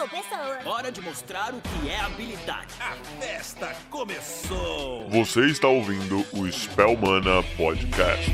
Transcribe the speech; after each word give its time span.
ou 0.00 0.08
pessoa. 0.08 0.58
Hora 0.64 0.90
de 0.90 1.00
mostrar 1.00 1.54
o 1.54 1.60
que 1.60 1.88
é 1.88 2.00
habilidade. 2.00 2.68
A 2.80 2.94
festa 3.20 3.74
começou! 3.90 5.08
Você 5.08 5.46
está 5.46 5.68
ouvindo 5.68 6.24
o 6.32 6.50
Spellmana 6.50 7.42
Podcast. 7.56 8.32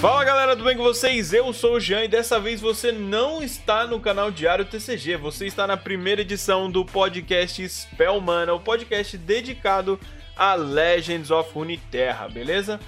Fala 0.00 0.24
galera, 0.24 0.56
tudo 0.56 0.66
bem 0.66 0.76
com 0.76 0.82
vocês? 0.82 1.32
Eu 1.32 1.52
sou 1.52 1.74
o 1.76 1.80
Jean 1.80 2.04
e 2.04 2.08
dessa 2.08 2.38
vez 2.38 2.60
você 2.60 2.92
não 2.92 3.42
está 3.42 3.86
no 3.86 4.00
canal 4.00 4.30
Diário 4.30 4.64
TCG, 4.64 5.16
você 5.16 5.46
está 5.46 5.66
na 5.66 5.76
primeira 5.76 6.20
edição 6.20 6.70
do 6.70 6.84
podcast 6.84 7.66
Spellmana, 7.68 8.52
o 8.52 8.60
podcast 8.60 9.16
dedicado 9.16 9.98
a 10.36 10.54
Legends 10.54 11.30
of 11.30 11.52
Runeterra, 11.54 12.28
beleza? 12.28 12.80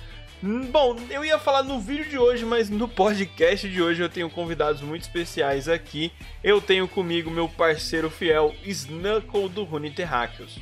Bom, 0.71 0.95
eu 1.09 1.25
ia 1.25 1.39
falar 1.39 1.63
no 1.63 1.81
vídeo 1.81 2.05
de 2.07 2.19
hoje, 2.19 2.45
mas 2.45 2.69
no 2.69 2.87
podcast 2.87 3.67
de 3.67 3.81
hoje 3.81 4.03
eu 4.03 4.11
tenho 4.11 4.29
convidados 4.29 4.83
muito 4.83 5.01
especiais 5.01 5.71
aqui. 5.71 6.13
Eu 6.43 6.61
tenho 6.61 6.87
comigo 6.87 7.31
meu 7.31 7.49
parceiro 7.49 8.11
fiel, 8.11 8.55
Snuckle 8.63 9.49
do 9.49 9.65
Rune 9.65 9.91
Terráqueos. 9.91 10.59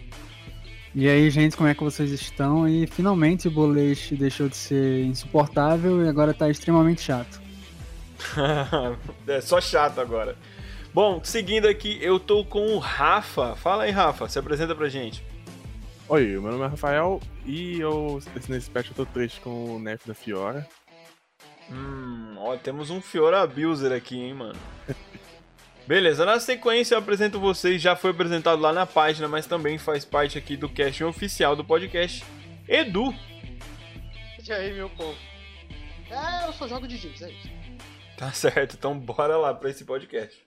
E 0.95 1.09
aí, 1.09 1.29
gente, 1.31 1.57
como 1.57 1.69
é 1.69 1.75
que 1.75 1.83
vocês 1.83 2.13
estão? 2.13 2.69
E 2.69 2.87
finalmente 2.87 3.49
o 3.49 3.51
boliche 3.51 4.15
deixou 4.15 4.49
de 4.49 4.57
ser 4.57 5.05
insuportável 5.05 6.05
e 6.05 6.09
agora 6.09 6.33
tá 6.33 6.49
extremamente 6.49 7.01
chato. 7.01 7.43
é 9.27 9.41
só 9.41 9.61
chato 9.61 10.01
agora. 10.01 10.37
Bom, 10.95 11.21
seguindo 11.25 11.67
aqui, 11.67 11.99
eu 12.01 12.21
tô 12.21 12.45
com 12.45 12.77
o 12.77 12.79
Rafa. 12.79 13.57
Fala 13.57 13.83
aí, 13.83 13.91
Rafa, 13.91 14.29
se 14.29 14.39
apresenta 14.39 14.77
pra 14.77 14.89
gente. 14.89 15.25
Oi, 16.09 16.27
meu 16.27 16.43
nome 16.43 16.65
é 16.65 16.67
Rafael 16.67 17.21
e 17.47 17.81
eu, 17.81 18.21
nesse 18.49 18.71
patch 18.71 18.89
eu 18.89 18.95
tô 18.95 19.07
triste 19.07 19.41
com 19.41 19.77
o 19.77 19.79
nerf 19.79 20.07
da 20.07 20.15
Fiora. 20.15 20.69
Hum, 21.71 22.35
ó, 22.39 22.57
temos 22.57 22.91
um 22.91 23.01
Fiora 23.01 23.41
Abuser 23.41 23.93
aqui, 23.93 24.21
hein, 24.21 24.35
mano. 24.35 24.59
Beleza, 25.87 26.25
na 26.25 26.39
sequência 26.39 26.95
eu 26.95 26.99
apresento 26.99 27.41
vocês, 27.41 27.81
já 27.81 27.97
foi 27.97 28.11
apresentado 28.11 28.61
lá 28.61 28.73
na 28.73 28.85
página, 28.85 29.27
mas 29.27 29.47
também 29.47 29.79
faz 29.79 30.05
parte 30.05 30.37
aqui 30.37 30.57
do 30.57 30.69
casting 30.69 31.05
oficial 31.05 31.57
do 31.57 31.65
podcast, 31.65 32.25
Edu. 32.69 33.15
E 34.47 34.53
aí, 34.53 34.75
meu 34.75 34.91
povo? 34.91 35.17
É, 36.11 36.47
eu 36.47 36.53
só 36.53 36.69
jogo 36.69 36.87
de 36.87 36.97
Jinx, 36.97 37.23
é 37.23 37.31
isso. 37.31 37.51
Tá 38.17 38.31
certo, 38.33 38.77
então 38.77 38.99
bora 38.99 39.37
lá 39.37 39.55
pra 39.55 39.71
esse 39.71 39.85
podcast. 39.85 40.47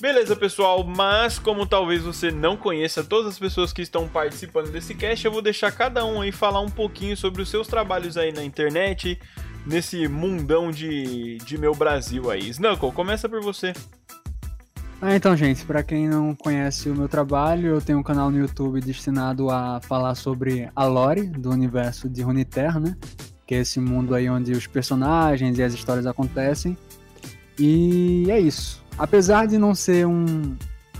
Beleza, 0.00 0.34
pessoal, 0.34 0.82
mas 0.82 1.38
como 1.38 1.66
talvez 1.66 2.02
você 2.02 2.30
não 2.30 2.56
conheça 2.56 3.04
todas 3.04 3.32
as 3.32 3.38
pessoas 3.38 3.70
que 3.70 3.82
estão 3.82 4.08
participando 4.08 4.72
desse 4.72 4.94
cast, 4.94 5.26
eu 5.26 5.30
vou 5.30 5.42
deixar 5.42 5.70
cada 5.72 6.06
um 6.06 6.22
aí 6.22 6.32
falar 6.32 6.60
um 6.60 6.70
pouquinho 6.70 7.14
sobre 7.14 7.42
os 7.42 7.50
seus 7.50 7.68
trabalhos 7.68 8.16
aí 8.16 8.32
na 8.32 8.42
internet, 8.42 9.20
nesse 9.66 10.08
mundão 10.08 10.70
de, 10.70 11.36
de 11.44 11.58
meu 11.58 11.74
Brasil 11.74 12.30
aí. 12.30 12.48
Snuckle, 12.48 12.90
começa 12.92 13.28
por 13.28 13.42
você. 13.42 13.74
Ah, 15.02 15.14
então, 15.14 15.36
gente, 15.36 15.66
pra 15.66 15.82
quem 15.82 16.08
não 16.08 16.34
conhece 16.34 16.88
o 16.88 16.96
meu 16.96 17.08
trabalho, 17.08 17.68
eu 17.68 17.80
tenho 17.82 17.98
um 17.98 18.02
canal 18.02 18.30
no 18.30 18.38
YouTube 18.38 18.80
destinado 18.80 19.50
a 19.50 19.82
falar 19.82 20.14
sobre 20.14 20.70
a 20.74 20.84
lore 20.86 21.26
do 21.26 21.50
universo 21.50 22.08
de 22.08 22.22
Runeterra, 22.22 22.80
né? 22.80 22.96
Que 23.46 23.54
é 23.54 23.58
esse 23.58 23.78
mundo 23.78 24.14
aí 24.14 24.30
onde 24.30 24.52
os 24.52 24.66
personagens 24.66 25.58
e 25.58 25.62
as 25.62 25.74
histórias 25.74 26.06
acontecem. 26.06 26.74
E 27.58 28.24
é 28.30 28.40
isso. 28.40 28.82
Apesar 29.00 29.46
de 29.46 29.56
não 29.56 29.74
ser 29.74 30.06
um, 30.06 30.54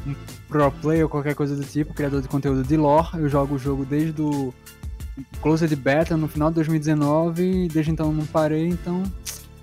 um 0.06 0.14
pro 0.48 0.72
player 0.72 1.04
ou 1.04 1.08
qualquer 1.10 1.34
coisa 1.34 1.54
do 1.54 1.62
tipo, 1.62 1.92
criador 1.92 2.22
de 2.22 2.28
conteúdo 2.28 2.64
de 2.64 2.74
lore, 2.74 3.10
eu 3.18 3.28
jogo 3.28 3.56
o 3.56 3.58
jogo 3.58 3.84
desde 3.84 4.22
o 4.22 4.54
Closed 5.42 5.76
Beta 5.76 6.16
no 6.16 6.26
final 6.26 6.48
de 6.48 6.54
2019 6.54 7.42
e 7.42 7.68
desde 7.68 7.92
então 7.92 8.10
não 8.10 8.24
parei, 8.24 8.68
então 8.68 9.02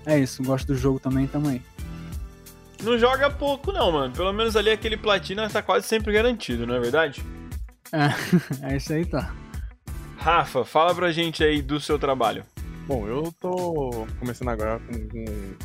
é 0.06 0.20
isso. 0.20 0.40
Gosto 0.44 0.68
do 0.68 0.76
jogo 0.76 1.00
também, 1.00 1.26
tamo 1.26 1.48
aí. 1.48 1.60
Não 2.80 2.96
joga 2.96 3.28
pouco 3.28 3.72
não, 3.72 3.90
mano. 3.90 4.14
Pelo 4.14 4.32
menos 4.32 4.54
ali 4.54 4.70
aquele 4.70 4.96
platina 4.96 5.50
tá 5.50 5.60
quase 5.60 5.88
sempre 5.88 6.12
garantido, 6.12 6.64
não 6.64 6.76
é 6.76 6.78
verdade? 6.78 7.24
É, 7.92 8.70
é 8.72 8.76
isso 8.76 8.92
aí, 8.92 9.04
tá. 9.04 9.34
Rafa, 10.16 10.64
fala 10.64 10.94
pra 10.94 11.10
gente 11.10 11.42
aí 11.42 11.60
do 11.60 11.80
seu 11.80 11.98
trabalho. 11.98 12.44
Bom, 12.88 13.06
eu 13.06 13.30
tô 13.38 14.06
começando 14.18 14.48
agora 14.48 14.80
com, 14.80 15.08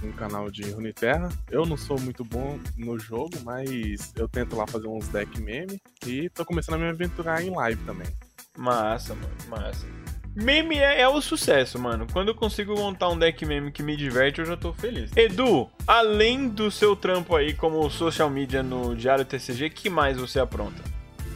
com 0.02 0.08
um 0.08 0.12
canal 0.12 0.52
de 0.52 0.70
Runeterra. 0.72 1.30
Eu 1.50 1.66
não 1.66 1.78
sou 1.78 1.98
muito 1.98 2.22
bom 2.22 2.60
no 2.78 3.00
jogo, 3.00 3.32
mas 3.46 4.12
eu 4.18 4.28
tento 4.28 4.58
lá 4.58 4.68
fazer 4.68 4.90
uns 4.90 5.08
deck 5.08 5.42
meme 5.42 5.82
e 6.06 6.30
tô 6.30 6.44
começando 6.44 6.76
a 6.76 6.78
me 6.80 6.90
aventurar 6.90 7.42
em 7.42 7.50
live 7.50 7.82
também. 7.86 8.08
Massa, 8.58 9.16
mano, 9.16 9.34
massa. 9.48 9.88
Meme 10.36 10.78
é, 10.80 11.00
é 11.00 11.08
o 11.08 11.22
sucesso, 11.22 11.80
mano. 11.80 12.06
Quando 12.12 12.28
eu 12.28 12.36
consigo 12.36 12.76
montar 12.76 13.08
um 13.08 13.18
deck 13.18 13.46
meme 13.46 13.72
que 13.72 13.82
me 13.82 13.96
diverte, 13.96 14.40
eu 14.40 14.46
já 14.46 14.58
tô 14.58 14.74
feliz. 14.74 15.10
Edu, 15.16 15.70
além 15.88 16.50
do 16.50 16.70
seu 16.70 16.94
trampo 16.94 17.38
aí 17.38 17.54
como 17.54 17.90
social 17.90 18.30
media 18.30 18.62
no 18.62 18.98
Diário 18.98 19.24
TCG, 19.24 19.70
que 19.70 19.90
mais 19.90 20.18
você 20.18 20.42
apronta? 20.42 20.84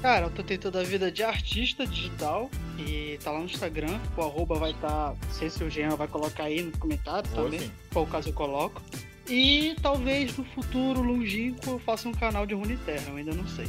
Cara, 0.01 0.27
eu 0.27 0.29
tô 0.29 0.43
tentando 0.43 0.77
a 0.77 0.83
vida 0.83 1.11
de 1.11 1.23
artista 1.23 1.85
digital 1.85 2.49
e 2.77 3.17
tá 3.23 3.31
lá 3.31 3.39
no 3.39 3.45
Instagram. 3.45 3.99
O 4.15 4.21
arroba 4.21 4.55
vai 4.55 4.71
estar, 4.71 4.87
tá, 4.87 5.15
não 5.25 5.33
sei 5.33 5.49
se 5.49 5.63
o 5.63 5.69
Jean 5.69 5.95
vai 5.95 6.07
colocar 6.07 6.43
aí 6.43 6.61
no 6.61 6.71
comentário 6.77 7.29
também, 7.31 7.59
sim. 7.59 7.71
qual 7.91 8.05
caso 8.05 8.29
eu 8.29 8.33
coloco. 8.33 8.81
E 9.27 9.75
talvez 9.81 10.37
no 10.37 10.45
futuro 10.45 11.01
longínquo 11.01 11.71
eu 11.71 11.79
faça 11.79 12.07
um 12.07 12.13
canal 12.13 12.45
de 12.45 12.53
Runeterra, 12.53 13.09
eu 13.09 13.17
ainda 13.17 13.33
não 13.33 13.47
sei. 13.47 13.67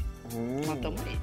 Mas 0.66 0.78
tamo 0.80 0.96
aí. 1.04 1.18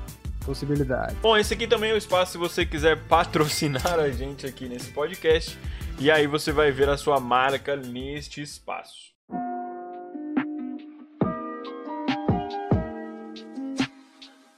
Possibilidade. 0.45 1.15
Bom, 1.21 1.37
esse 1.37 1.53
aqui 1.53 1.65
também 1.65 1.91
é 1.91 1.93
o 1.93 1.97
espaço 1.97 2.33
se 2.33 2.37
você 2.37 2.65
quiser 2.65 3.01
patrocinar 3.07 3.99
a 3.99 4.11
gente 4.11 4.45
aqui 4.45 4.67
nesse 4.67 4.91
podcast. 4.91 5.57
E 5.97 6.11
aí 6.11 6.27
você 6.27 6.51
vai 6.51 6.71
ver 6.71 6.89
a 6.89 6.97
sua 6.97 7.19
marca 7.19 7.75
neste 7.75 8.41
espaço. 8.41 9.14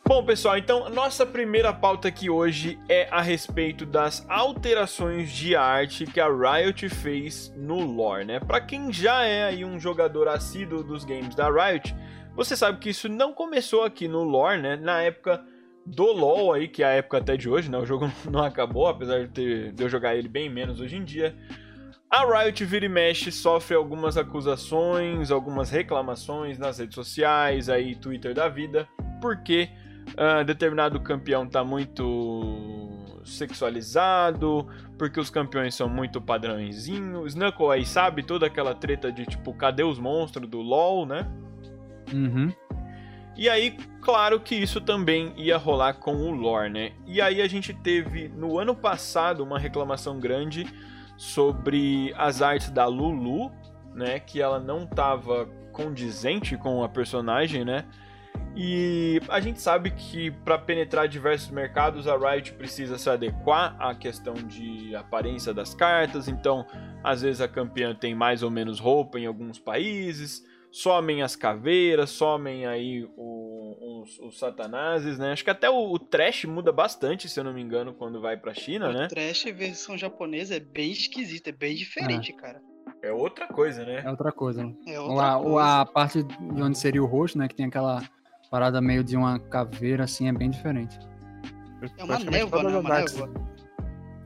Bom, 0.07 0.23
pessoal, 0.23 0.57
então 0.57 0.90
nossa 0.90 1.25
primeira 1.25 1.73
pauta 1.73 2.07
aqui 2.07 2.29
hoje 2.29 2.79
é 2.88 3.09
a 3.12 3.22
respeito 3.22 3.85
das 3.85 4.25
alterações 4.29 5.29
de 5.29 5.53
arte 5.53 6.06
que 6.06 6.22
a 6.22 6.29
Riot 6.29 6.88
fez 6.88 7.53
no 7.57 7.81
lore, 7.81 8.23
né? 8.23 8.40
Para 8.40 8.62
quem 8.62 8.90
já 8.91 9.25
é 9.25 9.44
aí 9.44 9.66
um 9.66 9.78
jogador 9.78 10.29
assíduo 10.29 10.81
dos 10.81 11.03
games 11.03 11.35
da 11.35 11.50
Riot, 11.50 11.94
você 12.34 12.56
sabe 12.56 12.79
que 12.79 12.90
isso 12.90 13.09
não 13.09 13.34
começou 13.34 13.84
aqui 13.84 14.07
no 14.07 14.23
lore, 14.23 14.62
né? 14.62 14.78
Na 14.78 15.01
época 15.01 15.44
do 15.85 16.06
LoL 16.06 16.53
aí, 16.53 16.69
que 16.69 16.84
é 16.84 16.85
a 16.85 16.91
época 16.91 17.18
até 17.18 17.35
de 17.35 17.50
hoje, 17.50 17.69
né? 17.69 17.78
O 17.78 17.85
jogo 17.85 18.09
não 18.31 18.41
acabou, 18.41 18.88
apesar 18.88 19.25
de, 19.25 19.28
ter, 19.28 19.74
de 19.74 19.84
eu 19.84 19.89
jogar 19.89 20.16
ele 20.16 20.29
bem 20.29 20.50
menos 20.50 20.79
hoje 20.79 20.95
em 20.95 21.03
dia. 21.03 21.35
A 22.09 22.24
Riot 22.24 22.63
vira 22.63 22.85
e 22.85 22.89
mexe 22.89 23.29
sofre 23.29 23.75
algumas 23.75 24.16
acusações, 24.16 25.31
algumas 25.31 25.69
reclamações 25.69 26.57
nas 26.57 26.79
redes 26.79 26.95
sociais, 26.95 27.68
aí 27.68 27.94
Twitter 27.94 28.34
da 28.34 28.47
vida, 28.47 28.88
porque 29.22 29.69
ah, 30.16 30.44
determinado 30.44 31.00
campeão 31.00 31.47
tá 31.47 31.63
muito 31.63 32.97
sexualizado, 33.25 34.68
porque 34.97 35.19
os 35.19 35.29
campeões 35.29 35.75
são 35.75 35.90
muito 35.90 36.22
padrãozinho. 36.22 37.28
Snuckle 37.28 37.72
aí 37.72 37.85
sabe 37.85 38.23
toda 38.23 38.45
aquela 38.45 38.73
treta 38.73 39.12
de 39.12 39.25
tipo, 39.25 39.53
cadê 39.53 39.84
os 39.84 40.00
monstros 40.00 40.50
do 40.50 40.59
LoL, 40.62 41.06
né? 41.06 41.28
Uhum. 42.13 42.51
E 43.38 43.47
aí, 43.47 43.78
claro 44.01 44.40
que 44.40 44.56
isso 44.56 44.81
também 44.81 45.31
ia 45.38 45.57
rolar 45.57 45.94
com 45.94 46.16
o 46.16 46.31
lore, 46.31 46.72
né? 46.72 46.94
E 47.06 47.22
aí 47.22 47.39
a 47.39 47.47
gente 47.47 47.72
teve 47.72 48.29
no 48.29 48.57
ano 48.57 48.75
passado 48.75 49.44
uma 49.44 49.59
reclamação 49.59 50.19
grande 50.19 50.66
sobre 51.16 52.12
as 52.18 52.41
artes 52.41 52.72
da 52.72 52.88
Lulu, 52.88 53.51
né? 53.94 54.19
Que 54.19 54.41
ela 54.41 54.59
não 54.59 54.85
estava 54.85 55.45
condizente 55.72 56.57
com 56.57 56.84
a 56.84 56.89
personagem, 56.89 57.63
né? 57.63 57.85
E 58.59 59.22
a 59.29 59.40
gente 59.40 59.62
sabe 59.62 59.91
que 59.91 60.31
para 60.31 60.57
penetrar 60.57 61.07
diversos 61.07 61.51
mercados 61.51 62.07
a 62.07 62.18
Riot 62.18 62.53
precisa 62.53 62.97
se 62.97 63.07
adequar 63.07 63.75
à 63.79 63.94
questão 63.94 64.34
de 64.34 64.95
aparência 64.95 65.53
das 65.53 65.75
cartas, 65.75 66.27
então 66.27 66.65
às 67.04 67.21
vezes 67.21 67.39
a 67.39 67.48
campeã 67.48 67.94
tem 67.94 68.15
mais 68.15 68.42
ou 68.42 68.50
menos 68.50 68.80
roupa 68.80 69.19
em 69.19 69.27
alguns 69.27 69.59
países, 69.59 70.44
somem 70.71 71.21
as 71.21 71.36
caveiras, 71.36 72.09
somem 72.09 72.65
aí 72.65 73.07
o- 73.15 74.01
os, 74.01 74.18
os 74.19 74.39
satanases, 74.39 75.19
né? 75.19 75.33
Acho 75.33 75.44
que 75.44 75.50
até 75.51 75.69
o, 75.69 75.92
o 75.92 76.00
trash 76.00 76.45
muda 76.45 76.71
bastante, 76.71 77.30
se 77.30 77.39
eu 77.39 77.44
não 77.44 77.53
me 77.53 77.62
engano, 77.62 77.94
quando 77.94 78.19
vai 78.19 78.38
pra 78.38 78.56
China, 78.56 78.92
né? 78.92 79.06
O 79.06 79.07
Trash 79.07 79.44
versão 79.56 79.95
japonesa 79.98 80.56
é 80.56 80.60
bem 80.60 80.92
esquisito, 80.92 81.48
é 81.50 81.51
bem 81.51 81.75
diferente, 81.75 82.33
cara. 82.33 82.60
É 83.03 83.12
outra 83.12 83.48
coisa, 83.48 83.86
né? 83.86 84.01
É 84.03 84.10
outra 84.10 84.31
coisa. 84.31 84.65
né? 84.65 84.74
É 84.88 85.00
Ou 85.00 85.10
outra 85.12 85.36
a, 85.36 85.39
coisa. 85.39 85.81
a 85.81 85.86
parte 85.86 86.24
de 86.24 86.62
onde 86.63 86.77
seria 86.77 87.03
o 87.03 87.06
rosto, 87.06 87.38
né? 87.38 87.48
Que 87.48 87.53
tem 87.56 87.68
aquela 87.68 88.01
parada 88.49 88.81
meio 88.81 89.03
de 89.03 89.15
uma 89.17 89.39
caveira, 89.39 90.03
assim, 90.05 90.27
é 90.27 90.33
bem 90.33 90.49
diferente. 90.49 90.97
É 90.99 92.03
uma 92.03 92.17
Praticamente 92.17 92.25
névoa, 92.31 92.51
todas 92.61 92.71
né? 92.73 92.77
as 92.79 92.85
Uma 92.85 92.95
artes- 92.95 93.15
névoa. 93.15 93.47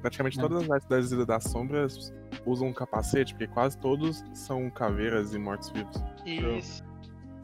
Praticamente 0.02 0.40
É. 0.40 0.42
todas 0.42 0.64
as 0.64 0.70
artes 0.72 0.88
das 0.90 1.12
Ilhas 1.12 1.26
das 1.28 1.44
Sombras 1.44 2.14
usam 2.46 2.68
um 2.70 2.74
capacete, 2.74 3.34
porque 3.34 3.48
quase 3.48 3.78
todos 3.78 4.24
são 4.34 4.70
caveiras 4.72 5.34
e 5.34 5.38
mortos-vivos. 5.40 6.04
Isso. 6.26 6.84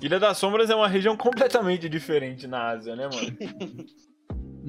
Ilha 0.01 0.19
das 0.19 0.37
Sombras 0.37 0.69
é 0.69 0.75
uma 0.75 0.87
região 0.87 1.15
completamente 1.17 1.87
diferente 1.89 2.47
na 2.47 2.69
Ásia, 2.69 2.95
né, 2.95 3.03
mano? 3.13 3.37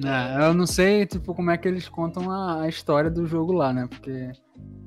É, 0.01 0.45
eu 0.47 0.53
não 0.53 0.65
sei, 0.65 1.05
tipo, 1.05 1.35
como 1.35 1.51
é 1.51 1.57
que 1.57 1.67
eles 1.67 1.89
contam 1.89 2.31
a, 2.31 2.61
a 2.61 2.69
história 2.69 3.09
do 3.11 3.25
jogo 3.25 3.51
lá, 3.51 3.73
né? 3.73 3.85
Porque 3.89 4.31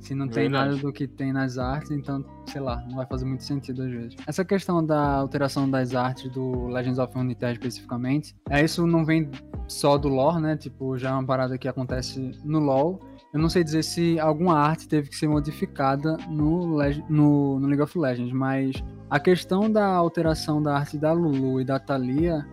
Se 0.02 0.14
não 0.16 0.26
tem 0.26 0.49
Verdade. 0.50 0.70
nada 0.70 0.82
do 0.82 0.93
que 0.93 1.06
tem 1.06 1.32
nas 1.32 1.58
artes, 1.58 1.93
então, 1.93 2.25
sei 2.46 2.60
lá, 2.60 2.84
não 2.88 2.96
vai 2.96 3.06
fazer 3.06 3.25
muito 3.25 3.44
sentido 3.44 3.82
às 3.84 3.90
vezes. 3.90 4.16
Essa 4.26 4.44
questão 4.44 4.84
da 4.84 5.00
alteração 5.14 5.70
das 5.70 5.94
artes 5.94 6.28
do 6.32 6.66
Legends 6.66 6.99
of 6.99 7.14
Runeterra 7.14 7.52
especificamente, 7.52 8.34
é 8.50 8.64
isso 8.64 8.84
não 8.84 9.04
vem 9.04 9.31
só 9.69 9.96
do 9.96 10.08
lore, 10.08 10.40
né? 10.43 10.56
Tipo, 10.56 10.99
já 10.99 11.10
é 11.10 11.12
uma 11.12 11.25
parada 11.25 11.56
que 11.56 11.69
acontece 11.69 12.32
no 12.44 12.58
LoL. 12.58 12.99
Eu 13.32 13.38
não 13.40 13.49
sei 13.49 13.62
dizer 13.64 13.82
se 13.84 14.19
alguma 14.19 14.58
arte 14.58 14.87
teve 14.88 15.08
que 15.08 15.16
ser 15.16 15.28
modificada 15.28 16.16
no, 16.28 16.75
Leg- 16.75 17.02
no, 17.08 17.58
no 17.60 17.66
League 17.69 17.81
of 17.82 17.96
Legends, 17.96 18.32
mas 18.32 18.75
a 19.08 19.20
questão 19.20 19.70
da 19.70 19.87
alteração 19.87 20.60
da 20.60 20.76
arte 20.76 20.99
da 20.99 21.12
Lulu 21.12 21.60
e 21.60 21.64
da 21.64 21.78
Thalia, 21.78 22.44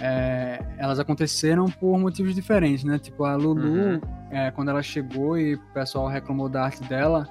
é, 0.00 0.60
elas 0.78 0.98
aconteceram 0.98 1.66
por 1.66 1.98
motivos 1.98 2.34
diferentes, 2.34 2.84
né? 2.84 2.98
Tipo, 2.98 3.24
a 3.24 3.36
Lulu, 3.36 3.62
Uhum. 3.62 4.00
é, 4.30 4.50
quando 4.50 4.68
ela 4.70 4.82
chegou 4.82 5.38
e 5.38 5.54
o 5.54 5.60
pessoal 5.72 6.08
reclamou 6.08 6.48
da 6.48 6.64
arte 6.64 6.82
dela, 6.88 7.28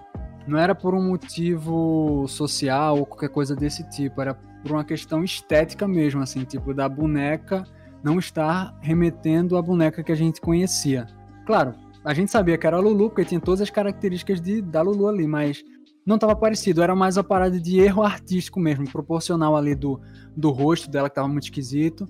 não 0.48 0.58
era 0.58 0.74
por 0.76 0.94
um 0.94 1.02
motivo 1.10 2.26
social 2.28 2.98
ou 3.00 3.06
qualquer 3.06 3.30
coisa 3.30 3.56
desse 3.56 3.88
tipo, 3.90 4.22
era 4.22 4.34
por 4.34 4.72
uma 4.72 4.84
questão 4.84 5.24
estética 5.24 5.88
mesmo, 5.88 6.22
assim, 6.22 6.44
tipo, 6.44 6.74
da 6.74 6.88
boneca 6.88 7.64
não 8.04 8.20
estar 8.20 8.78
remetendo 8.82 9.56
à 9.58 9.62
boneca 9.62 10.04
que 10.04 10.12
a 10.12 10.16
gente 10.16 10.42
conhecia. 10.42 11.08
Claro, 11.46 11.74
a 12.04 12.14
gente 12.14 12.32
sabia 12.32 12.58
que 12.58 12.68
era 12.68 12.76
a 12.76 12.80
Lulu, 12.80 13.10
porque 13.10 13.24
tinha 13.26 13.40
todas 13.40 13.62
as 13.62 13.70
características 13.70 14.42
de, 14.42 14.62
da 14.62 14.82
Lulu 14.82 15.08
ali, 15.08 15.26
mas 15.26 15.64
não 16.06 16.16
estava 16.16 16.36
parecido, 16.36 16.82
era 16.84 16.94
mais 16.94 17.18
a 17.18 17.24
parada 17.24 17.58
de 17.58 17.80
erro 17.80 18.04
artístico 18.04 18.60
mesmo, 18.60 18.90
proporcional 18.92 19.56
ali 19.56 19.74
do, 19.74 20.02
do 20.36 20.50
rosto 20.50 20.90
dela, 20.92 21.08
que 21.10 21.14
estava 21.14 21.30
muito 21.30 21.44
esquisito. 21.46 22.10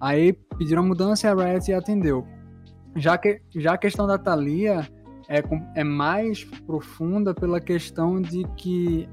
Aí 0.00 0.32
pediram 0.56 0.82
a 0.82 0.86
mudança 0.86 1.26
e 1.26 1.30
a 1.30 1.34
Riot 1.34 1.72
atendeu. 1.72 2.26
Já, 2.96 3.18
que, 3.18 3.40
já 3.54 3.74
a 3.74 3.78
questão 3.78 4.06
da 4.06 4.18
Thalia 4.18 4.88
é, 5.28 5.42
é 5.74 5.84
mais 5.84 6.44
profunda 6.44 7.34
pela 7.34 7.60
questão 7.60 8.20
de 8.20 8.44
que 8.56 9.08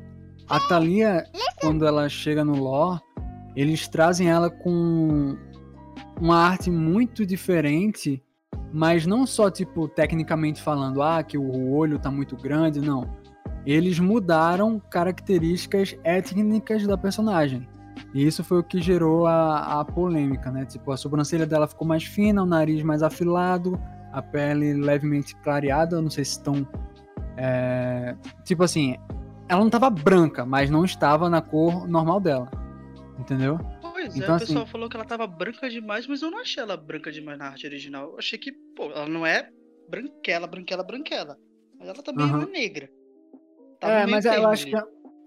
a 0.50 0.60
Thalia, 0.62 1.26
quando 1.60 1.86
ela 1.86 2.08
chega 2.08 2.44
no 2.44 2.56
lore, 2.56 3.02
eles 3.56 3.88
trazem 3.88 4.30
ela 4.30 4.50
com 4.50 5.38
uma 6.20 6.38
arte 6.38 6.72
muito 6.72 7.26
diferente, 7.26 8.24
mas 8.72 9.06
não 9.06 9.26
só, 9.28 9.52
tipo, 9.52 9.88
tecnicamente 9.88 10.62
falando, 10.62 11.02
ah, 11.02 11.22
que 11.22 11.38
o 11.38 11.72
olho 11.72 12.00
tá 12.00 12.10
muito 12.10 12.36
grande, 12.36 12.80
não. 12.80 13.18
Eles 13.66 14.00
mudaram 14.00 14.80
características 14.80 15.98
étnicas 16.04 16.88
da 16.88 16.98
personagem. 16.98 17.68
E 18.14 18.26
isso 18.26 18.44
foi 18.44 18.60
o 18.60 18.64
que 18.64 18.82
gerou 18.82 19.26
a, 19.28 19.80
a 19.82 19.86
polêmica, 19.86 20.52
né? 20.52 20.66
Tipo, 20.66 20.92
a 20.92 20.98
sobrancelha 20.98 21.46
dela 21.46 21.68
ficou 21.68 21.88
mais 21.88 22.04
fina, 22.04 22.44
o 22.44 22.46
nariz 22.46 22.82
mais 22.84 23.02
afilado, 23.04 23.80
a 24.12 24.22
pele 24.22 24.74
levemente 24.74 25.36
clareada, 25.38 25.96
eu 25.98 26.02
não 26.02 26.10
sei 26.10 26.26
se 26.26 26.32
estão. 26.32 26.68
é, 27.36 28.16
Tipo 28.44 28.64
assim, 28.64 28.96
ela 29.48 29.62
não 29.62 29.70
tava 29.70 29.90
branca, 29.90 30.46
mas 30.46 30.70
não 30.70 30.84
estava 30.86 31.30
na 31.30 31.42
cor 31.42 31.88
normal 31.88 32.20
dela. 32.20 32.50
Entendeu? 33.20 33.60
Pois 33.82 34.14
é, 34.16 34.18
Então, 34.20 34.36
o 34.36 34.40
pessoal 34.40 34.64
assim- 34.64 34.72
falou 34.72 34.90
que 34.90 34.96
ela 34.96 35.06
tava 35.06 35.26
branca 35.26 35.70
demais, 35.70 36.06
mas 36.08 36.22
eu 36.22 36.30
não 36.30 36.40
achei 36.40 36.62
ela 36.62 36.78
branca 36.78 37.12
demais 37.12 37.38
na 37.38 37.48
arte 37.48 37.66
original. 37.66 38.12
Eu 38.12 38.20
achei 38.20 38.38
que, 38.38 38.52
pô, 38.76 38.86
ela 38.92 39.08
não 39.08 39.26
é 39.26 39.50
branquela, 39.90 40.46
branquela, 40.48 40.84
branquela. 40.84 41.38
Mas 41.80 41.90
ela 41.90 42.04
também 42.04 42.26
Aham. 42.30 42.44
é 42.44 42.46
negra. 42.46 42.90
Tá 43.80 43.90
é, 43.90 44.06
mas 44.08 44.26
eu 44.26 44.48
acho, 44.48 44.66
que, 44.68 44.76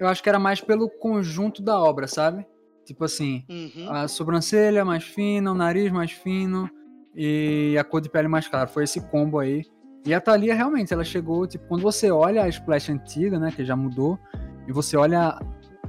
eu 0.01 0.09
acho 0.09 0.23
que 0.23 0.29
era 0.29 0.39
mais 0.39 0.61
pelo 0.61 0.89
conjunto 0.89 1.63
da 1.63 1.79
obra, 1.81 2.07
sabe? 2.09 2.45
Tipo 2.85 3.05
assim, 3.05 3.45
Uhum. 3.49 3.91
a 3.91 4.09
sobrancelha 4.09 4.85
mais 4.85 5.05
fina, 5.05 5.53
o 5.53 5.55
nariz 5.55 5.93
mais 5.93 6.11
fino 6.11 6.69
e 7.15 7.77
a 7.79 7.85
cor 7.85 8.01
de 8.01 8.09
pele 8.09 8.29
mais 8.29 8.49
clara. 8.49 8.67
Foi 8.67 8.85
esse 8.85 9.01
combo 9.11 9.39
aí. 9.39 9.63
E 10.07 10.15
a 10.15 10.21
Thalia 10.21 10.55
realmente, 10.55 10.93
ela 10.95 11.05
chegou, 11.05 11.47
tipo, 11.47 11.67
quando 11.69 11.83
você 11.83 12.11
olha 12.11 12.43
a 12.43 12.49
Splash 12.49 12.89
antiga, 12.91 13.39
né, 13.39 13.53
que 13.55 13.65
já 13.65 13.77
mudou, 13.77 14.19
e 14.67 14.73
você 14.73 14.97
olha 14.97 15.39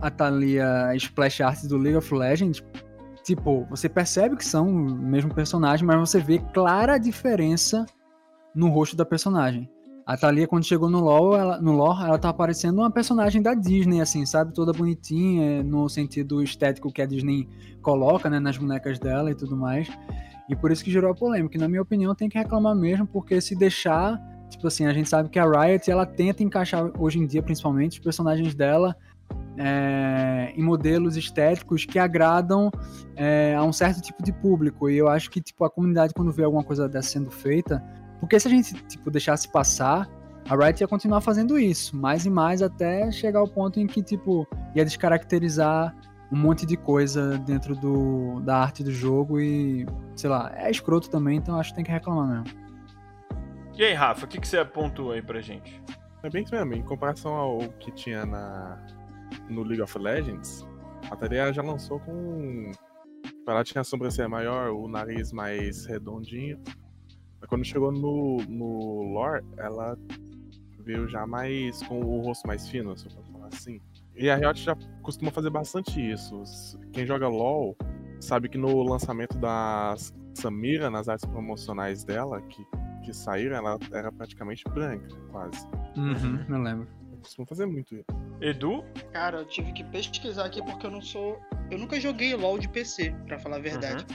a 0.02 0.12
Thalia 0.12 0.88
a 0.88 0.96
Splash 0.96 1.42
Art 1.42 1.64
do 1.64 1.78
League 1.78 1.98
of 1.98 2.14
Legends, 2.14 2.62
tipo, 3.24 3.66
você 3.70 3.88
percebe 3.88 4.36
que 4.36 4.46
são 4.46 4.68
o 4.68 4.74
mesmo 4.98 5.34
personagem, 5.34 5.86
mas 5.88 5.98
você 5.98 6.20
vê 6.20 6.40
clara 6.54 6.98
diferença 6.98 7.86
no 8.54 8.68
rosto 8.68 8.96
da 8.98 9.06
personagem. 9.06 9.70
A 10.12 10.18
Thalia, 10.18 10.46
quando 10.46 10.66
chegou 10.66 10.90
no 10.90 11.00
LoL, 11.00 11.38
ela, 11.38 11.62
no 11.62 11.72
lore, 11.72 12.04
ela 12.04 12.20
tá 12.20 12.34
parecendo 12.34 12.82
uma 12.82 12.92
personagem 12.92 13.42
da 13.42 13.54
Disney, 13.54 14.02
assim, 14.02 14.26
sabe? 14.26 14.54
Toda 14.54 14.74
bonitinha, 14.74 15.64
no 15.64 15.88
sentido 15.88 16.44
estético 16.44 16.92
que 16.92 17.02
a 17.02 17.06
Disney 17.06 17.48
coloca, 17.82 18.30
né, 18.30 18.38
nas 18.38 18.58
bonecas 18.58 19.00
dela 19.00 19.32
e 19.32 19.36
tudo 19.36 19.56
mais. 19.56 19.88
E 20.50 20.56
por 20.56 20.70
isso 20.70 20.84
que 20.84 20.92
gerou 20.92 21.14
a 21.14 21.16
polêmica. 21.16 21.56
E, 21.56 21.62
na 21.62 21.70
minha 21.70 21.82
opinião, 21.82 22.14
tem 22.14 22.28
que 22.28 22.38
reclamar 22.38 22.76
mesmo, 22.76 23.08
porque 23.08 23.40
se 23.40 23.56
deixar, 23.56 24.22
tipo 24.50 24.68
assim, 24.68 24.86
a 24.86 24.92
gente 24.92 25.08
sabe 25.08 25.30
que 25.30 25.40
a 25.40 25.46
Riot, 25.46 25.90
ela 25.90 26.06
tenta 26.06 26.44
encaixar, 26.44 26.92
hoje 27.00 27.18
em 27.18 27.26
dia, 27.26 27.42
principalmente, 27.42 27.94
os 27.94 28.04
personagens 28.04 28.54
dela 28.54 28.98
é, 29.58 30.52
em 30.58 30.62
modelos 30.62 31.16
estéticos 31.16 31.86
que 31.86 31.98
agradam 31.98 32.70
é, 33.16 33.56
a 33.56 33.64
um 33.64 33.72
certo 33.72 34.02
tipo 34.02 34.22
de 34.22 34.34
público. 34.34 34.90
E 34.90 34.98
eu 34.98 35.08
acho 35.08 35.32
que, 35.32 35.40
tipo, 35.40 35.64
a 35.64 35.70
comunidade, 35.70 36.14
quando 36.14 36.34
vê 36.34 36.44
alguma 36.44 36.66
coisa 36.66 36.90
dessa 36.90 37.12
sendo 37.12 37.32
feita, 37.32 37.82
porque 38.22 38.40
se 38.40 38.48
a 38.48 38.52
gente, 38.52 38.74
tipo, 38.84 39.12
deixasse 39.12 39.52
passar, 39.52 40.08
a 40.48 40.56
Riot 40.56 40.80
ia 40.80 40.88
continuar 40.88 41.20
fazendo 41.22 41.60
isso, 41.60 41.98
mais 41.98 42.26
e 42.26 42.30
mais, 42.30 42.62
até 42.62 43.12
chegar 43.12 43.40
ao 43.40 43.48
ponto 43.48 43.80
em 43.80 43.88
que, 43.88 44.02
tipo, 44.02 44.48
ia 44.76 44.86
descaracterizar 44.86 45.94
um 46.32 46.38
monte 46.38 46.66
de 46.66 46.78
coisa 46.78 47.38
dentro 47.40 47.76
do, 47.76 48.40
da 48.42 48.58
arte 48.60 48.84
do 48.84 48.92
jogo 48.92 49.42
e, 49.42 49.86
sei 50.16 50.30
lá, 50.30 50.52
é 50.56 50.72
escroto 50.72 51.10
também, 51.10 51.38
então 51.38 51.60
acho 51.60 51.72
que 51.72 51.76
tem 51.76 51.84
que 51.84 51.92
reclamar 51.92 52.28
mesmo. 52.28 52.62
E 53.78 53.84
aí, 53.84 53.94
Rafa, 53.94 54.26
o 54.26 54.28
que, 54.30 54.40
que 54.40 54.48
você 54.48 54.60
apontou 54.60 55.12
aí 55.12 55.22
pra 55.22 55.42
gente? 55.42 55.82
É 56.24 56.30
bem 56.30 56.44
isso 56.44 56.54
mesmo, 56.54 56.74
em 56.76 56.84
comparação 56.84 57.34
ao 57.34 57.58
que 57.80 57.92
tinha 57.92 58.26
na, 58.26 58.80
no 59.50 59.64
League 59.64 59.82
of 59.82 59.98
Legends, 59.98 60.66
a 61.10 61.16
Thalia 61.16 61.52
já 61.52 61.64
lançou 61.64 62.00
com. 62.00 62.72
Ela 63.48 63.64
tinha 63.64 63.82
a 63.82 63.84
sobrancelha 63.84 64.30
maior, 64.30 64.70
o 64.70 64.88
nariz 64.88 65.34
mais 65.34 65.86
redondinho. 65.86 66.62
Mas 67.42 67.50
quando 67.50 67.66
chegou 67.66 67.92
no, 67.92 68.38
no 68.48 69.14
lore, 69.14 69.44
ela 69.58 69.98
veio 70.80 71.08
já 71.10 71.26
mais 71.26 71.82
com 71.84 72.00
o 72.00 72.22
rosto 72.22 72.48
mais 72.48 72.70
fino, 72.70 72.96
se 72.98 73.08
eu 73.08 73.12
posso 73.12 73.32
falar 73.32 73.48
assim. 73.48 73.82
E 74.16 74.30
a 74.30 74.36
Riot 74.36 74.62
já 74.62 74.76
costuma 75.02 75.32
fazer 75.32 75.50
bastante 75.50 76.00
isso. 76.00 76.44
Quem 76.94 77.06
joga 77.06 77.28
LoL 77.28 77.76
sabe 78.20 78.48
que 78.48 78.58
no 78.58 78.84
lançamento 78.84 79.38
da 79.38 79.96
Samira, 80.36 80.90
nas 80.90 81.10
artes 81.10 81.26
promocionais 81.26 82.04
dela, 82.04 82.42
que, 82.42 82.64
que 83.04 83.14
saíram, 83.14 83.56
ela 83.56 83.80
era 83.92 84.12
praticamente 84.12 84.64
branca, 84.66 85.08
quase. 85.32 85.68
Uhum, 85.98 86.46
eu 86.48 86.62
lembro. 86.62 86.88
Costuma 87.22 87.48
fazer 87.48 87.66
muito 87.66 87.96
isso. 87.96 88.06
Edu? 88.40 88.84
Cara, 89.14 89.40
eu 89.40 89.46
tive 89.46 89.72
que 89.74 89.84
pesquisar 89.84 90.46
aqui 90.46 90.62
porque 90.64 90.86
eu 90.86 90.92
não 90.92 91.02
sou. 91.02 91.40
Eu 91.70 91.78
nunca 91.78 92.00
joguei 92.00 92.36
LOL 92.36 92.58
de 92.58 92.68
PC, 92.68 93.16
pra 93.28 93.40
falar 93.40 93.58
a 93.58 93.60
verdade. 93.60 94.06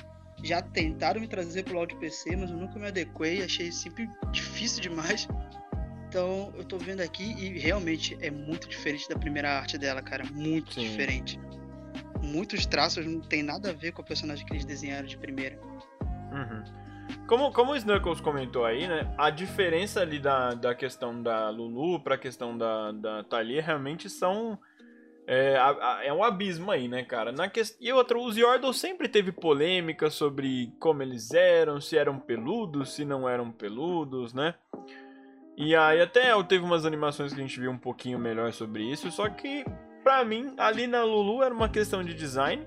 Já 0.47 0.63
tentaram 0.63 1.21
me 1.21 1.27
trazer 1.27 1.65
pro 1.65 1.75
LOL 1.75 1.87
de 1.87 1.97
PC, 1.97 2.37
mas 2.37 2.51
eu 2.51 2.57
nunca 2.57 2.79
me 2.79 2.87
adequei, 2.87 3.43
achei 3.43 3.73
sempre 3.73 4.09
difícil 4.31 4.81
demais. 4.81 5.27
Então 6.09 6.53
eu 6.57 6.63
tô 6.63 6.79
vendo 6.79 7.01
aqui 7.01 7.25
e 7.33 7.59
realmente 7.59 8.17
é 8.21 8.31
muito 8.31 8.69
diferente 8.69 9.09
da 9.09 9.19
primeira 9.19 9.51
arte 9.51 9.77
dela, 9.77 10.01
cara. 10.01 10.25
Muito 10.33 10.75
Sim. 10.75 10.83
diferente. 10.83 11.41
Muitos 12.23 12.65
traços 12.65 13.05
não 13.05 13.21
tem 13.21 13.43
nada 13.43 13.71
a 13.71 13.73
ver 13.73 13.91
com 13.91 14.03
o 14.03 14.05
personagem 14.05 14.47
que 14.47 14.53
eles 14.53 14.65
desenharam 14.65 15.09
de 15.09 15.19
primeira. 15.19 15.59
Uhum. 16.33 16.63
Como, 17.27 17.53
como 17.53 17.73
o 17.73 17.77
Snuckles 17.77 18.21
comentou 18.21 18.65
aí, 18.65 18.87
né? 18.87 19.13
A 19.19 19.31
diferença 19.31 20.01
ali 20.01 20.21
da, 20.21 20.55
da 20.55 20.77
questão 20.77 21.21
da 21.21 21.51
Lulu 21.51 22.01
pra 22.01 22.17
questão 22.17 22.57
da, 22.57 22.93
da 22.93 23.25
Thalia 23.25 23.61
realmente 23.61 24.09
são. 24.09 24.57
É, 25.27 25.57
é 26.05 26.13
um 26.13 26.23
abismo 26.23 26.71
aí, 26.71 26.87
né, 26.87 27.03
cara? 27.03 27.33
Na 27.33 27.49
que... 27.49 27.61
E 27.81 27.93
outra, 27.93 28.17
os 28.17 28.37
Yordle 28.37 28.73
sempre 28.73 29.09
teve 29.09 29.33
polêmica 29.33 30.09
sobre 30.09 30.73
como 30.79 31.03
eles 31.03 31.33
eram, 31.33 31.81
se 31.81 31.99
eram 31.99 32.19
peludos, 32.19 32.95
se 32.95 33.05
não 33.05 33.29
eram 33.29 33.51
peludos, 33.51 34.33
né? 34.33 34.55
E 35.57 35.75
aí 35.75 36.01
até 36.01 36.31
teve 36.45 36.65
umas 36.65 36.85
animações 36.85 37.33
que 37.33 37.41
a 37.41 37.43
gente 37.43 37.59
viu 37.59 37.71
um 37.71 37.79
pouquinho 37.79 38.19
melhor 38.19 38.53
sobre 38.53 38.85
isso, 38.85 39.11
só 39.11 39.29
que 39.29 39.65
pra 40.05 40.25
mim, 40.25 40.55
ali 40.59 40.87
na 40.87 41.03
Lulu 41.03 41.43
era 41.43 41.53
uma 41.53 41.69
questão 41.69 42.05
de 42.05 42.15
design. 42.15 42.65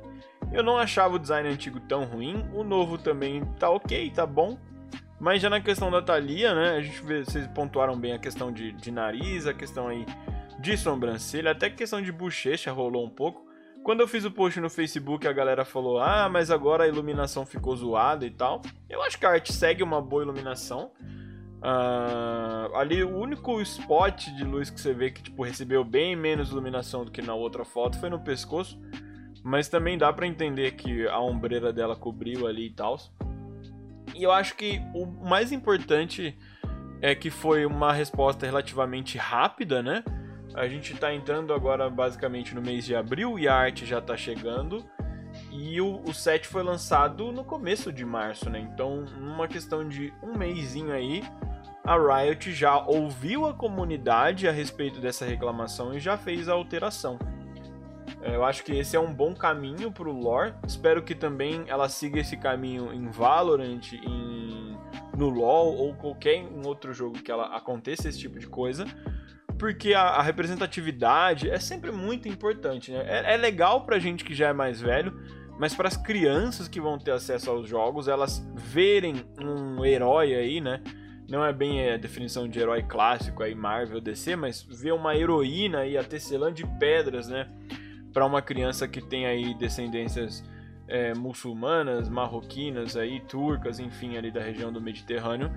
Eu 0.51 0.63
não 0.63 0.77
achava 0.77 1.15
o 1.15 1.19
design 1.19 1.47
antigo 1.47 1.79
tão 1.79 2.03
ruim, 2.03 2.49
o 2.53 2.63
novo 2.63 2.97
também 2.97 3.45
tá 3.59 3.69
ok, 3.69 4.09
tá 4.09 4.25
bom. 4.25 4.57
Mas 5.19 5.41
já 5.41 5.49
na 5.49 5.61
questão 5.61 5.91
da 5.91 6.01
Thalia, 6.01 6.55
né, 6.55 6.77
a 6.77 6.81
gente 6.81 7.01
vê, 7.03 7.23
vocês 7.23 7.47
pontuaram 7.47 7.97
bem 7.97 8.13
a 8.13 8.19
questão 8.19 8.51
de, 8.51 8.71
de 8.71 8.91
nariz, 8.91 9.45
a 9.45 9.53
questão 9.53 9.87
aí 9.87 10.05
de 10.59 10.77
sobrancelha, 10.77 11.51
até 11.51 11.69
questão 11.69 12.01
de 12.01 12.11
bochecha 12.11 12.71
rolou 12.71 13.05
um 13.05 13.09
pouco. 13.09 13.47
Quando 13.83 14.01
eu 14.01 14.07
fiz 14.07 14.25
o 14.25 14.31
post 14.31 14.59
no 14.59 14.69
Facebook, 14.69 15.27
a 15.27 15.31
galera 15.31 15.63
falou: 15.63 15.99
Ah, 15.99 16.27
mas 16.29 16.51
agora 16.51 16.83
a 16.83 16.87
iluminação 16.87 17.45
ficou 17.45 17.75
zoada 17.75 18.25
e 18.25 18.31
tal. 18.31 18.61
Eu 18.89 19.01
acho 19.01 19.17
que 19.17 19.25
a 19.25 19.29
arte 19.29 19.53
segue 19.53 19.81
uma 19.81 20.01
boa 20.01 20.23
iluminação. 20.23 20.91
Ah, 21.61 22.69
ali 22.75 23.03
o 23.03 23.17
único 23.17 23.59
spot 23.61 24.27
de 24.27 24.43
luz 24.43 24.69
que 24.69 24.79
você 24.79 24.93
vê 24.93 25.11
que 25.11 25.23
tipo 25.23 25.43
recebeu 25.43 25.83
bem 25.83 26.15
menos 26.15 26.51
iluminação 26.51 27.05
do 27.05 27.11
que 27.11 27.21
na 27.21 27.33
outra 27.33 27.63
foto 27.65 27.97
foi 27.99 28.09
no 28.09 28.19
pescoço, 28.19 28.79
mas 29.43 29.69
também 29.69 29.97
dá 29.97 30.11
pra 30.11 30.27
entender 30.27 30.71
que 30.71 31.07
a 31.07 31.19
ombreira 31.19 31.71
dela 31.71 31.95
cobriu 31.95 32.47
ali 32.47 32.67
e 32.67 32.73
tal. 32.73 32.97
E 34.13 34.23
eu 34.23 34.31
acho 34.31 34.55
que 34.55 34.81
o 34.93 35.05
mais 35.05 35.51
importante 35.51 36.37
é 37.01 37.15
que 37.15 37.29
foi 37.29 37.65
uma 37.65 37.93
resposta 37.93 38.45
relativamente 38.45 39.17
rápida, 39.17 39.81
né? 39.81 40.03
A 40.53 40.67
gente 40.67 40.95
tá 40.95 41.13
entrando 41.13 41.53
agora 41.53 41.89
basicamente 41.89 42.55
no 42.55 42.61
mês 42.61 42.85
de 42.85 42.95
abril 42.95 43.37
e 43.37 43.47
a 43.47 43.55
arte 43.55 43.85
já 43.85 44.01
tá 44.01 44.17
chegando. 44.17 44.83
E 45.51 45.79
o, 45.79 46.01
o 46.01 46.13
set 46.13 46.47
foi 46.47 46.63
lançado 46.63 47.31
no 47.31 47.43
começo 47.43 47.93
de 47.93 48.03
março, 48.03 48.49
né? 48.49 48.59
Então, 48.59 49.05
numa 49.17 49.47
questão 49.47 49.87
de 49.87 50.13
um 50.23 50.35
mêsinho 50.37 50.91
aí, 50.91 51.23
a 51.83 51.95
Riot 51.97 52.51
já 52.51 52.77
ouviu 52.85 53.45
a 53.45 53.53
comunidade 53.53 54.47
a 54.47 54.51
respeito 54.51 54.99
dessa 54.99 55.25
reclamação 55.25 55.93
e 55.93 55.99
já 55.99 56.17
fez 56.17 56.49
a 56.49 56.53
alteração. 56.53 57.17
É, 58.21 58.35
Eu 58.35 58.43
acho 58.43 58.63
que 58.63 58.73
esse 58.73 58.95
é 58.95 58.99
um 58.99 59.13
bom 59.13 59.33
caminho 59.33 59.91
pro 59.91 60.11
lore. 60.11 60.53
Espero 60.67 61.01
que 61.03 61.15
também 61.15 61.63
ela 61.67 61.87
siga 61.87 62.19
esse 62.19 62.35
caminho 62.35 62.93
em 62.93 63.07
Valorant, 63.09 63.93
em, 63.93 64.77
no 65.17 65.29
LoL 65.29 65.75
ou 65.75 65.93
qualquer 65.95 66.45
outro 66.65 66.93
jogo 66.93 67.21
que 67.21 67.31
ela 67.31 67.55
aconteça 67.55 68.09
esse 68.09 68.19
tipo 68.19 68.39
de 68.39 68.47
coisa. 68.47 68.85
Porque 69.59 69.93
a, 69.93 70.01
a 70.03 70.21
representatividade 70.23 71.49
é 71.49 71.59
sempre 71.59 71.91
muito 71.91 72.27
importante, 72.27 72.91
né? 72.91 73.03
É, 73.05 73.33
é 73.33 73.37
legal 73.37 73.81
pra 73.85 73.99
gente 73.99 74.23
que 74.23 74.33
já 74.33 74.47
é 74.47 74.53
mais 74.53 74.79
velho, 74.81 75.13
mas 75.59 75.75
para 75.75 75.89
as 75.89 75.97
crianças 75.97 76.67
que 76.69 76.79
vão 76.79 76.97
ter 76.97 77.11
acesso 77.11 77.49
aos 77.51 77.67
jogos, 77.67 78.07
elas 78.07 78.39
verem 78.55 79.15
um 79.39 79.83
herói 79.83 80.33
aí, 80.33 80.61
né? 80.61 80.81
Não 81.29 81.45
é 81.45 81.51
bem 81.53 81.91
a 81.91 81.97
definição 81.97 82.47
de 82.47 82.57
herói 82.59 82.81
clássico 82.83 83.43
aí, 83.43 83.53
Marvel, 83.53 83.99
DC, 84.01 84.35
mas 84.35 84.63
ver 84.63 84.93
uma 84.93 85.15
heroína 85.15 85.79
aí, 85.79 85.97
a 85.97 86.03
tecelã 86.03 86.51
de 86.51 86.65
pedras, 86.79 87.27
né? 87.27 87.47
Para 88.13 88.25
uma 88.25 88.41
criança 88.41 88.87
que 88.87 89.01
tem 89.01 89.27
aí 89.27 89.53
descendências 89.53 90.43
é, 90.87 91.13
muçulmanas, 91.13 92.09
marroquinas, 92.09 92.95
aí, 92.95 93.19
turcas, 93.27 93.77
enfim, 93.79 94.17
ali 94.17 94.31
da 94.31 94.41
região 94.41 94.71
do 94.73 94.81
Mediterrâneo. 94.81 95.51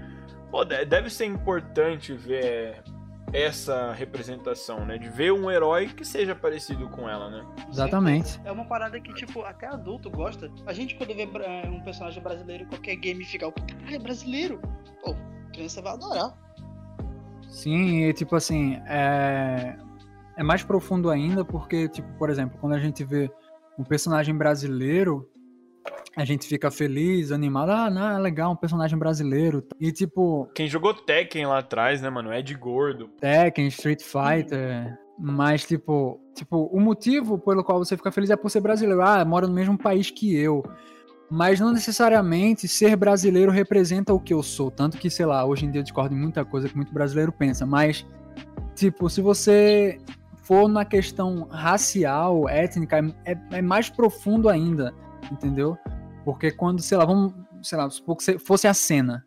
Pô, 0.50 0.62
de- 0.64 0.84
deve 0.84 1.08
ser 1.08 1.24
importante 1.24 2.12
ver 2.12 2.82
essa 3.32 3.92
representação, 3.92 4.84
né? 4.84 4.98
De 4.98 5.08
ver 5.08 5.32
um 5.32 5.50
herói 5.50 5.88
que 5.88 6.04
seja 6.04 6.34
parecido 6.34 6.88
com 6.90 7.08
ela, 7.08 7.30
né? 7.30 7.46
Exatamente. 7.70 8.40
É 8.44 8.52
uma 8.52 8.64
parada 8.66 9.00
que, 9.00 9.12
tipo, 9.14 9.40
até 9.42 9.66
adulto 9.66 10.10
gosta. 10.10 10.50
A 10.66 10.72
gente, 10.72 10.94
quando 10.96 11.14
vê 11.14 11.24
bra- 11.26 11.46
um 11.66 11.80
personagem 11.82 12.22
brasileiro 12.22 12.64
em 12.64 12.66
qualquer 12.66 12.96
game, 12.96 13.24
fica, 13.24 13.46
ah, 13.48 13.92
é 13.94 13.98
brasileiro. 13.98 14.60
Pô, 15.02 15.16
criança 15.52 15.80
vai 15.80 15.94
adorar. 15.94 16.36
Sim, 17.48 18.04
e 18.04 18.12
tipo 18.14 18.34
assim, 18.36 18.76
é... 18.86 19.76
é 20.36 20.42
mais 20.42 20.62
profundo 20.62 21.10
ainda 21.10 21.44
porque, 21.44 21.88
tipo, 21.88 22.10
por 22.18 22.30
exemplo, 22.30 22.58
quando 22.60 22.74
a 22.74 22.78
gente 22.78 23.04
vê 23.04 23.30
um 23.78 23.84
personagem 23.84 24.34
brasileiro, 24.34 25.28
a 26.16 26.24
gente 26.24 26.46
fica 26.46 26.70
feliz, 26.70 27.32
animado, 27.32 27.70
ah, 27.70 27.90
não, 27.90 28.16
é 28.16 28.18
legal, 28.18 28.52
um 28.52 28.56
personagem 28.56 28.98
brasileiro. 28.98 29.66
E 29.80 29.90
tipo, 29.90 30.48
Quem 30.54 30.68
jogou 30.68 30.92
Tekken 30.92 31.46
lá 31.46 31.58
atrás, 31.58 32.02
né, 32.02 32.10
mano? 32.10 32.32
Ed 32.32 32.54
Gordo. 32.54 33.08
Tekken, 33.20 33.66
Street 33.68 34.02
Fighter, 34.02 34.98
mas 35.18 35.64
tipo, 35.64 36.20
tipo, 36.34 36.64
o 36.72 36.80
motivo 36.80 37.38
pelo 37.38 37.64
qual 37.64 37.78
você 37.78 37.96
fica 37.96 38.12
feliz 38.12 38.30
é 38.30 38.36
por 38.36 38.50
ser 38.50 38.60
brasileiro. 38.60 39.02
Ah, 39.02 39.24
mora 39.24 39.46
no 39.46 39.54
mesmo 39.54 39.78
país 39.78 40.10
que 40.10 40.36
eu. 40.36 40.62
Mas 41.30 41.58
não 41.58 41.72
necessariamente 41.72 42.68
ser 42.68 42.94
brasileiro 42.94 43.50
representa 43.50 44.12
o 44.12 44.20
que 44.20 44.34
eu 44.34 44.42
sou. 44.42 44.70
Tanto 44.70 44.98
que, 44.98 45.08
sei 45.08 45.24
lá, 45.24 45.44
hoje 45.46 45.64
em 45.64 45.70
dia 45.70 45.80
eu 45.80 45.82
discordo 45.82 46.14
em 46.14 46.18
muita 46.18 46.44
coisa 46.44 46.68
que 46.68 46.76
muito 46.76 46.92
brasileiro 46.92 47.32
pensa. 47.32 47.64
Mas, 47.64 48.06
tipo, 48.74 49.08
se 49.08 49.22
você 49.22 49.98
for 50.42 50.68
na 50.68 50.84
questão 50.84 51.48
racial, 51.50 52.46
étnica, 52.50 52.98
é, 53.24 53.34
é 53.50 53.62
mais 53.62 53.88
profundo 53.88 54.46
ainda, 54.50 54.92
entendeu? 55.30 55.78
Porque 56.24 56.50
quando, 56.50 56.80
sei 56.80 56.98
lá, 56.98 57.04
vamos, 57.04 57.34
sei 57.62 57.78
lá, 57.78 57.88
supor 57.90 58.16
que 58.16 58.38
fosse 58.38 58.66
a 58.66 58.74
cena. 58.74 59.24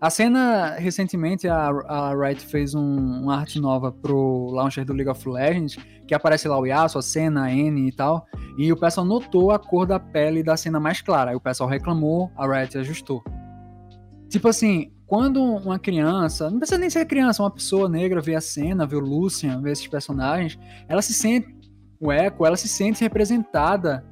A 0.00 0.10
cena, 0.10 0.76
recentemente, 0.76 1.48
a, 1.48 1.70
a 1.70 2.14
Riot 2.14 2.46
fez 2.46 2.72
um, 2.72 3.22
uma 3.22 3.36
arte 3.36 3.58
nova 3.58 3.90
pro 3.90 4.48
launcher 4.52 4.84
do 4.84 4.92
League 4.92 5.10
of 5.10 5.28
Legends, 5.28 5.76
que 6.06 6.14
aparece 6.14 6.46
lá 6.46 6.56
o 6.56 6.64
Yasuo, 6.64 7.00
a 7.00 7.02
cena, 7.02 7.44
a 7.44 7.52
N 7.52 7.88
e 7.88 7.92
tal, 7.92 8.24
e 8.56 8.72
o 8.72 8.76
pessoal 8.76 9.04
notou 9.04 9.50
a 9.50 9.58
cor 9.58 9.86
da 9.86 9.98
pele 9.98 10.42
da 10.42 10.56
cena 10.56 10.78
mais 10.78 11.02
clara. 11.02 11.32
Aí 11.32 11.36
o 11.36 11.40
pessoal 11.40 11.68
reclamou, 11.68 12.30
a 12.36 12.46
Riot 12.46 12.78
ajustou. 12.78 13.24
Tipo 14.28 14.46
assim, 14.48 14.92
quando 15.04 15.42
uma 15.42 15.80
criança, 15.80 16.48
não 16.48 16.58
precisa 16.58 16.78
nem 16.78 16.90
ser 16.90 17.04
criança, 17.06 17.42
uma 17.42 17.50
pessoa 17.50 17.88
negra 17.88 18.20
vê 18.20 18.36
a 18.36 18.40
cena, 18.40 18.86
vê 18.86 18.94
o 18.94 19.00
Lucian, 19.00 19.60
vê 19.60 19.72
esses 19.72 19.88
personagens, 19.88 20.58
ela 20.86 21.02
se 21.02 21.12
sente, 21.12 21.48
o 21.98 22.12
Echo, 22.12 22.46
ela 22.46 22.56
se 22.56 22.68
sente 22.68 23.00
representada, 23.00 24.04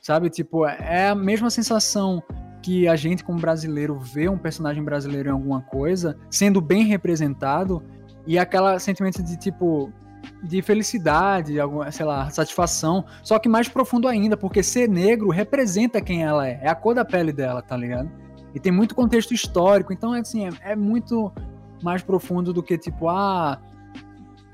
sabe? 0.00 0.30
Tipo, 0.30 0.66
é 0.66 1.08
a 1.08 1.14
mesma 1.14 1.50
sensação 1.50 2.22
que 2.62 2.86
a 2.86 2.96
gente, 2.96 3.24
como 3.24 3.38
brasileiro, 3.38 3.98
vê 3.98 4.28
um 4.28 4.38
personagem 4.38 4.82
brasileiro 4.82 5.28
em 5.28 5.32
alguma 5.32 5.62
coisa, 5.62 6.16
sendo 6.30 6.60
bem 6.60 6.84
representado, 6.84 7.82
e 8.26 8.38
aquela 8.38 8.78
sentimento 8.78 9.22
de 9.22 9.36
tipo. 9.36 9.92
De 10.42 10.60
felicidade, 10.60 11.58
alguma, 11.58 11.90
sei 11.90 12.04
lá, 12.04 12.28
satisfação. 12.28 13.06
Só 13.22 13.38
que 13.38 13.48
mais 13.48 13.68
profundo 13.68 14.06
ainda, 14.06 14.36
porque 14.36 14.62
ser 14.62 14.86
negro 14.86 15.30
representa 15.30 15.98
quem 15.98 16.22
ela 16.22 16.46
é. 16.46 16.60
É 16.62 16.68
a 16.68 16.74
cor 16.74 16.94
da 16.94 17.06
pele 17.06 17.32
dela, 17.32 17.62
tá 17.62 17.74
ligado? 17.74 18.10
E 18.54 18.60
tem 18.60 18.70
muito 18.70 18.94
contexto 18.94 19.32
histórico. 19.32 19.94
Então, 19.94 20.14
é 20.14 20.20
assim, 20.20 20.46
é, 20.46 20.72
é 20.72 20.76
muito 20.76 21.32
mais 21.82 22.02
profundo 22.02 22.52
do 22.52 22.62
que, 22.62 22.76
tipo, 22.76 23.08
ah, 23.08 23.58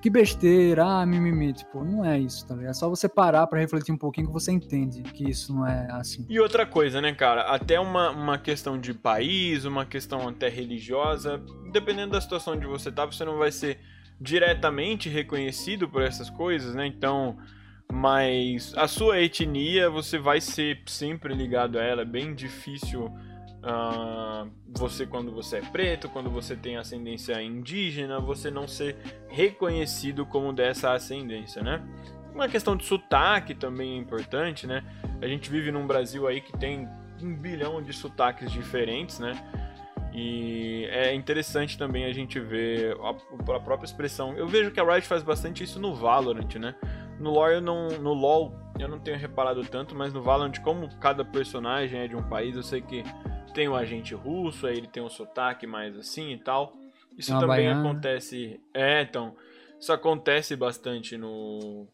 que 0.01 0.11
besteira, 0.11 0.85
ah, 0.85 1.07
mimimi. 1.07 1.53
Tipo, 1.53 1.85
não 1.85 2.05
é 2.05 2.19
isso, 2.19 2.47
tá 2.47 2.55
ligado? 2.55 2.71
É 2.71 2.75
só 2.75 2.89
você 2.89 3.09
parar 3.09 3.47
pra 3.47 3.59
refletir 3.59 3.93
um 3.93 3.99
pouquinho 3.99 4.27
que 4.27 4.33
você 4.33 4.53
entende 4.53 5.03
que 5.03 5.29
isso 5.29 5.55
não 5.55 5.67
é 5.67 5.89
assim. 5.93 6.25
E 6.29 6.39
outra 6.39 6.67
coisa, 6.67 7.01
né, 7.01 7.13
cara? 7.15 7.43
Até 7.43 7.81
uma, 7.81 8.11
uma 8.11 8.39
questão 8.39 8.79
de 8.79 8.93
país, 8.95 9.65
uma 9.65 9.85
questão 9.85 10.29
até 10.29 10.49
religiosa, 10.49 11.43
dependendo 11.73 12.13
da 12.13 12.21
situação 12.21 12.55
onde 12.55 12.67
você 12.67 12.93
tá, 12.93 13.05
você 13.05 13.25
não 13.25 13.39
vai 13.39 13.51
ser 13.51 13.79
diretamente 14.21 15.09
reconhecido 15.09 15.89
por 15.89 16.03
essas 16.03 16.31
coisas, 16.31 16.75
né? 16.75 16.87
Então, 16.87 17.37
mas 17.93 18.73
a 18.77 18.89
sua 18.89 19.21
etnia, 19.21 19.89
você 19.89 20.19
vai 20.19 20.41
ser 20.41 20.83
sempre 20.87 21.35
ligado 21.35 21.79
a 21.79 21.83
ela. 21.83 22.03
É 22.03 22.07
bem 22.07 22.35
difícil 22.35 23.13
ah, 23.69 24.47
você, 24.69 25.05
quando 25.05 25.33
você 25.33 25.57
é 25.57 25.61
preto, 25.61 26.09
quando 26.09 26.31
você 26.31 26.55
tem 26.55 26.77
ascendência 26.77 27.43
indígena, 27.43 28.21
você 28.21 28.49
não 28.49 28.69
ser 28.69 28.97
reconhecido 29.29 30.25
como 30.25 30.53
dessa 30.53 30.93
ascendência, 30.93 31.61
né? 31.63 31.83
Uma 32.33 32.49
questão 32.49 32.77
de 32.77 32.85
sotaque 32.85 33.55
também 33.55 33.95
é 33.95 33.97
importante, 33.97 34.69
né? 34.69 34.85
A 35.21 35.27
gente 35.27 35.51
vive 35.51 35.73
num 35.73 35.85
Brasil 35.85 36.29
aí 36.29 36.41
que 36.41 36.53
tem 36.57 36.89
um 37.21 37.35
bilhão 37.35 37.83
de 37.83 37.93
sotaques 37.93 38.53
diferentes, 38.53 39.19
né? 39.19 39.33
E 40.13 40.87
é 40.91 41.13
interessante 41.13 41.77
também 41.77 42.05
a 42.05 42.13
gente 42.13 42.39
ver 42.39 42.97
a, 43.01 43.11
a 43.57 43.61
própria 43.61 43.85
expressão. 43.85 44.33
Eu 44.35 44.47
vejo 44.47 44.71
que 44.71 44.79
a 44.79 44.85
Riot 44.85 45.07
faz 45.09 45.25
bastante 45.25 45.65
isso 45.65 45.81
no 45.81 45.93
Valorant, 45.93 46.55
né? 46.55 46.75
No 47.19 47.31
LoL, 47.31 47.51
eu 47.51 47.61
não, 47.61 47.89
no 47.89 48.13
LoL 48.13 48.55
eu 48.79 48.89
não 48.89 49.01
tenho 49.01 49.19
reparado 49.19 49.65
tanto, 49.65 49.95
mas 49.95 50.13
no 50.13 50.23
Valorant, 50.23 50.61
como 50.63 50.89
cada 51.01 51.25
personagem 51.25 52.01
é 52.01 52.07
de 52.07 52.15
um 52.15 52.23
país, 52.23 52.55
eu 52.55 52.63
sei 52.63 52.81
que 52.81 53.03
tem 53.57 53.71
um 53.71 53.75
agente 53.75 54.15
russo, 54.15 54.67
aí 54.67 54.77
ele 54.77 54.87
tem 54.87 55.03
um 55.03 55.09
sotaque 55.09 55.67
mais 55.67 55.97
assim 55.97 56.31
e 56.31 56.37
tal. 56.37 56.75
Isso 57.17 57.33
Uma 57.33 57.41
também 57.41 57.65
baiana. 57.65 57.81
acontece. 57.81 58.61
É, 58.75 59.01
então. 59.01 59.35
Isso 59.81 59.91
acontece 59.95 60.55
bastante 60.55 61.17
no, 61.17 61.87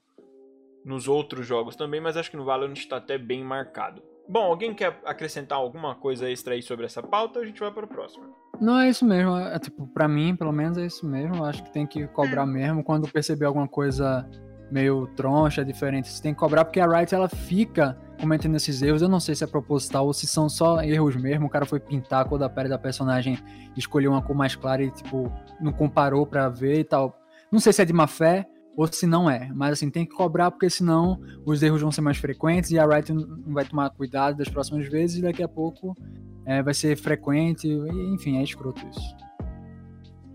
nos 0.85 1.07
outros 1.07 1.47
jogos 1.47 1.77
também, 1.77 2.01
mas 2.01 2.17
acho 2.17 2.31
que 2.31 2.37
no 2.37 2.45
Valorant 2.45 2.77
está 2.77 2.97
até 2.97 3.17
bem 3.17 3.45
marcado. 3.45 4.03
Bom, 4.29 4.43
alguém 4.43 4.75
quer 4.75 5.01
acrescentar 5.05 5.59
alguma 5.59 5.95
coisa 5.95 6.29
extra 6.29 6.55
aí 6.55 6.63
sobre 6.63 6.87
essa 6.87 7.03
pauta? 7.03 7.39
A 7.39 7.45
gente 7.45 7.61
vai 7.61 7.71
para 7.71 7.85
o 7.85 7.89
próximo. 7.89 8.35
Não, 8.61 8.81
é 8.81 8.89
isso 8.89 9.05
mesmo. 9.05 9.37
É, 9.37 9.59
tipo, 9.61 9.87
pra 9.87 10.09
mim, 10.09 10.35
pelo 10.35 10.53
menos, 10.53 10.79
é 10.79 10.87
isso 10.87 11.07
mesmo. 11.07 11.37
Eu 11.37 11.45
acho 11.45 11.63
que 11.63 11.73
tem 11.73 11.87
que 11.87 12.09
cobrar 12.09 12.45
mesmo. 12.47 12.83
Quando 12.83 13.09
perceber 13.09 13.45
alguma 13.47 13.69
coisa 13.69 14.29
meio 14.73 15.07
troncha, 15.09 15.65
diferente, 15.65 16.09
você 16.09 16.23
tem 16.23 16.33
que 16.33 16.41
cobrar, 16.41 16.65
porque 16.65 16.81
a 16.81 16.87
Riot, 16.87 17.15
ela 17.15 17.29
fica 17.29 17.97
cometendo 18.19 18.57
esses 18.57 18.81
erros. 18.81 19.03
Eu 19.03 19.09
não 19.09 19.21
sei 19.21 19.35
se 19.35 19.45
é 19.45 19.47
proposital 19.47 20.07
ou 20.07 20.13
se 20.13 20.27
são 20.27 20.49
só 20.49 20.81
erros 20.83 21.15
mesmo. 21.15 21.47
O 21.47 21.51
cara 21.51 21.67
foi 21.67 21.79
pintar 21.79 22.23
a 22.23 22.25
cor 22.25 22.39
da 22.39 22.49
pele 22.49 22.69
da 22.69 22.79
personagem, 22.79 23.39
escolheu 23.77 24.13
uma 24.13 24.23
cor 24.23 24.35
mais 24.35 24.57
clara 24.57 24.83
e, 24.83 24.91
tipo, 24.91 25.31
não 25.61 25.73
comparou 25.73 26.27
pra 26.27 26.49
ver 26.49 26.81
e 26.81 26.85
tal. 26.85 27.21
Não 27.51 27.61
sei 27.61 27.73
se 27.73 27.83
é 27.83 27.85
de 27.85 27.93
má 27.93 28.07
fé 28.07 28.49
ou 28.75 28.91
se 28.91 29.07
não 29.07 29.29
é. 29.29 29.51
Mas, 29.55 29.73
assim, 29.73 29.91
tem 29.91 30.07
que 30.07 30.15
cobrar, 30.15 30.51
porque 30.51 30.71
senão 30.71 31.21
os 31.45 31.63
erros 31.63 31.83
vão 31.83 31.93
ser 31.93 32.01
mais 32.01 32.17
frequentes 32.17 32.71
e 32.71 32.79
a 32.79 32.87
Riot 32.87 33.13
não 33.13 33.53
vai 33.53 33.67
tomar 33.67 33.91
cuidado 33.91 34.39
das 34.39 34.49
próximas 34.49 34.89
vezes 34.89 35.19
e 35.19 35.23
daqui 35.23 35.43
a 35.43 35.49
pouco 35.49 35.95
é, 36.47 36.63
vai 36.63 36.73
ser 36.73 36.97
frequente, 36.97 37.69
e, 37.69 38.15
enfim, 38.15 38.39
é 38.39 38.43
escroto 38.43 38.81
isso. 38.89 39.17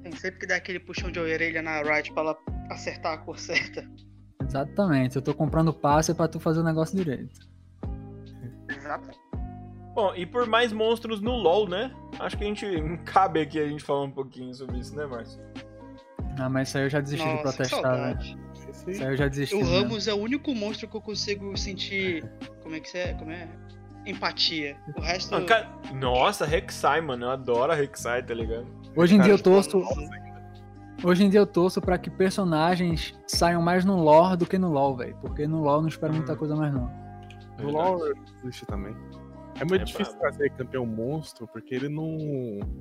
Tem 0.03 0.12
sempre 0.15 0.39
que 0.39 0.48
dar 0.48 0.58
aquele 0.58 0.79
puxão 0.79 1.12
de 1.12 1.20
orelha 1.20 1.62
na 1.62 1.82
Riot 1.82 2.13
pra 2.13 2.22
ela 2.22 2.38
acertar 2.70 3.13
a 3.13 3.17
cor 3.17 3.39
certa. 3.39 3.89
Exatamente, 4.48 5.16
eu 5.16 5.22
tô 5.22 5.34
comprando 5.34 5.74
passe 5.74 6.13
pra 6.13 6.27
tu 6.27 6.39
fazer 6.39 6.62
o 6.62 6.63
negócio 6.63 6.96
direito. 6.96 7.39
Exato. 8.70 9.10
Bom, 9.94 10.13
e 10.16 10.25
por 10.25 10.48
mais 10.48 10.72
monstros 10.72 11.20
no 11.20 11.32
LoL, 11.32 11.68
né? 11.68 11.92
Acho 12.20 12.38
que 12.38 12.44
a 12.44 12.48
gente 12.48 12.66
cabe 13.04 13.42
aqui 13.42 13.60
a 13.60 13.68
gente 13.68 13.84
falar 13.84 14.04
um 14.04 14.12
pouquinho 14.12 14.54
sobre 14.54 14.77
isso, 14.77 14.96
né, 14.96 15.06
Márcio? 15.06 15.42
Ah, 16.39 16.50
mas 16.50 16.68
isso 16.70 16.77
aí 16.77 16.84
eu 16.84 16.89
já 16.89 17.01
desisti 17.01 17.25
de 17.25 17.34
Nossa, 17.34 17.48
que 17.48 17.56
protestar, 17.58 17.82
saudade. 17.82 18.38
Isso 18.88 19.04
aí 19.04 19.12
eu 19.12 19.18
já 19.18 19.27
desisti. 19.27 19.56
O 19.56 19.60
mesmo. 19.60 19.74
Ramos 19.74 20.08
é 20.08 20.13
o 20.13 20.18
único 20.18 20.54
monstro 20.54 20.88
que 20.88 20.96
eu 20.96 21.01
consigo 21.01 21.58
sentir. 21.58 22.24
Como 22.62 22.75
é 22.75 22.80
que 22.80 22.96
é? 22.96 23.13
Como 23.13 23.32
é? 23.32 23.50
Empatia. 24.06 24.77
O 24.96 25.01
resto. 25.01 25.34
Ah, 25.36 25.44
cara, 25.44 25.68
Nossa, 25.96 26.46
Rek'Sai, 26.46 27.01
mano. 27.01 27.25
Eu 27.25 27.32
adoro 27.32 27.72
a 27.72 27.75
Rek'Sai, 27.75 28.24
tá 28.24 28.36
ligado? 28.36 28.68
Hoje 28.96 29.16
em 29.16 29.20
dia 29.20 29.34
eu 29.34 29.38
Cara, 29.38 29.56
torço. 29.56 29.80
Nossa. 29.80 30.27
Hoje 31.04 31.24
em 31.24 31.30
dia 31.30 31.39
eu 31.39 31.46
torço 31.48 31.80
pra 31.80 31.98
que 31.98 32.10
personagens 32.10 33.13
saiam 33.27 33.62
mais 33.62 33.86
no 33.86 33.96
lore 34.01 34.36
do 34.38 34.46
que 34.46 34.58
no 34.58 34.70
LoL, 34.72 34.96
velho. 34.98 35.16
Porque 35.22 35.48
no 35.48 35.62
LoL 35.62 35.75
eu 35.75 35.82
não 35.82 35.89
espero 35.89 36.13
muita 36.13 36.34
Hum. 36.34 36.38
coisa 36.38 36.56
mais, 36.56 36.74
não. 36.74 36.89
No 37.60 37.70
LoL 37.72 38.00
existe 38.44 38.66
também. 38.66 38.96
É 39.60 39.66
muito 39.66 39.82
É 39.82 39.86
difícil 39.86 40.13
brabo. 40.20 40.36
trazer 40.38 40.51
campeão 40.51 40.86
monstro, 40.86 41.48
porque 41.48 41.74
ele 41.74 41.89
não. 41.89 42.16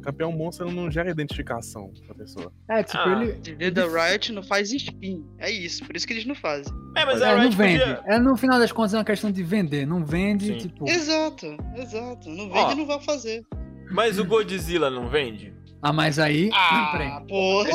Campeão 0.03 0.31
monstro 0.31 0.67
ele 0.69 0.77
não 0.77 0.91
gera 0.91 1.11
identificação 1.11 1.91
pra 2.07 2.15
pessoa. 2.15 2.53
É, 2.69 2.83
tipo, 2.83 2.99
Ah, 2.99 3.25
ele. 3.25 3.71
Da 3.71 3.87
Riot 3.87 4.31
não 4.33 4.43
faz 4.43 4.71
skin. 4.71 5.25
É 5.39 5.51
isso, 5.51 5.83
por 5.87 5.97
isso 5.97 6.07
que 6.07 6.13
eles 6.13 6.27
não 6.27 6.35
fazem. 6.35 6.71
É, 6.95 7.07
mas 7.07 7.23
É, 7.23 7.31
a 7.31 7.35
não 7.37 7.43
Riot 7.45 7.57
vende. 7.57 7.79
podia... 7.81 8.03
É, 8.05 8.19
no 8.19 8.37
final 8.37 8.59
das 8.59 8.73
contas 8.73 8.93
é 8.93 8.99
uma 8.99 9.05
questão 9.07 9.31
de 9.33 9.43
vender. 9.43 9.87
Não 9.87 10.05
vende, 10.05 10.49
Sim. 10.49 10.59
tipo. 10.69 10.87
Exato, 10.87 11.47
exato. 11.77 12.29
Não 12.29 12.45
vende 12.51 12.59
Ó. 12.59 12.73
e 12.73 12.75
não 12.75 12.87
vai 12.87 13.01
fazer. 13.01 13.43
Mas 13.91 14.19
o 14.19 14.25
Godzilla 14.27 14.91
não 14.91 15.09
vende? 15.09 15.56
Ah, 15.83 15.93
mas 15.93 16.19
aí. 16.19 16.51
Ah, 16.53 17.23
porra. 17.29 17.71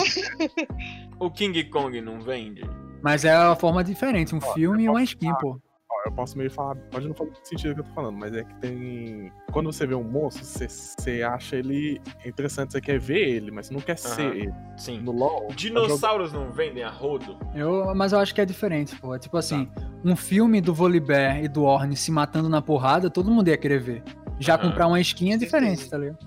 O 1.19 1.29
King 1.29 1.63
Kong 1.65 2.01
não 2.01 2.19
vende? 2.19 2.61
Mas 3.01 3.25
é 3.25 3.37
uma 3.37 3.55
forma 3.55 3.83
diferente, 3.83 4.35
um 4.35 4.41
filme 4.41 4.83
e 4.83 4.89
uma 4.89 5.03
skin, 5.03 5.33
pô. 5.39 5.59
Ó, 5.89 6.07
eu 6.07 6.11
posso 6.11 6.37
meio 6.37 6.49
falar. 6.49 6.75
Pode 6.91 7.07
não 7.07 7.13
fazer 7.13 7.31
muito 7.31 7.47
sentido 7.47 7.71
o 7.71 7.75
que 7.75 7.81
eu 7.81 7.85
tô 7.85 7.93
falando, 7.93 8.17
mas 8.17 8.33
é 8.33 8.43
que 8.43 8.55
tem. 8.55 9.31
Quando 9.51 9.71
você 9.71 9.85
vê 9.85 9.95
um 9.95 10.03
monstro, 10.03 10.43
você, 10.43 10.67
você 10.67 11.21
acha 11.21 11.55
ele 11.55 12.01
interessante, 12.25 12.71
você 12.71 12.81
quer 12.81 12.99
ver 12.99 13.27
ele, 13.27 13.51
mas 13.51 13.67
você 13.67 13.73
não 13.73 13.81
quer 13.81 13.97
ser 13.97 14.35
ele. 14.35 14.53
Sim. 14.77 14.99
No 15.01 15.11
LoL. 15.11 15.49
Dinossauros 15.55 16.31
não 16.31 16.51
vendem 16.51 16.83
a 16.83 16.89
rodo? 16.89 17.37
Eu, 17.53 17.93
mas 17.95 18.13
eu 18.13 18.19
acho 18.19 18.33
que 18.33 18.41
é 18.41 18.45
diferente, 18.45 18.95
pô. 18.95 19.13
É 19.15 19.19
tipo 19.19 19.37
assim, 19.37 19.69
um 20.03 20.15
filme 20.15 20.61
do 20.61 20.73
Volibear 20.73 21.43
e 21.43 21.47
do 21.47 21.63
Orne 21.63 21.95
se 21.95 22.11
matando 22.11 22.49
na 22.49 22.61
porrada, 22.61 23.09
todo 23.09 23.29
mundo 23.29 23.47
ia 23.47 23.57
querer 23.57 23.79
ver. 23.79 24.03
Já 24.39 24.55
Aham. 24.55 24.69
comprar 24.69 24.87
uma 24.87 24.99
skin 25.01 25.33
é 25.33 25.37
diferente, 25.37 25.89
tá 25.89 25.97
ligado? 25.97 26.17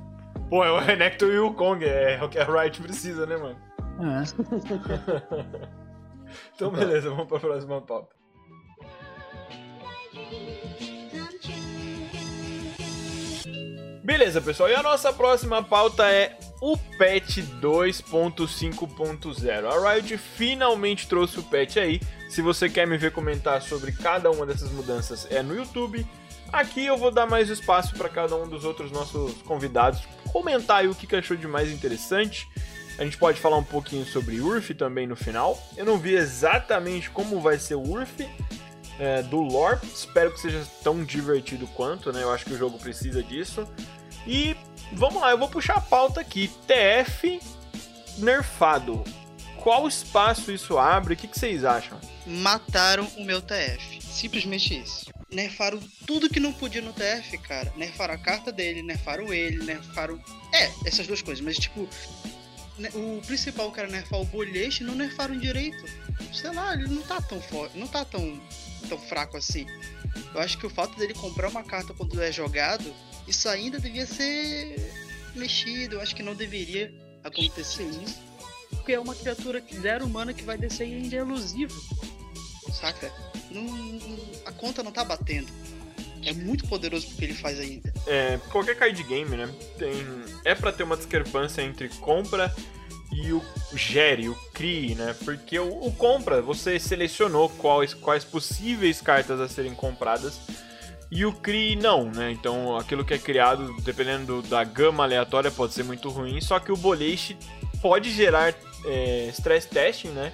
Pô, 0.49 0.65
é 0.65 0.71
o 0.71 0.79
Renekton 0.79 1.27
e 1.27 1.39
o 1.39 1.53
Kong, 1.55 1.85
é 1.85 2.23
o 2.23 2.29
que 2.29 2.39
a 2.39 2.45
Riot 2.45 2.81
precisa, 2.81 3.27
né, 3.27 3.37
mano? 3.37 3.59
É. 4.01 4.23
Então, 6.55 6.71
beleza, 6.71 7.11
vamos 7.11 7.29
pra 7.29 7.39
próxima 7.39 7.81
pauta. 7.81 8.15
Beleza, 14.03 14.41
pessoal, 14.41 14.69
e 14.69 14.75
a 14.75 14.83
nossa 14.83 15.13
próxima 15.13 15.63
pauta 15.63 16.11
é 16.11 16.37
o 16.61 16.77
patch 16.99 17.39
2.5.0. 17.61 19.67
A 19.67 19.93
Riot 19.93 20.19
finalmente 20.19 21.07
trouxe 21.09 21.39
o 21.39 21.43
patch 21.43 21.77
aí. 21.79 22.01
Se 22.29 22.43
você 22.43 22.69
quer 22.69 22.87
me 22.87 22.99
ver 22.99 23.13
comentar 23.13 23.63
sobre 23.63 23.93
cada 23.93 24.31
uma 24.31 24.45
dessas 24.45 24.71
mudanças, 24.73 25.27
é 25.31 25.43
no 25.43 25.55
YouTube. 25.55 26.07
Aqui 26.55 26.87
eu 26.87 26.97
vou 26.97 27.11
dar 27.11 27.27
mais 27.27 27.51
espaço 27.51 27.97
para 27.97 28.09
cada 28.09 28.37
um 28.37 28.49
dos 28.49 28.65
outros 28.65 28.93
nossos 28.93 29.43
convidados 29.43 30.03
comentar 30.33 30.83
aí 30.83 30.87
o 30.87 30.95
que 30.95 31.17
achou 31.17 31.37
de 31.37 31.49
mais 31.49 31.69
interessante. 31.69 32.49
A 32.97 33.03
gente 33.03 33.19
pode 33.19 33.41
falar 33.41 33.57
um 33.57 33.65
pouquinho 33.65 34.07
sobre 34.07 34.41
URF 34.41 34.73
também 34.73 35.05
no 35.05 35.17
final. 35.17 35.61
Eu 35.77 35.85
não 35.85 35.99
vi 35.99 36.15
exatamente 36.15 37.11
como 37.11 37.41
vai 37.41 37.59
ser 37.59 37.75
o 37.75 37.83
URF 37.83 38.29
é, 39.01 39.21
do 39.23 39.41
lore. 39.41 39.81
Espero 39.83 40.33
que 40.33 40.39
seja 40.39 40.65
tão 40.85 41.03
divertido 41.03 41.67
quanto, 41.67 42.13
né? 42.13 42.23
Eu 42.23 42.33
acho 42.33 42.45
que 42.45 42.53
o 42.53 42.57
jogo 42.57 42.79
precisa 42.79 43.21
disso. 43.21 43.69
E 44.25 44.57
vamos 44.93 45.21
lá, 45.21 45.33
eu 45.33 45.39
vou 45.39 45.49
puxar 45.49 45.79
a 45.79 45.81
pauta 45.81 46.21
aqui. 46.21 46.49
TF 46.69 47.41
nerfado. 48.19 49.03
Qual 49.57 49.89
espaço 49.89 50.53
isso 50.53 50.79
abre? 50.79 51.15
O 51.15 51.17
que, 51.17 51.27
que 51.27 51.37
vocês 51.37 51.65
acham? 51.65 51.99
Mataram 52.25 53.09
o 53.17 53.25
meu 53.25 53.43
TF. 53.43 54.01
Simplesmente 54.01 54.81
isso. 54.81 55.13
Nerfaram 55.35 55.81
tudo 56.07 56.31
que 56.31 56.39
não 56.39 56.53
podia 56.53 56.81
no 56.81 56.93
TF, 56.93 57.37
cara. 57.39 57.73
Nerfaram 57.77 58.15
a 58.15 58.19
carta 58.19 58.53
dele, 58.53 58.83
nerfaram 58.83 59.33
ele, 59.35 59.65
nerfaram. 59.65 60.23
É, 60.53 60.71
essas 60.87 61.07
duas 61.07 61.21
coisas, 61.21 61.45
mas 61.45 61.57
tipo. 61.57 61.89
O 62.95 63.21
principal 63.25 63.71
que 63.71 63.79
era 63.79 63.89
nerfar 63.89 64.21
o 64.21 64.25
bolhete 64.25 64.83
não 64.83 64.95
nerfaram 64.95 65.37
direito. 65.39 65.85
Sei 66.33 66.53
lá, 66.53 66.75
ele 66.75 66.89
não 66.89 67.03
tá 67.03 67.21
tão 67.21 67.41
forte, 67.41 67.79
não 67.79 67.87
tá 67.87 68.05
tão, 68.05 68.41
tão 68.89 68.99
fraco 68.99 69.37
assim. 69.37 69.67
Eu 70.33 70.41
acho 70.41 70.59
que 70.59 70.67
o 70.67 70.71
fato 70.71 70.97
dele 70.99 71.15
comprar 71.15 71.49
uma 71.49 71.63
carta 71.63 71.95
quando 71.95 72.21
é 72.21 72.33
jogado, 72.33 72.93
isso 73.29 73.49
ainda 73.49 73.79
devia 73.79 74.07
ser 74.07 74.77
mexido. 75.35 75.97
Eu 75.97 76.01
acho 76.01 76.15
que 76.15 76.23
não 76.23 76.35
deveria 76.35 76.93
acontecer 77.23 77.85
isso. 77.85 78.21
Porque 78.71 78.93
é 78.93 79.01
uma 79.01 79.15
criatura 79.15 79.61
que 79.61 79.81
zero 79.81 80.05
humana 80.05 80.35
que 80.35 80.43
vai 80.43 80.59
descer 80.59 80.89
e 80.89 80.95
ainda 80.95 81.17
é 81.17 81.21
elusivo. 81.21 81.75
Saca? 82.73 83.13
Não, 83.55 83.67
a 84.47 84.53
conta 84.53 84.83
não 84.83 84.93
tá 84.93 85.05
batendo. 85.05 85.49
É 86.25 86.33
muito 86.33 86.67
poderoso 86.67 87.07
porque 87.09 87.25
ele 87.25 87.35
faz 87.35 87.61
ainda. 87.61 87.93
É, 88.07 88.39
qualquer 88.51 88.77
card 88.77 89.03
game, 89.05 89.37
né? 89.37 89.49
Tem, 89.79 89.93
é 90.45 90.55
pra 90.55 90.73
ter 90.73 90.83
uma 90.83 90.97
discrepância 90.97 91.61
entre 91.63 91.89
compra 92.01 92.55
e 93.13 93.33
o 93.33 93.43
gere, 93.75 94.29
o 94.29 94.35
crie, 94.53 94.95
né? 94.95 95.15
Porque 95.25 95.59
o, 95.59 95.87
o 95.87 95.93
compra, 95.93 96.41
você 96.41 96.79
selecionou 96.81 97.49
quais, 97.51 97.93
quais 97.95 98.25
possíveis 98.25 99.01
cartas 99.03 99.39
a 99.41 99.49
serem 99.49 99.75
compradas 99.75 100.41
e 101.11 101.27
o 101.27 101.33
crie 101.33 101.77
não, 101.77 102.11
né? 102.11 102.33
Então 102.33 102.77
aquilo 102.77 103.05
que 103.05 103.13
é 103.15 103.19
criado, 103.19 103.77
dependendo 103.83 104.41
do- 104.41 104.49
da 104.49 104.65
gama 104.65 105.05
aleatória, 105.05 105.51
pode 105.51 105.75
ser 105.75 105.85
muito 105.85 106.09
ruim. 106.09 106.41
Só 106.41 106.59
que 106.59 106.73
o 106.73 106.77
boliche 106.77 107.37
pode 107.83 108.11
gerar 108.11 108.55
é, 108.87 109.29
stress 109.33 109.69
testing, 109.69 110.09
né? 110.09 110.33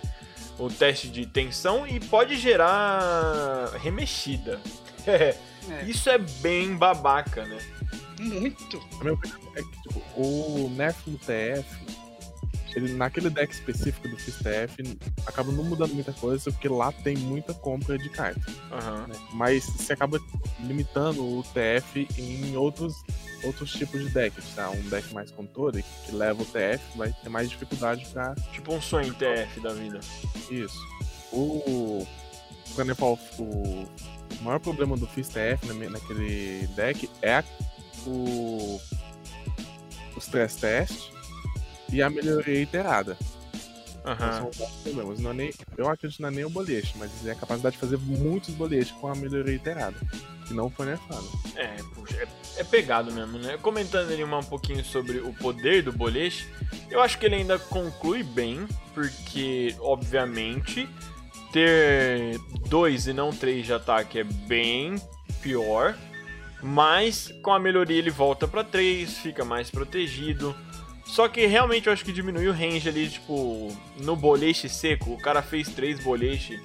O 0.61 0.68
teste 0.68 1.09
de 1.09 1.25
tensão 1.25 1.87
e 1.87 1.99
pode 1.99 2.37
gerar 2.37 3.70
remexida. 3.83 4.61
É. 5.07 5.85
Isso 5.85 6.09
é 6.09 6.18
bem 6.18 6.75
babaca, 6.75 7.44
né? 7.44 7.59
Muito. 8.18 8.83
A 8.99 9.05
minha 9.05 9.14
opinião 9.14 9.40
é 9.55 9.62
tipo, 9.62 10.03
o 10.16 10.70
nerf 10.75 11.09
no 11.09 11.18
TF, 11.18 11.64
ele, 12.76 12.92
naquele 12.94 13.28
deck 13.30 13.52
específico 13.52 14.09
do 14.09 14.16
Fist 14.16 14.38
TF, 14.42 14.98
acaba 15.26 15.50
não 15.52 15.64
mudando 15.64 15.94
muita 15.94 16.12
coisa, 16.12 16.50
porque 16.50 16.68
lá 16.68 16.92
tem 16.92 17.16
muita 17.16 17.52
compra 17.54 17.98
de 17.98 18.09
carta. 18.11 18.40
Aham. 18.72 19.06
né? 19.09 19.14
Mas 19.33 19.64
você 19.64 19.92
acaba 19.92 20.20
limitando 20.61 21.22
o 21.24 21.42
TF 21.54 22.06
em 22.18 22.56
outros, 22.56 22.94
outros 23.42 23.72
tipos 23.72 24.00
de 24.02 24.11
decks, 24.11 24.44
tá? 24.54 24.70
Um 24.70 24.88
deck 24.88 25.12
mais 25.14 25.30
controle, 25.30 25.85
que 26.06 26.12
leva 26.12 26.42
o 26.42 26.44
TF, 26.46 26.83
vai 26.96 27.12
ter 27.12 27.28
mais 27.28 27.48
dificuldade 27.50 28.06
pra 28.12 28.35
Tipo 28.52 28.74
um 28.74 28.80
sonho 28.80 29.12
TF 29.14 29.61
da 29.61 29.72
vida. 29.74 30.00
isso. 30.50 30.78
O. 31.33 32.06
Quando 32.74 32.90
eu 32.90 32.96
falo, 32.96 33.18
o 33.38 33.88
maior 34.42 34.61
problema 34.61 34.96
do 34.96 35.06
Fist 35.09 35.33
TF 35.33 35.66
na, 35.66 35.74
minha- 35.74 35.90
naquele 35.90 36.66
deck 36.76 37.11
é 37.20 37.35
a- 37.38 37.44
o. 38.06 38.80
Os 40.16 40.24
stress 40.24 40.56
test 40.59 41.11
e 41.92 42.03
a 42.03 42.11
melhoria 42.11 42.61
iterada. 42.61 43.16
Aham. 44.05 44.33
São 44.33 44.48
os 44.48 44.57
dois 44.57 44.70
problemas. 44.70 45.20
Não 45.20 45.31
é 45.31 45.35
nem, 45.35 45.55
eu 45.76 45.88
acredito 45.88 46.16
que 46.16 46.22
não 46.22 46.29
é 46.31 46.33
nem 46.33 46.44
o 46.44 46.50
boliche, 46.50 46.94
mas 46.96 47.11
é 47.26 47.33
a 47.33 47.35
capacidade 47.35 47.74
de 47.74 47.81
fazer 47.81 47.98
muitos 47.98 48.55
boleches 48.55 48.92
com 48.92 49.09
a 49.09 49.14
melhoria 49.14 49.55
iterada. 49.55 49.96
Que 50.46 50.55
não 50.55 50.70
foi 50.70 50.87
nerfada. 50.87 51.26
É, 51.55 51.76
puxa, 51.94 52.16
é, 52.16 52.29
é 52.61 52.64
pegado 52.64 53.12
mesmo, 53.12 53.38
né? 53.38 53.59
Comentando 53.61 54.11
ali 54.11 54.24
um 54.24 54.42
pouquinho 54.42 54.85
sobre 54.85 55.18
o 55.18 55.33
poder 55.35 55.83
do 55.83 55.92
boliche, 55.92 56.48
eu 56.90 57.00
acho 57.00 57.18
que 57.18 57.26
ele 57.26 57.37
ainda 57.37 57.59
conclui 57.59 58.22
bem, 58.22 58.66
porque, 58.94 59.74
obviamente, 59.79 60.88
ter 61.53 62.38
dois 62.68 63.07
e 63.07 63.12
não 63.12 63.31
três 63.31 63.66
de 63.66 63.72
ataque 63.72 64.18
é 64.18 64.24
bem 64.24 64.96
pior, 65.42 65.96
mas 66.62 67.33
com 67.42 67.53
a 67.53 67.59
melhoria 67.59 67.98
ele 67.98 68.11
volta 68.11 68.48
pra 68.48 68.64
três, 68.64 69.18
fica 69.18 69.44
mais 69.44 69.70
protegido. 69.70 70.55
Só 71.12 71.29
que 71.29 71.44
realmente 71.46 71.87
eu 71.88 71.92
acho 71.92 72.05
que 72.05 72.12
diminui 72.12 72.46
o 72.49 72.53
range 72.53 72.88
ali, 72.88 73.09
tipo, 73.09 73.68
no 73.99 74.14
boliche 74.14 74.68
seco, 74.68 75.11
o 75.12 75.18
cara 75.18 75.42
fez 75.42 75.68
três 75.68 75.99
boliche 76.01 76.62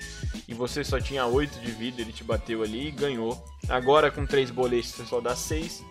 e 0.47 0.53
você 0.53 0.83
só 0.83 0.99
tinha 0.99 1.25
8 1.25 1.59
de 1.59 1.71
vida, 1.71 1.99
ele 2.01 2.13
te 2.13 2.23
bateu 2.23 2.61
ali 2.61 2.87
e 2.87 2.91
ganhou. 2.91 3.43
Agora 3.67 4.11
com 4.11 4.25
três 4.25 4.51
boletes 4.51 4.91
você 4.91 5.05
só 5.05 5.19
dá 5.19 5.35
6. 5.35 5.83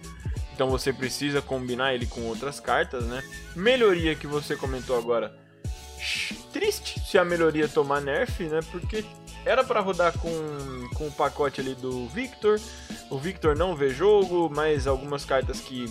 Então 0.55 0.71
você 0.71 0.93
precisa 0.93 1.43
combinar 1.43 1.95
ele 1.95 2.07
com 2.07 2.21
outras 2.29 2.61
cartas, 2.61 3.05
né? 3.07 3.25
Melhoria 3.57 4.15
que 4.15 4.27
você 4.27 4.55
comentou 4.55 4.97
agora. 4.97 5.37
Triste 6.53 7.01
se 7.01 7.19
a 7.19 7.25
melhoria 7.25 7.67
tomar 7.67 8.01
nerf, 8.01 8.45
né? 8.45 8.61
Porque 8.71 9.05
era 9.45 9.65
pra 9.65 9.81
rodar 9.81 10.17
com, 10.19 10.89
com 10.95 11.09
o 11.09 11.13
pacote 11.13 11.61
ali 11.61 11.75
do 11.75 12.07
Victor. 12.09 12.61
O 13.11 13.19
Victor 13.19 13.57
não 13.57 13.75
vê 13.75 13.91
jogo, 13.91 14.49
mas 14.55 14.87
algumas 14.87 15.25
cartas 15.25 15.59
que, 15.61 15.87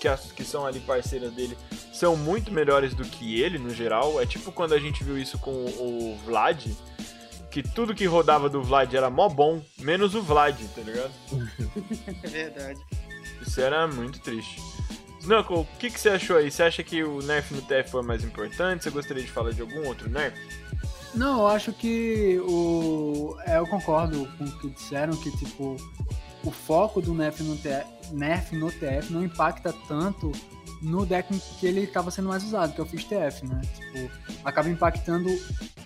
que, 0.00 0.08
as- 0.08 0.32
que 0.32 0.42
são 0.44 0.64
ali 0.64 0.80
parceiras 0.80 1.32
dele 1.32 1.56
são 1.98 2.16
muito 2.16 2.52
melhores 2.52 2.94
do 2.94 3.04
que 3.04 3.40
ele 3.42 3.58
no 3.58 3.70
geral. 3.70 4.20
É 4.20 4.26
tipo 4.26 4.52
quando 4.52 4.72
a 4.72 4.78
gente 4.78 5.02
viu 5.02 5.18
isso 5.18 5.36
com 5.38 5.50
o 5.50 6.16
Vlad, 6.24 6.66
que 7.50 7.62
tudo 7.62 7.94
que 7.94 8.06
rodava 8.06 8.48
do 8.48 8.62
Vlad 8.62 8.94
era 8.94 9.10
mó 9.10 9.28
bom, 9.28 9.60
menos 9.80 10.14
o 10.14 10.22
Vlad, 10.22 10.56
tá 10.74 10.82
ligado? 10.82 11.12
É 12.22 12.28
verdade. 12.28 12.80
Isso 13.42 13.60
era 13.60 13.86
muito 13.88 14.20
triste. 14.20 14.60
Snuckle, 15.20 15.58
o 15.58 15.66
que, 15.78 15.90
que 15.90 15.98
você 15.98 16.10
achou 16.10 16.36
aí? 16.36 16.50
Você 16.50 16.62
acha 16.62 16.82
que 16.82 17.02
o 17.02 17.20
nerf 17.20 17.52
no 17.52 17.62
TF 17.62 17.90
foi 17.90 18.02
mais 18.02 18.22
importante? 18.22 18.84
Você 18.84 18.90
gostaria 18.90 19.22
de 19.22 19.30
falar 19.30 19.50
de 19.50 19.60
algum 19.60 19.86
outro 19.86 20.08
nerf? 20.08 20.36
Não, 21.14 21.40
eu 21.40 21.48
acho 21.48 21.72
que 21.72 22.38
o. 22.40 23.36
É, 23.44 23.58
eu 23.58 23.66
concordo 23.66 24.28
com 24.38 24.44
o 24.44 24.58
que 24.58 24.70
disseram, 24.70 25.16
que 25.16 25.36
tipo, 25.36 25.76
o 26.44 26.50
foco 26.50 27.00
do 27.00 27.12
nerf 27.12 27.42
no, 27.42 27.56
TF, 27.56 28.12
nerf 28.12 28.54
no 28.54 28.70
TF 28.70 29.12
não 29.12 29.24
impacta 29.24 29.74
tanto 29.88 30.30
no 30.80 31.04
deck 31.04 31.36
que 31.58 31.66
ele 31.66 31.82
estava 31.82 32.10
sendo 32.10 32.28
mais 32.28 32.44
usado, 32.44 32.72
que 32.72 32.80
é 32.80 32.84
o 32.84 32.86
Fizz 32.86 33.04
TF, 33.04 33.46
né? 33.46 33.60
Tipo, 33.74 34.10
acaba 34.44 34.68
impactando 34.68 35.28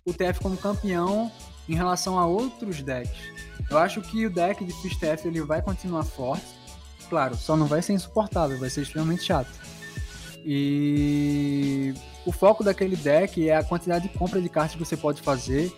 o 0.05 0.13
TF 0.13 0.41
como 0.41 0.57
campeão 0.57 1.31
em 1.69 1.75
relação 1.75 2.19
a 2.19 2.27
outros 2.27 2.83
decks. 2.83 3.33
Eu 3.71 3.79
acho 3.79 4.03
que 4.03 4.27
o 4.27 4.31
deck 4.31 4.65
de 4.65 4.73
Fizz 4.73 4.97
TF 4.97 5.29
ele 5.29 5.41
vai 5.43 5.63
continuar 5.63 6.05
forte. 6.05 6.47
Claro, 7.09 7.37
só 7.37 7.57
não 7.57 7.67
vai 7.67 7.83
ser 7.83 7.93
insuportável, 7.93 8.59
vai 8.59 8.71
ser 8.71 8.83
extremamente 8.83 9.23
chato. 9.23 9.51
E 10.45 11.95
o 12.27 12.33
foco 12.33 12.65
daquele 12.65 12.97
deck 12.97 13.49
é 13.49 13.57
a 13.57 13.63
quantidade 13.63 14.09
de 14.09 14.19
compra 14.19 14.41
de 14.41 14.49
cartas 14.49 14.73
que 14.73 14.79
você 14.79 14.97
pode 14.97 15.21
fazer 15.23 15.73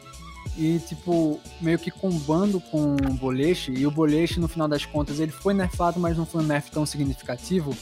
e 0.57 0.79
tipo 0.79 1.41
meio 1.61 1.79
que 1.79 1.91
combando 1.91 2.61
com 2.61 2.95
o 2.95 3.15
Boleche 3.15 3.73
e 3.73 3.87
o 3.87 3.91
Boleche 3.91 4.39
no 4.39 4.47
final 4.47 4.69
das 4.69 4.85
contas 4.85 5.19
ele 5.19 5.33
foi 5.33 5.55
nerfado, 5.55 5.99
mas 5.99 6.17
não 6.17 6.27
foi 6.27 6.43
um 6.43 6.47
nerf 6.47 6.71
tão 6.71 6.87
significativo. 6.87 7.77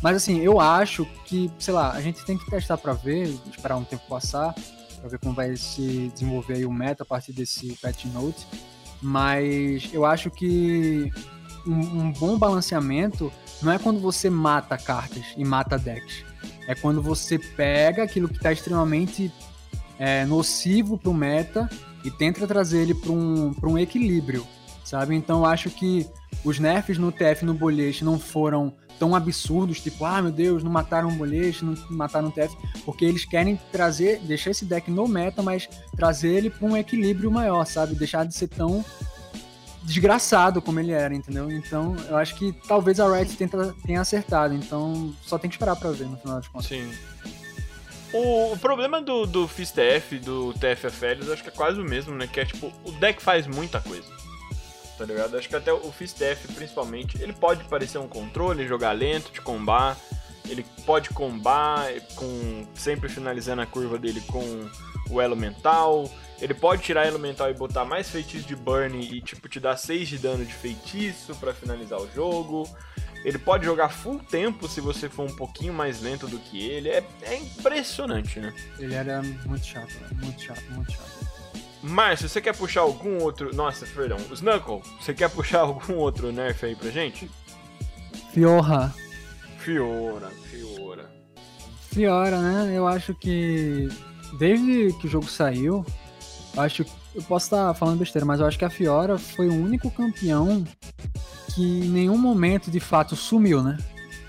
Mas 0.00 0.16
assim, 0.16 0.40
eu 0.40 0.60
acho 0.60 1.04
que, 1.26 1.50
sei 1.58 1.74
lá, 1.74 1.92
a 1.92 2.00
gente 2.00 2.24
tem 2.24 2.38
que 2.38 2.48
testar 2.48 2.76
para 2.78 2.92
ver, 2.92 3.28
esperar 3.50 3.76
um 3.76 3.84
tempo 3.84 4.02
passar, 4.08 4.54
para 5.00 5.08
ver 5.10 5.18
como 5.18 5.34
vai 5.34 5.56
se 5.56 6.10
desenvolver 6.14 6.54
aí 6.54 6.64
o 6.64 6.72
meta 6.72 7.02
a 7.02 7.06
partir 7.06 7.32
desse 7.32 7.76
patch 7.76 8.04
note. 8.06 8.46
Mas 9.00 9.90
eu 9.92 10.04
acho 10.04 10.30
que 10.30 11.10
um, 11.66 11.78
um 11.78 12.12
bom 12.12 12.38
balanceamento 12.38 13.32
não 13.60 13.72
é 13.72 13.78
quando 13.78 14.00
você 14.00 14.30
mata 14.30 14.76
cartas 14.76 15.24
e 15.36 15.44
mata 15.44 15.78
decks. 15.78 16.24
É 16.66 16.74
quando 16.74 17.02
você 17.02 17.38
pega 17.38 18.02
aquilo 18.02 18.28
que 18.28 18.36
está 18.36 18.52
extremamente 18.52 19.32
é, 19.98 20.24
nocivo 20.24 20.96
para 20.96 21.10
o 21.10 21.14
meta 21.14 21.68
e 22.04 22.10
tenta 22.10 22.46
trazer 22.46 22.82
ele 22.82 22.94
para 22.94 23.12
um, 23.12 23.54
um 23.62 23.78
equilíbrio, 23.78 24.46
sabe? 24.84 25.14
Então 25.14 25.44
acho 25.44 25.70
que 25.70 26.08
os 26.44 26.58
nerfs 26.58 26.98
no 26.98 27.12
TF 27.12 27.44
no 27.44 27.54
Bolete 27.54 28.04
não 28.04 28.18
foram 28.18 28.74
tão 28.98 29.14
absurdos, 29.16 29.80
tipo, 29.80 30.04
ah, 30.04 30.22
meu 30.22 30.30
Deus, 30.30 30.62
não 30.62 30.70
mataram 30.70 31.08
o 31.08 31.12
Bolete, 31.12 31.64
não 31.64 31.74
mataram 31.90 32.28
o 32.28 32.30
TF, 32.30 32.56
porque 32.84 33.04
eles 33.04 33.24
querem 33.24 33.58
trazer, 33.72 34.20
deixar 34.20 34.50
esse 34.50 34.64
deck 34.64 34.90
no 34.90 35.08
meta, 35.08 35.42
mas 35.42 35.68
trazer 35.96 36.28
ele 36.28 36.50
para 36.50 36.66
um 36.66 36.76
equilíbrio 36.76 37.30
maior, 37.30 37.64
sabe? 37.64 37.94
Deixar 37.94 38.24
de 38.24 38.34
ser 38.34 38.48
tão 38.48 38.84
desgraçado 39.82 40.62
como 40.62 40.78
ele 40.78 40.92
era, 40.92 41.12
entendeu? 41.14 41.50
Então, 41.50 41.96
eu 42.08 42.16
acho 42.16 42.36
que 42.36 42.52
talvez 42.68 43.00
a 43.00 43.12
Riot 43.12 43.36
tenta, 43.36 43.74
tenha 43.84 44.00
acertado, 44.00 44.54
então 44.54 45.12
só 45.22 45.38
tem 45.38 45.50
que 45.50 45.56
esperar 45.56 45.74
para 45.74 45.90
ver 45.90 46.06
no 46.06 46.16
final 46.16 46.36
das 46.36 46.46
contas. 46.48 46.68
Sim. 46.68 46.88
O, 48.12 48.52
o 48.52 48.58
problema 48.58 49.00
do, 49.00 49.26
do 49.26 49.48
FISTF, 49.48 50.18
do 50.18 50.52
TFFL, 50.54 51.24
eu 51.24 51.32
acho 51.32 51.42
que 51.42 51.48
é 51.48 51.52
quase 51.52 51.80
o 51.80 51.84
mesmo, 51.84 52.14
né? 52.14 52.26
Que 52.26 52.40
é 52.40 52.44
tipo, 52.44 52.72
o 52.84 52.92
deck 52.92 53.22
faz 53.22 53.46
muita 53.46 53.80
coisa. 53.80 54.21
Tá 55.02 55.06
ligado? 55.06 55.36
Acho 55.36 55.48
que 55.48 55.56
até 55.56 55.72
o 55.72 55.90
FISTF, 55.90 56.52
principalmente, 56.54 57.20
ele 57.20 57.32
pode 57.32 57.64
parecer 57.64 57.98
um 57.98 58.06
controle, 58.06 58.68
jogar 58.68 58.92
lento, 58.92 59.32
te 59.32 59.40
combar. 59.40 59.98
Ele 60.48 60.64
pode 60.86 61.10
combar 61.10 61.88
com 62.14 62.64
sempre 62.72 63.08
finalizando 63.08 63.62
a 63.62 63.66
curva 63.66 63.98
dele 63.98 64.20
com 64.28 64.70
o 65.10 65.20
elo 65.20 65.34
mental. 65.34 66.08
Ele 66.40 66.54
pode 66.54 66.82
tirar 66.82 67.04
elo 67.04 67.18
mental 67.18 67.50
e 67.50 67.54
botar 67.54 67.84
mais 67.84 68.08
feitiço 68.10 68.46
de 68.46 68.54
burn 68.54 68.96
e 68.96 69.20
tipo 69.20 69.48
te 69.48 69.58
dar 69.58 69.76
6 69.76 70.08
de 70.08 70.18
dano 70.18 70.44
de 70.44 70.52
feitiço 70.52 71.34
para 71.34 71.52
finalizar 71.52 72.00
o 72.00 72.08
jogo. 72.14 72.68
Ele 73.24 73.38
pode 73.38 73.64
jogar 73.64 73.88
full 73.88 74.20
tempo 74.20 74.68
se 74.68 74.80
você 74.80 75.08
for 75.08 75.28
um 75.28 75.34
pouquinho 75.34 75.74
mais 75.74 76.00
lento 76.00 76.28
do 76.28 76.38
que 76.38 76.64
ele. 76.64 76.90
É, 76.90 77.04
é 77.22 77.38
impressionante, 77.38 78.38
né? 78.38 78.54
Ele 78.78 78.94
era 78.94 79.20
muito 79.20 79.66
chato, 79.66 79.92
muito 80.12 80.40
chato, 80.40 80.62
muito 80.70 80.92
chato. 80.92 81.21
Márcio, 81.82 82.28
você 82.28 82.40
quer 82.40 82.56
puxar 82.56 82.82
algum 82.82 83.18
outro. 83.18 83.54
Nossa, 83.54 83.86
perdão. 83.86 84.18
Snuckle, 84.32 84.82
você 85.00 85.12
quer 85.12 85.28
puxar 85.28 85.60
algum 85.66 85.96
outro 85.96 86.30
nerf 86.32 86.64
aí 86.64 86.76
pra 86.76 86.90
gente? 86.90 87.30
Fiora. 88.32 88.94
Fiora, 89.58 90.30
Fiora. 90.50 91.10
Fiora, 91.90 92.38
né? 92.40 92.72
Eu 92.76 92.86
acho 92.86 93.14
que 93.14 93.88
desde 94.38 94.92
que 94.98 95.06
o 95.06 95.10
jogo 95.10 95.26
saiu, 95.26 95.84
eu 96.54 96.62
acho 96.62 96.84
eu 97.14 97.22
posso 97.22 97.46
estar 97.46 97.74
falando 97.74 97.98
besteira, 97.98 98.24
mas 98.24 98.40
eu 98.40 98.46
acho 98.46 98.58
que 98.58 98.64
a 98.64 98.70
Fiora 98.70 99.18
foi 99.18 99.48
o 99.48 99.54
único 99.54 99.90
campeão 99.90 100.64
que 101.54 101.62
em 101.62 101.88
nenhum 101.88 102.16
momento 102.16 102.70
de 102.70 102.80
fato 102.80 103.14
sumiu, 103.14 103.62
né? 103.62 103.76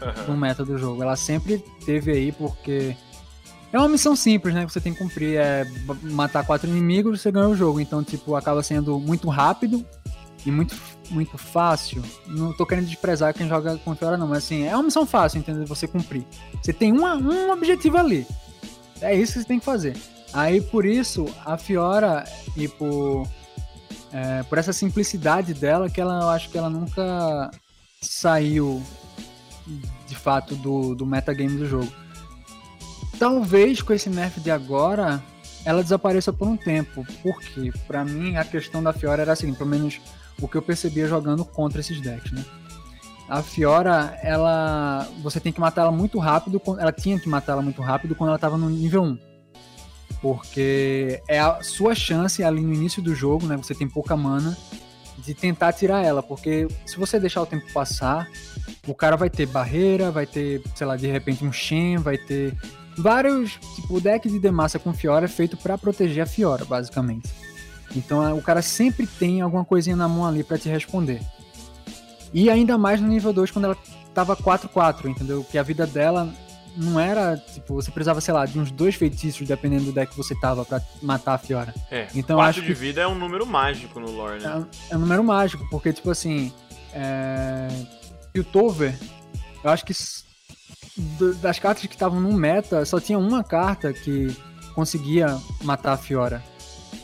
Uhum. 0.02 0.34
No 0.34 0.38
meta 0.38 0.66
do 0.66 0.78
jogo. 0.78 1.02
Ela 1.02 1.16
sempre 1.16 1.60
teve 1.86 2.12
aí 2.12 2.32
porque 2.34 2.96
é 3.74 3.80
uma 3.80 3.90
missão 3.90 4.16
simples, 4.16 4.54
né? 4.54 4.66
Que 4.66 4.72
você 4.72 4.80
tem 4.80 4.94
que 4.94 5.00
cumprir. 5.00 5.38
É 5.38 5.66
matar 6.04 6.46
quatro 6.46 6.70
inimigos 6.70 7.20
você 7.22 7.32
ganha 7.32 7.50
o 7.50 7.56
jogo. 7.56 7.80
Então, 7.80 8.04
tipo, 8.04 8.36
acaba 8.36 8.62
sendo 8.62 9.00
muito 9.00 9.28
rápido 9.30 9.84
e 10.46 10.52
muito, 10.52 10.76
muito 11.10 11.38
fácil. 11.40 12.04
Não 12.28 12.54
tô 12.54 12.68
querendo 12.68 12.86
desprezar 12.86 13.34
quem 13.34 13.48
joga 13.48 13.76
com 13.78 13.96
Fiora, 13.96 14.16
não, 14.16 14.28
mas 14.28 14.40
assim, 14.40 14.68
é 14.68 14.76
uma 14.76 14.84
missão 14.84 15.08
fácil, 15.08 15.40
entendeu? 15.40 15.66
Você 15.66 15.88
cumprir. 15.88 16.24
Você 16.62 16.72
tem 16.72 16.92
uma, 16.92 17.16
um 17.16 17.52
objetivo 17.52 17.98
ali. 17.98 18.28
É 19.02 19.16
isso 19.16 19.34
que 19.34 19.40
você 19.40 19.48
tem 19.48 19.60
que 19.60 19.66
fazer. 19.66 19.98
Aí 20.32 20.62
por 20.62 20.86
isso, 20.86 21.26
a 21.44 21.58
Fiora, 21.58 22.26
e 22.56 22.68
por, 22.68 23.28
é, 24.12 24.44
por 24.44 24.58
essa 24.60 24.72
simplicidade 24.72 25.54
dela, 25.54 25.90
que 25.90 26.00
ela, 26.00 26.22
eu 26.22 26.30
acho 26.30 26.50
que 26.50 26.58
ela 26.58 26.70
nunca 26.70 27.50
saiu 28.02 28.84
de 30.08 30.16
fato 30.16 30.56
do, 30.56 30.94
do 30.94 31.06
metagame 31.06 31.58
do 31.58 31.66
jogo. 31.66 31.92
Talvez 33.17 33.82
com 33.82 33.93
esse 33.93 34.10
nerf 34.10 34.39
de 34.39 34.52
agora 34.52 35.23
ela 35.65 35.82
desapareça 35.82 36.34
por 36.34 36.47
um 36.47 36.58
tempo, 36.58 37.06
porque 37.21 37.71
para 37.88 38.04
mim 38.04 38.36
a 38.36 38.43
questão 38.43 38.84
da 38.84 38.91
Fiora 38.91 39.21
era 39.21 39.32
assim, 39.32 39.54
pelo 39.54 39.69
menos 39.69 40.02
o 40.41 40.47
que 40.47 40.58
eu 40.58 40.62
percebia 40.62 41.08
jogando 41.08 41.45
contra 41.45 41.80
esses 41.80 42.02
decks, 42.02 42.32
né? 42.32 42.43
A 43.30 43.41
Fiora, 43.41 44.19
ela. 44.21 45.08
Você 45.21 45.39
tem 45.39 45.54
que 45.54 45.60
matar 45.60 45.84
ela 45.84 45.91
muito 45.91 46.19
rápido. 46.19 46.62
Ela 46.78 46.91
tinha 46.91 47.17
que 47.17 47.30
matar 47.30 47.54
ela 47.54 47.62
muito 47.62 47.82
rápido 47.82 48.13
quando 48.15 48.30
ela 48.30 48.39
tava 48.39 48.58
no 48.58 48.69
nível 48.69 49.02
1 49.04 49.34
porque 50.23 51.21
é 51.28 51.38
a 51.38 51.62
sua 51.62 51.93
chance 51.93 52.41
ali 52.41 52.62
no 52.62 52.73
início 52.73 53.02
do 53.02 53.13
jogo, 53.13 53.45
né? 53.45 53.58
Você 53.58 53.76
tem 53.76 53.89
pouca 53.89 54.15
mana 54.15 54.58
de 55.17 55.34
tentar 55.34 55.73
tirar 55.73 56.02
ela, 56.02 56.23
porque 56.23 56.65
se 56.86 56.95
você 56.95 57.19
deixar 57.19 57.41
o 57.41 57.45
tempo 57.45 57.65
passar, 57.73 58.30
o 58.88 58.95
cara 58.95 59.17
vai 59.17 59.30
ter 59.30 59.45
barreira, 59.45 60.12
vai 60.12 60.26
ter, 60.26 60.63
sei 60.76 60.88
lá, 60.88 60.95
de 60.95 61.08
repente 61.08 61.43
um 61.43 61.52
Shen, 61.52 61.97
vai 61.97 62.17
ter 62.17 62.56
vários, 62.98 63.60
tipo, 63.76 63.96
o 63.96 64.02
deck 64.02 64.30
de 64.30 64.40
Demacia 64.40 64.80
com 64.80 64.94
Fiora 64.94 65.26
é 65.26 65.30
feito 65.30 65.58
para 65.58 65.78
proteger 65.78 66.24
a 66.24 66.26
Fiora, 66.26 66.66
basicamente. 66.66 67.30
Então 67.96 68.38
o 68.38 68.42
cara 68.42 68.62
sempre 68.62 69.06
tem 69.06 69.42
alguma 69.42 69.64
coisinha 69.64 69.96
na 69.96 70.08
mão 70.08 70.26
ali 70.26 70.44
para 70.44 70.58
te 70.58 70.70
responder. 70.70 71.22
E 72.34 72.50
ainda 72.50 72.78
mais 72.78 73.00
no 73.00 73.08
nível 73.08 73.32
2 73.32 73.52
quando 73.52 73.66
ela 73.66 73.78
tava 74.14 74.36
4-4, 74.36 75.06
entendeu? 75.06 75.44
Que 75.44 75.58
a 75.58 75.64
vida 75.64 75.86
dela 75.86 76.34
não 76.76 77.00
era, 77.00 77.38
tipo, 77.38 77.76
você 77.76 77.92
precisava, 77.92 78.20
sei 78.20 78.34
lá, 78.34 78.46
de 78.46 78.60
uns 78.60 78.72
dois 78.72 78.96
feitiços, 78.96 79.48
dependendo 79.48 79.86
do 79.86 79.92
deck 79.92 80.12
que 80.12 80.18
você 80.18 80.34
tava 80.40 80.66
pra 80.66 80.82
matar 81.02 81.36
a 81.36 81.38
Fiora. 81.38 81.74
É, 81.92 82.08
então 82.16 82.42
acho 82.42 82.62
de 82.62 82.68
que 82.68 82.74
vida 82.74 83.02
é 83.02 83.08
um 83.08 83.16
número 83.16 83.46
mágico 83.46 84.00
no 84.00 84.10
lore, 84.10 84.42
né? 84.42 84.66
É, 84.90 84.94
é 84.94 84.98
um 84.98 85.02
número 85.02 85.24
mágico, 85.24 85.68
porque, 85.70 85.94
tipo 85.94 86.10
assim, 86.10 86.52
é... 86.94 87.68
Piltover, 88.32 88.98
eu 89.64 89.70
acho 89.70 89.86
que 89.86 89.94
das 91.42 91.60
cartas 91.60 91.86
que 91.86 91.96
estavam 91.96 92.20
no 92.20 92.32
meta, 92.34 92.86
só 92.86 93.00
tinha 93.00 93.18
uma 93.18 93.44
carta 93.44 93.92
que 93.94 94.36
conseguia 94.76 95.40
matar 95.64 95.94
a 95.94 95.98
Fiora. 95.98 96.44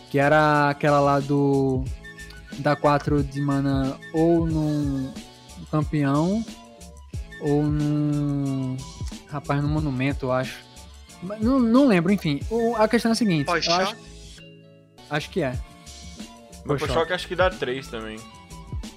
Que 0.09 0.19
era 0.19 0.69
aquela 0.69 0.99
lá 0.99 1.19
do. 1.19 1.83
Da 2.59 2.75
4 2.75 3.23
de 3.23 3.39
mana 3.41 3.95
ou 4.13 4.45
num 4.45 5.13
campeão 5.71 6.43
ou 7.41 7.63
num 7.63 8.75
Rapaz, 9.29 9.61
no 9.61 9.69
Monumento, 9.69 10.25
eu 10.25 10.31
acho. 10.31 10.57
Não, 11.39 11.59
não 11.59 11.85
lembro, 11.85 12.11
enfim. 12.11 12.39
O, 12.49 12.75
a 12.75 12.87
questão 12.87 13.11
é 13.11 13.13
a 13.13 13.15
seguinte. 13.15 13.49
Acho, 13.49 13.95
acho 15.09 15.29
que 15.29 15.41
é. 15.41 15.53
O 16.65 16.77
Choque 16.77 17.13
acho 17.13 17.27
que 17.27 17.35
dá 17.35 17.49
3 17.49 17.87
também. 17.87 18.17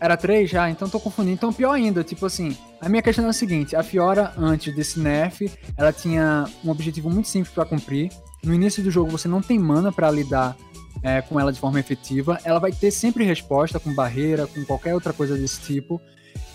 Era 0.03 0.17
3 0.17 0.51
já? 0.51 0.69
Então 0.69 0.89
tô 0.89 0.99
confundindo. 0.99 1.35
Então 1.35 1.53
pior 1.53 1.71
ainda, 1.71 2.03
tipo 2.03 2.27
assim, 2.27 2.57
a 2.81 2.89
minha 2.89 3.01
questão 3.01 3.25
é 3.25 3.29
a 3.29 3.33
seguinte, 3.33 3.77
a 3.77 3.85
Fiora, 3.85 4.33
antes 4.37 4.75
desse 4.75 4.99
nerf, 4.99 5.49
ela 5.77 5.93
tinha 5.93 6.45
um 6.65 6.71
objetivo 6.71 7.09
muito 7.09 7.29
simples 7.29 7.55
para 7.55 7.65
cumprir. 7.65 8.11
No 8.43 8.53
início 8.53 8.83
do 8.83 8.91
jogo 8.91 9.13
você 9.13 9.29
não 9.29 9.41
tem 9.41 9.61
mana 9.61 9.93
para 9.93 10.11
lidar 10.11 10.57
é, 11.05 11.23
com 11.23 11.39
ela 11.39 11.53
de 11.53 11.61
forma 11.61 11.79
efetiva. 11.79 12.37
Ela 12.43 12.59
vai 12.59 12.73
ter 12.73 12.91
sempre 12.91 13.23
resposta 13.23 13.79
com 13.79 13.95
barreira, 13.95 14.49
com 14.49 14.65
qualquer 14.65 14.93
outra 14.93 15.13
coisa 15.13 15.37
desse 15.37 15.61
tipo. 15.61 16.03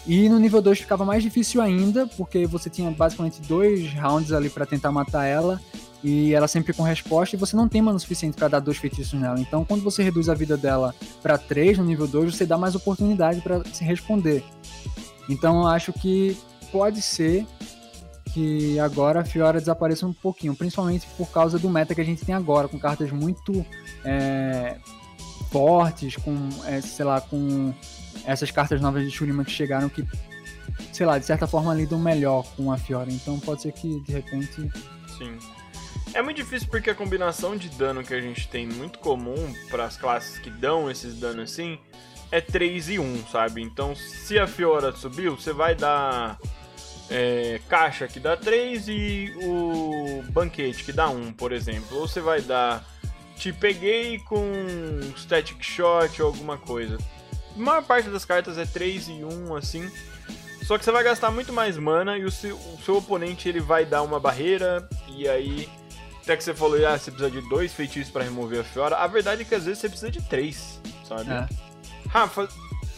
E 0.06 0.28
no 0.28 0.40
nível 0.40 0.62
2 0.62 0.80
ficava 0.80 1.06
mais 1.06 1.24
difícil 1.24 1.62
ainda, 1.62 2.06
porque 2.06 2.46
você 2.46 2.70
tinha 2.70 2.92
basicamente 2.92 3.42
dois 3.44 3.94
rounds 3.94 4.34
ali 4.34 4.50
para 4.50 4.66
tentar 4.66 4.92
matar 4.92 5.26
ela, 5.26 5.62
e 6.08 6.34
ela 6.34 6.48
sempre 6.48 6.72
com 6.72 6.84
resposta, 6.84 7.36
e 7.36 7.40
você 7.40 7.54
não 7.54 7.68
tem 7.68 7.82
mana 7.82 8.00
suficiente 8.00 8.38
para 8.38 8.48
dar 8.48 8.60
dois 8.62 8.78
feitiços 8.78 9.20
nela. 9.20 9.38
Então, 9.42 9.66
quando 9.66 9.84
você 9.84 10.02
reduz 10.02 10.30
a 10.30 10.34
vida 10.34 10.56
dela 10.56 10.96
para 11.22 11.38
3 11.38 11.80
no 11.80 11.84
nível 11.84 12.08
2, 12.08 12.34
você 12.34 12.46
dá 12.46 12.58
mais 12.58 12.76
oportunidade 12.76 13.42
para 13.42 13.62
se 13.66 13.84
responder. 13.84 14.42
Então, 15.28 15.64
eu 15.64 15.68
acho 15.68 15.92
que 15.92 16.38
pode 16.72 17.02
ser 17.02 17.46
que 18.34 18.80
agora 18.80 19.20
a 19.20 19.26
Fiora 19.26 19.60
desapareça 19.60 20.08
um 20.08 20.14
pouquinho, 20.14 20.56
principalmente 20.56 21.06
por 21.18 21.30
causa 21.30 21.60
do 21.60 21.70
meta 21.70 21.94
que 21.94 22.00
a 22.00 22.06
gente 22.06 22.24
tem 22.24 22.34
agora, 22.34 22.70
com 22.70 22.80
cartas 22.80 23.12
muito 23.12 23.66
é, 24.06 24.78
fortes, 25.52 26.16
com, 26.16 26.38
é, 26.66 26.80
sei 26.80 27.04
lá, 27.04 27.20
com 27.20 27.74
essas 28.26 28.50
cartas 28.50 28.80
novas 28.80 29.04
de 29.04 29.12
Shurima 29.12 29.44
que 29.44 29.52
chegaram 29.52 29.90
que 29.90 30.08
sei 30.94 31.06
lá, 31.06 31.18
de 31.18 31.26
certa 31.26 31.48
forma 31.48 31.74
lidam 31.74 32.00
melhor 32.00 32.46
com 32.56 32.72
a 32.72 32.78
Fiora. 32.78 33.12
Então 33.12 33.38
pode 33.40 33.62
ser 33.62 33.74
que 33.74 34.00
de 34.02 34.14
repente. 34.14 34.72
Sim. 35.18 35.38
É 36.14 36.22
muito 36.22 36.38
difícil 36.38 36.68
porque 36.70 36.90
a 36.90 36.96
combinação 36.96 37.56
de 37.56 37.70
dano 37.70 38.04
que 38.04 38.14
a 38.14 38.22
gente 38.22 38.48
tem 38.48 38.66
muito 38.66 39.00
comum 39.00 39.54
para 39.70 39.86
as 39.86 39.98
classes 39.98 40.40
que 40.40 40.50
dão 40.50 40.90
esses 40.90 41.20
danos 41.20 41.52
assim 41.52 41.78
é 42.32 42.42
3 42.42 42.90
e 42.90 43.00
1, 43.00 43.28
sabe? 43.28 43.62
Então 43.62 43.96
se 43.96 44.38
a 44.40 44.48
Fiora 44.48 44.92
subiu, 44.94 45.36
você 45.36 45.54
vai 45.54 45.76
dar 45.76 46.38
é, 47.10 47.62
caixa 47.70 48.08
que 48.08 48.20
dá 48.20 48.36
3 48.36 48.88
e 48.88 49.34
o 49.44 50.24
banquete 50.32 50.84
que 50.84 50.92
dá 50.92 51.10
1, 51.10 51.34
por 51.34 51.52
exemplo. 51.52 51.98
Ou 51.98 52.08
você 52.08 52.20
vai 52.20 52.42
dar 52.42 52.86
te 53.36 53.54
peguei 53.54 54.20
com 54.20 54.52
static 55.16 55.64
shot 55.64 56.22
ou 56.22 56.28
alguma 56.30 56.58
coisa. 56.58 56.98
A 57.56 57.60
maior 57.60 57.84
parte 57.84 58.10
das 58.10 58.26
cartas 58.26 58.58
é 58.58 58.66
3 58.66 59.10
e 59.10 59.24
1 59.24 59.56
assim. 59.56 59.90
Só 60.64 60.78
que 60.78 60.84
você 60.84 60.92
vai 60.92 61.04
gastar 61.04 61.32
muito 61.32 61.54
mais 61.54 61.78
mana 61.78 62.18
e 62.18 62.26
o 62.26 62.32
seu, 62.32 62.58
o 62.58 62.80
seu 62.84 62.98
oponente 62.98 63.48
ele 63.48 63.62
vai 63.62 63.86
dar 63.86 64.02
uma 64.02 64.20
barreira 64.20 64.88
e 65.08 65.30
aí 65.30 65.70
até 66.28 66.36
que 66.36 66.44
você 66.44 66.54
falou, 66.54 66.86
ah, 66.86 66.98
você 66.98 67.10
precisa 67.10 67.32
de 67.32 67.48
dois 67.48 67.72
feitiços 67.72 68.12
para 68.12 68.26
remover 68.26 68.60
a 68.60 68.64
Fiora. 68.66 68.98
A 68.98 69.08
verdade 69.08 69.44
é 69.44 69.46
que 69.46 69.56
às 69.56 69.64
vezes 69.64 69.80
você 69.80 69.88
precisa 69.88 70.12
de 70.12 70.22
três, 70.22 70.82
sabe? 71.08 71.32
É. 71.32 71.48
Rafa, 72.10 72.50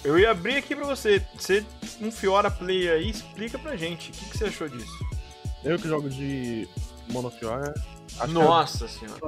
eu 0.03 0.17
ia 0.17 0.31
abrir 0.31 0.57
aqui 0.57 0.75
pra 0.75 0.85
você. 0.85 1.23
Você, 1.37 1.63
um 2.01 2.11
Fiora 2.11 2.49
player 2.49 2.93
aí, 2.93 3.11
explica 3.11 3.59
pra 3.59 3.75
gente. 3.75 4.09
O 4.09 4.13
que, 4.13 4.29
que 4.31 4.37
você 4.39 4.45
achou 4.45 4.67
disso? 4.67 4.91
Eu 5.63 5.77
que 5.77 5.87
jogo 5.87 6.09
de 6.09 6.67
Monofiora, 7.09 7.71
acho 8.19 8.33
Nossa 8.33 8.87
senhora. 8.87 9.19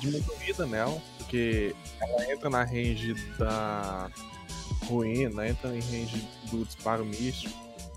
de 0.00 0.06
muita 0.08 0.32
vida 0.36 0.64
nela, 0.66 1.02
porque 1.18 1.74
ela 2.00 2.32
entra 2.32 2.48
na 2.48 2.62
range 2.62 3.14
da 3.36 4.08
ruína, 4.86 5.48
entra 5.48 5.74
em 5.74 5.80
range 5.80 6.28
do 6.52 6.64
disparo 6.64 7.04
místico. 7.04 7.52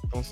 Então 0.06 0.24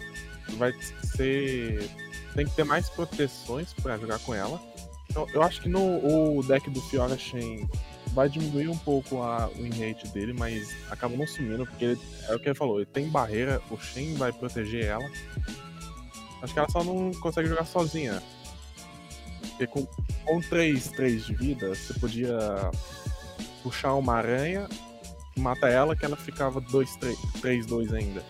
vai 0.58 0.74
ser. 1.16 1.88
Tem 2.34 2.48
que 2.48 2.56
ter 2.56 2.64
mais 2.64 2.90
proteções 2.90 3.74
pra 3.74 3.96
jogar 3.98 4.18
com 4.20 4.34
ela. 4.34 4.71
Então, 5.12 5.28
eu 5.34 5.44
acho 5.44 5.62
que 5.62 5.68
no 5.68 6.38
o 6.38 6.42
deck 6.42 6.70
do 6.70 6.80
Fiora 6.84 7.18
Shen 7.18 7.68
vai 8.14 8.30
diminuir 8.30 8.70
um 8.70 8.78
pouco 8.78 9.22
a, 9.22 9.50
o 9.50 9.64
rate 9.64 10.08
dele, 10.14 10.32
mas 10.32 10.74
acaba 10.90 11.18
não 11.18 11.28
sumindo, 11.28 11.66
porque 11.66 11.84
ele, 11.84 12.02
é 12.30 12.34
o 12.34 12.40
que 12.40 12.48
ele 12.48 12.56
falou, 12.56 12.78
ele 12.78 12.86
tem 12.86 13.10
barreira, 13.10 13.62
o 13.70 13.78
Shen 13.78 14.16
vai 14.16 14.32
proteger 14.32 14.86
ela. 14.86 15.06
Acho 16.42 16.54
que 16.54 16.60
ela 16.60 16.70
só 16.70 16.82
não 16.82 17.12
consegue 17.16 17.50
jogar 17.50 17.66
sozinha. 17.66 18.24
Porque 19.42 19.68
com, 19.68 19.86
com 20.24 20.40
3, 20.40 20.88
3 20.88 21.26
de 21.26 21.36
vida, 21.36 21.76
você 21.76 21.94
podia 22.00 22.38
puxar 23.62 23.96
uma 23.96 24.16
aranha, 24.16 24.70
mata 25.38 25.68
ela, 25.68 25.94
que 25.94 26.06
ela 26.06 26.16
ficava 26.16 26.62
2, 26.62 26.96
3, 26.96 27.18
3 27.42 27.66
2 27.66 27.94
ainda. 27.94 28.24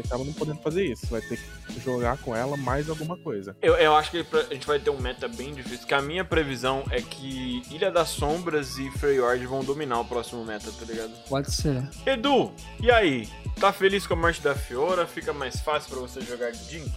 Você 0.00 0.06
acaba 0.08 0.24
não 0.24 0.32
podendo 0.32 0.60
fazer 0.60 0.84
isso, 0.84 1.06
vai 1.06 1.20
ter 1.20 1.38
que 1.68 1.80
jogar 1.80 2.18
com 2.18 2.34
ela 2.34 2.56
mais 2.56 2.88
alguma 2.88 3.16
coisa. 3.16 3.56
Eu, 3.60 3.74
eu 3.74 3.94
acho 3.94 4.10
que 4.10 4.24
a 4.36 4.54
gente 4.54 4.66
vai 4.66 4.78
ter 4.78 4.90
um 4.90 5.00
meta 5.00 5.28
bem 5.28 5.54
difícil. 5.54 5.86
Que 5.86 5.94
a 5.94 6.00
minha 6.02 6.24
previsão 6.24 6.84
é 6.90 7.00
que 7.02 7.62
Ilha 7.70 7.90
das 7.90 8.08
Sombras 8.08 8.78
e 8.78 8.90
Freyord 8.92 9.44
vão 9.46 9.62
dominar 9.64 10.00
o 10.00 10.04
próximo 10.04 10.44
meta, 10.44 10.70
tá 10.72 10.84
ligado? 10.84 11.12
Pode 11.28 11.52
ser. 11.52 11.88
Edu, 12.06 12.52
e 12.80 12.90
aí? 12.90 13.28
Tá 13.58 13.72
feliz 13.72 14.06
com 14.06 14.14
a 14.14 14.16
morte 14.16 14.40
da 14.40 14.54
Fiora? 14.54 15.06
Fica 15.06 15.32
mais 15.32 15.60
fácil 15.60 15.90
pra 15.90 16.00
você 16.00 16.20
jogar 16.22 16.50
de 16.50 16.64
Jinx? 16.70 16.90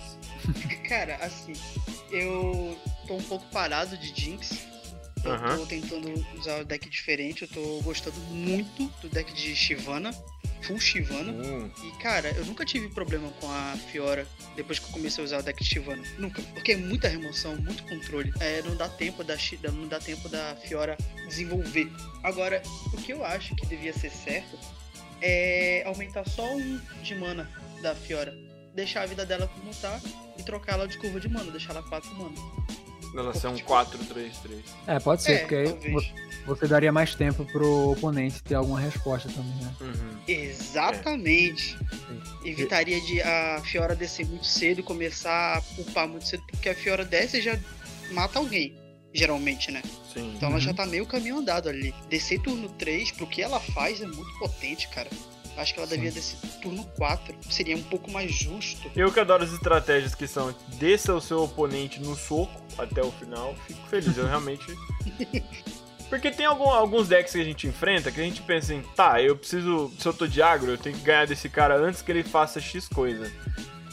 Cara, 0.87 1.15
assim, 1.21 1.53
eu 2.11 2.77
tô 3.07 3.15
um 3.15 3.23
pouco 3.23 3.45
parado 3.51 3.97
de 3.97 4.13
Jinx. 4.15 4.65
Eu 5.23 5.31
Aham. 5.33 5.57
tô 5.57 5.65
tentando 5.65 6.25
usar 6.37 6.61
o 6.61 6.65
deck 6.65 6.89
diferente. 6.89 7.43
Eu 7.43 7.47
tô 7.47 7.81
gostando 7.81 8.17
muito 8.29 8.91
do 9.01 9.09
deck 9.09 9.33
de 9.33 9.55
Shivana, 9.55 10.11
full 10.63 10.79
Shivana. 10.79 11.31
Hum, 11.31 11.69
E 11.83 11.91
cara, 12.01 12.29
eu 12.31 12.45
nunca 12.45 12.65
tive 12.65 12.87
problema 12.89 13.29
com 13.39 13.49
a 13.51 13.75
Fiora 13.91 14.25
depois 14.55 14.79
que 14.79 14.85
eu 14.85 14.91
comecei 14.91 15.23
a 15.23 15.25
usar 15.25 15.39
o 15.39 15.43
deck 15.43 15.61
de 15.63 15.69
Shivana. 15.69 16.03
Nunca. 16.17 16.41
Porque 16.53 16.71
é 16.73 16.77
muita 16.77 17.07
remoção, 17.07 17.55
muito 17.57 17.83
controle. 17.83 18.33
É, 18.39 18.61
não 18.63 18.75
dá 18.75 18.87
tempo 18.89 19.23
da 19.23 19.35
não 19.71 19.87
dá 19.87 19.99
tempo 19.99 20.27
da 20.29 20.55
Fiora 20.55 20.97
desenvolver. 21.27 21.91
Agora, 22.23 22.61
o 22.93 22.97
que 22.97 23.11
eu 23.13 23.23
acho 23.25 23.55
que 23.55 23.65
devia 23.65 23.93
ser 23.93 24.09
certo 24.11 24.57
é 25.21 25.83
aumentar 25.85 26.27
só 26.27 26.43
um 26.45 26.79
de 27.01 27.15
mana 27.15 27.49
da 27.81 27.93
Fiora. 27.95 28.33
Deixar 28.73 29.03
a 29.03 29.05
vida 29.05 29.25
dela 29.25 29.47
como 29.47 29.73
tá 29.75 29.99
e 30.37 30.43
trocar 30.43 30.73
ela 30.73 30.87
de 30.87 30.97
curva 30.97 31.19
de 31.19 31.29
mana, 31.29 31.51
deixar 31.51 31.73
ela 31.75 31.83
4 31.83 32.09
mana. 32.15 32.35
ela 33.15 33.33
ser 33.35 33.47
um 33.47 33.55
Tipo- 33.55 33.69
4-3-3. 33.69 34.63
É, 34.87 34.99
pode 34.99 35.21
ser, 35.21 35.33
É, 35.33 35.37
porque 35.39 35.55
aí 35.55 35.67
você 36.45 36.67
daria 36.67 36.91
mais 36.91 37.15
tempo 37.15 37.45
pro 37.45 37.91
oponente 37.91 38.41
ter 38.43 38.55
alguma 38.55 38.79
resposta 38.79 39.29
também, 39.29 39.53
né? 39.55 39.73
Uhum. 39.81 40.17
Exatamente. 40.27 41.77
Evitaria 42.43 42.99
de 43.01 43.21
a 43.21 43.61
Fiora 43.63 43.95
descer 43.95 44.25
muito 44.25 44.45
cedo 44.45 44.79
e 44.79 44.83
começar 44.83 45.57
a 45.57 45.81
upar 45.81 46.07
muito 46.07 46.27
cedo, 46.27 46.43
porque 46.51 46.69
a 46.69 46.75
Fiora 46.75 47.05
desce 47.05 47.37
e 47.37 47.41
já 47.41 47.57
mata 48.11 48.39
alguém, 48.39 48.75
geralmente, 49.13 49.71
né? 49.71 49.81
Sim. 50.13 50.33
Então 50.35 50.49
ela 50.49 50.59
já 50.59 50.71
Uhum. 50.71 50.75
tá 50.75 50.85
meio 50.85 51.05
caminho 51.05 51.37
andado 51.39 51.69
ali. 51.69 51.93
Descer 52.09 52.39
turno 52.41 52.69
3, 52.69 53.11
pro 53.11 53.25
que 53.27 53.41
ela 53.41 53.59
faz, 53.59 54.01
é 54.01 54.05
muito 54.07 54.37
potente, 54.37 54.87
cara. 54.89 55.09
Acho 55.55 55.73
que 55.73 55.79
ela 55.79 55.87
Sim. 55.87 55.95
devia 55.95 56.11
descer 56.11 56.37
turno 56.61 56.83
4. 56.97 57.35
Seria 57.49 57.77
um 57.77 57.83
pouco 57.83 58.09
mais 58.11 58.33
justo. 58.33 58.89
Eu 58.95 59.11
que 59.11 59.19
adoro 59.19 59.43
as 59.43 59.53
estratégias 59.53 60.15
que 60.15 60.27
são 60.27 60.53
desça 60.79 61.13
o 61.13 61.21
seu 61.21 61.43
oponente 61.43 61.99
no 62.01 62.15
soco 62.15 62.59
até 62.77 63.01
o 63.03 63.11
final, 63.11 63.55
fico 63.67 63.87
feliz. 63.87 64.17
Eu 64.17 64.25
realmente. 64.27 64.65
Porque 66.13 66.29
tem 66.29 66.45
algum- 66.45 66.69
alguns 66.69 67.07
decks 67.07 67.33
que 67.33 67.41
a 67.41 67.43
gente 67.43 67.65
enfrenta 67.65 68.11
que 68.11 68.21
a 68.21 68.23
gente 68.23 68.39
pensa 68.43 68.71
em, 68.71 68.83
tá, 68.95 69.19
eu 69.19 69.35
preciso. 69.35 69.91
Se 69.97 70.07
eu 70.07 70.13
tô 70.13 70.27
de 70.27 70.43
agro, 70.43 70.69
eu 70.69 70.77
tenho 70.77 70.95
que 70.95 71.01
ganhar 71.01 71.25
desse 71.25 71.49
cara 71.49 71.75
antes 71.75 72.03
que 72.03 72.11
ele 72.11 72.21
faça 72.21 72.61
X 72.61 72.87
coisa. 72.87 73.31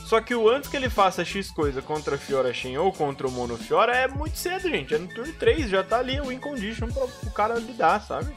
Só 0.04 0.20
que 0.20 0.34
o 0.34 0.46
antes 0.46 0.68
que 0.68 0.76
ele 0.76 0.90
faça 0.90 1.24
X 1.24 1.50
coisa 1.50 1.80
contra 1.80 2.16
a 2.16 2.18
Fiora 2.18 2.52
Shen 2.52 2.76
ou 2.76 2.92
contra 2.92 3.26
o 3.26 3.30
Mono 3.30 3.56
Fiora 3.56 3.96
é 3.96 4.06
muito 4.06 4.36
cedo, 4.36 4.68
gente. 4.68 4.92
É 4.94 4.98
no 4.98 5.08
turno 5.08 5.32
3, 5.32 5.70
já 5.70 5.82
tá 5.82 5.98
ali 5.98 6.20
o 6.20 6.26
win 6.26 6.38
condition 6.38 6.88
pra 6.88 7.04
o 7.04 7.30
cara 7.30 7.54
lidar, 7.54 8.02
sabe? 8.02 8.30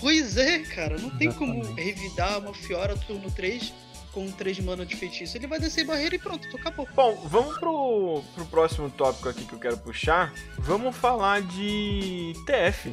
Pois 0.00 0.36
é, 0.36 0.58
cara. 0.60 0.98
Não 0.98 1.10
tem 1.10 1.30
como 1.30 1.62
revidar 1.74 2.40
uma 2.40 2.52
Fiora 2.52 2.96
turno 2.96 3.30
3 3.30 3.72
com 4.12 4.30
3 4.30 4.60
mana 4.60 4.84
de 4.86 4.96
feitiço. 4.96 5.36
Ele 5.36 5.46
vai 5.46 5.58
descer 5.58 5.84
barreira 5.84 6.14
e 6.14 6.18
pronto, 6.18 6.46
acabou. 6.56 6.88
Bom, 6.94 7.14
vamos 7.28 7.58
pro, 7.58 8.22
pro 8.34 8.46
próximo 8.46 8.90
tópico 8.90 9.28
aqui 9.28 9.44
que 9.44 9.52
eu 9.52 9.58
quero 9.58 9.78
puxar. 9.78 10.32
Vamos 10.58 10.96
falar 10.96 11.42
de 11.42 12.32
TF. 12.46 12.92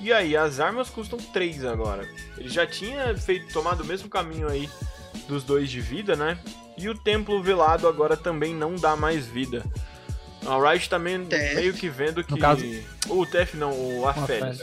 E 0.00 0.12
aí, 0.12 0.36
as 0.36 0.58
armas 0.60 0.88
custam 0.90 1.18
3 1.18 1.64
agora. 1.64 2.08
Ele 2.36 2.48
já 2.48 2.66
tinha 2.66 3.16
feito 3.16 3.52
tomado 3.52 3.82
o 3.82 3.86
mesmo 3.86 4.08
caminho 4.08 4.48
aí 4.48 4.68
dos 5.28 5.44
dois 5.44 5.70
de 5.70 5.80
vida, 5.80 6.16
né? 6.16 6.38
E 6.76 6.88
o 6.88 6.94
templo 6.98 7.40
velado 7.42 7.86
agora 7.86 8.16
também 8.16 8.54
não 8.54 8.74
dá 8.76 8.96
mais 8.96 9.26
vida. 9.26 9.64
A 10.44 10.58
Riot 10.70 10.88
também 10.90 11.24
TF. 11.24 11.54
meio 11.54 11.72
que 11.74 11.88
vendo 11.88 12.24
que. 12.24 12.36
caso- 12.36 12.64
O 13.08 13.24
TF 13.24 13.56
não, 13.56 13.70
o 14.00 14.08
Aphelios. 14.08 14.58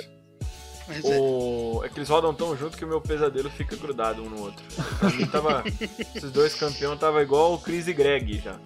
Mas 0.89 1.05
é. 1.05 1.17
O... 1.17 1.81
É 1.85 1.89
que 1.89 1.99
eles 1.99 2.09
rodam 2.09 2.33
tão 2.33 2.57
junto 2.57 2.75
que 2.75 2.83
o 2.83 2.87
meu 2.87 2.99
pesadelo 2.99 3.49
fica 3.51 3.75
grudado 3.75 4.23
um 4.23 4.29
no 4.29 4.41
outro. 4.41 4.65
Pra 4.97 5.09
mim 5.11 5.25
tava. 5.27 5.63
Esses 6.15 6.31
dois 6.31 6.55
campeões 6.55 6.99
tava 6.99 7.21
igual 7.21 7.53
o 7.53 7.59
Chris 7.59 7.87
e 7.87 7.93
Greg 7.93 8.39
já. 8.39 8.57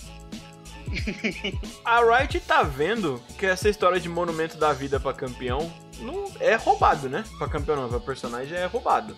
A 1.84 2.00
Riot 2.02 2.40
tá 2.42 2.64
vendo 2.64 3.22
que 3.38 3.46
essa 3.46 3.68
história 3.68 4.00
de 4.00 4.08
monumento 4.08 4.58
da 4.58 4.72
vida 4.72 5.00
pra 5.00 5.14
campeão 5.14 5.72
não 6.00 6.32
é 6.40 6.56
roubado, 6.56 7.10
né? 7.10 7.24
Pra 7.38 7.48
campeão 7.48 7.76
não, 7.76 7.90
pra 7.90 8.00
personagem 8.00 8.58
é 8.58 8.66
roubado. 8.66 9.16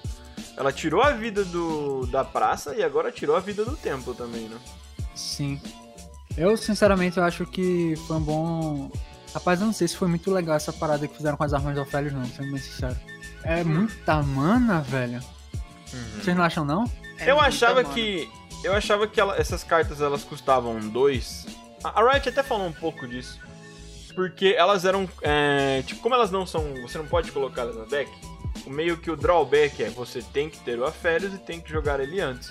Ela 0.57 0.71
tirou 0.71 1.01
a 1.01 1.11
vida 1.11 1.43
do, 1.43 2.07
da 2.07 2.23
praça 2.23 2.75
e 2.75 2.83
agora 2.83 3.11
tirou 3.11 3.35
a 3.35 3.39
vida 3.39 3.65
do 3.65 3.75
templo 3.75 4.13
também, 4.13 4.47
né? 4.47 4.57
Sim. 5.13 5.59
Eu, 6.37 6.55
sinceramente, 6.57 7.17
eu 7.17 7.23
acho 7.23 7.45
que 7.45 7.95
foi 8.07 8.17
um 8.17 8.21
bom. 8.21 8.91
Rapaz, 9.35 9.59
eu 9.59 9.65
não 9.67 9.73
sei 9.73 9.87
se 9.87 9.95
foi 9.97 10.07
muito 10.07 10.31
legal 10.31 10.55
essa 10.55 10.71
parada 10.73 11.07
que 11.07 11.15
fizeram 11.15 11.35
com 11.37 11.43
as 11.43 11.53
armas 11.53 11.75
do 11.75 11.81
Ofélios, 11.81 12.13
não, 12.13 12.25
sendo 12.25 12.49
bem 12.51 12.57
sincero. 12.57 12.95
É 13.43 13.63
muita 13.63 14.23
mana, 14.23 14.79
velho. 14.81 15.21
Vocês 16.21 16.35
não 16.35 16.43
acham, 16.43 16.63
não? 16.65 16.89
É 17.19 17.29
eu 17.29 17.39
achava 17.39 17.83
mana. 17.83 17.93
que. 17.93 18.29
Eu 18.63 18.73
achava 18.73 19.05
que 19.07 19.19
ela- 19.19 19.37
essas 19.37 19.63
cartas 19.63 20.01
elas 20.01 20.23
custavam 20.23 20.79
dois. 20.89 21.45
A 21.83 21.99
a 22.01 22.11
Riot 22.13 22.29
até 22.29 22.41
falou 22.41 22.65
um 22.65 22.71
pouco 22.71 23.07
disso. 23.07 23.39
Porque 24.15 24.55
elas 24.57 24.85
eram. 24.85 25.07
é, 25.21 25.83
tipo, 25.85 26.01
como 26.01 26.15
elas 26.15 26.31
não 26.31 26.45
são. 26.47 26.63
Você 26.81 26.97
não 26.97 27.05
pode 27.05 27.31
colocá-las 27.31 27.75
no 27.75 27.85
deck. 27.85 28.09
O 28.65 28.69
meio 28.69 28.97
que 28.97 29.11
o 29.11 29.17
drawback 29.17 29.83
é 29.83 29.89
você 29.89 30.21
tem 30.21 30.49
que 30.49 30.57
ter 30.59 30.79
o 30.79 30.85
Aphelios 30.85 31.33
e 31.33 31.37
tem 31.37 31.59
que 31.59 31.69
jogar 31.69 31.99
ele 31.99 32.19
antes. 32.21 32.49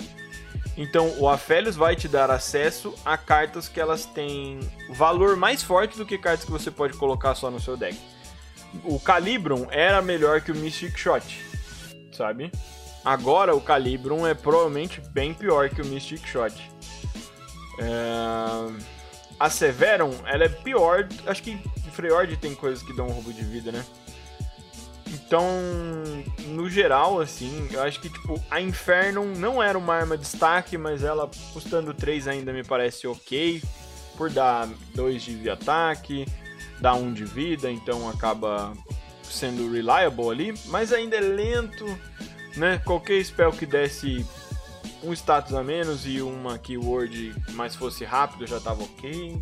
Então 0.77 1.15
o 1.19 1.29
Aphelios 1.29 1.77
vai 1.77 1.95
te 1.95 2.09
dar 2.09 2.31
acesso 2.31 2.95
a 3.05 3.17
cartas 3.17 3.69
que 3.69 3.81
elas 3.81 4.05
têm 4.05 4.59
valor 4.91 5.37
mais 5.37 5.63
forte 5.63 5.97
do 5.97 6.05
que 6.05 6.19
cartas 6.19 6.45
que 6.45 6.51
você 6.51 6.71
pode 6.71 6.97
colocar 6.97 7.35
só 7.35 7.51
no 7.51 7.61
seu 7.61 7.77
deck. 7.77 7.99
O 8.83 8.99
Calibrum 8.99 9.67
era 9.71 10.03
melhor 10.03 10.41
que 10.41 10.51
o 10.51 10.57
Mystic 10.57 10.97
Shot, 10.99 11.41
sabe? 12.13 12.51
Agora 13.05 13.55
o 13.55 13.61
Calibrum 13.61 14.27
é 14.27 14.35
provavelmente 14.35 15.01
bem 15.11 15.33
pior 15.33 15.69
que 15.69 15.81
o 15.81 15.87
Mystic 15.87 16.27
Shot. 16.27 16.71
É, 17.79 18.83
A 19.39 19.49
Severum, 19.51 20.13
ela 20.27 20.45
é 20.45 20.49
pior. 20.49 21.07
Acho 21.27 21.43
que 21.43 21.59
Freyord 21.93 22.37
tem 22.39 22.55
coisas 22.55 22.83
que 22.83 22.93
dão 22.93 23.07
um 23.07 23.13
roubo 23.13 23.33
de 23.33 23.45
vida, 23.45 23.71
né? 23.71 23.85
Então, 25.15 25.49
no 26.49 26.69
geral, 26.69 27.21
assim, 27.21 27.69
eu 27.71 27.83
acho 27.83 28.01
que, 28.01 28.09
tipo, 28.09 28.43
a 28.51 28.61
Inferno 28.61 29.25
não 29.37 29.63
era 29.63 29.79
uma 29.79 29.95
arma 29.95 30.17
de 30.17 30.25
destaque, 30.25 30.77
mas 30.77 31.05
ela 31.05 31.31
custando 31.53 31.95
3 31.95 32.27
ainda 32.27 32.53
me 32.53 32.65
parece 32.65 33.07
ok, 33.07 33.63
por 34.17 34.29
dar 34.29 34.69
2 34.95 35.23
de 35.23 35.49
ataque, 35.49 36.27
dar 36.81 36.95
1 36.95 37.13
de 37.13 37.25
vida, 37.25 37.71
então 37.71 38.09
acaba 38.09 38.73
sendo 39.23 39.73
reliable 39.73 40.31
ali, 40.31 40.55
mas 40.67 40.93
ainda 40.93 41.17
é 41.17 41.21
lento, 41.21 41.87
né? 42.57 42.81
Qualquer 42.85 43.25
spell 43.25 43.53
que 43.53 43.67
desse 43.67 44.27
um 45.03 45.13
status 45.13 45.55
a 45.55 45.63
menos 45.63 46.07
e 46.07 46.21
uma 46.23 46.59
keyword 46.59 47.35
mais 47.53 47.77
fosse 47.77 48.05
rápido 48.05 48.47
já 48.47 48.59
tava 48.59 48.83
ok. 48.83 49.41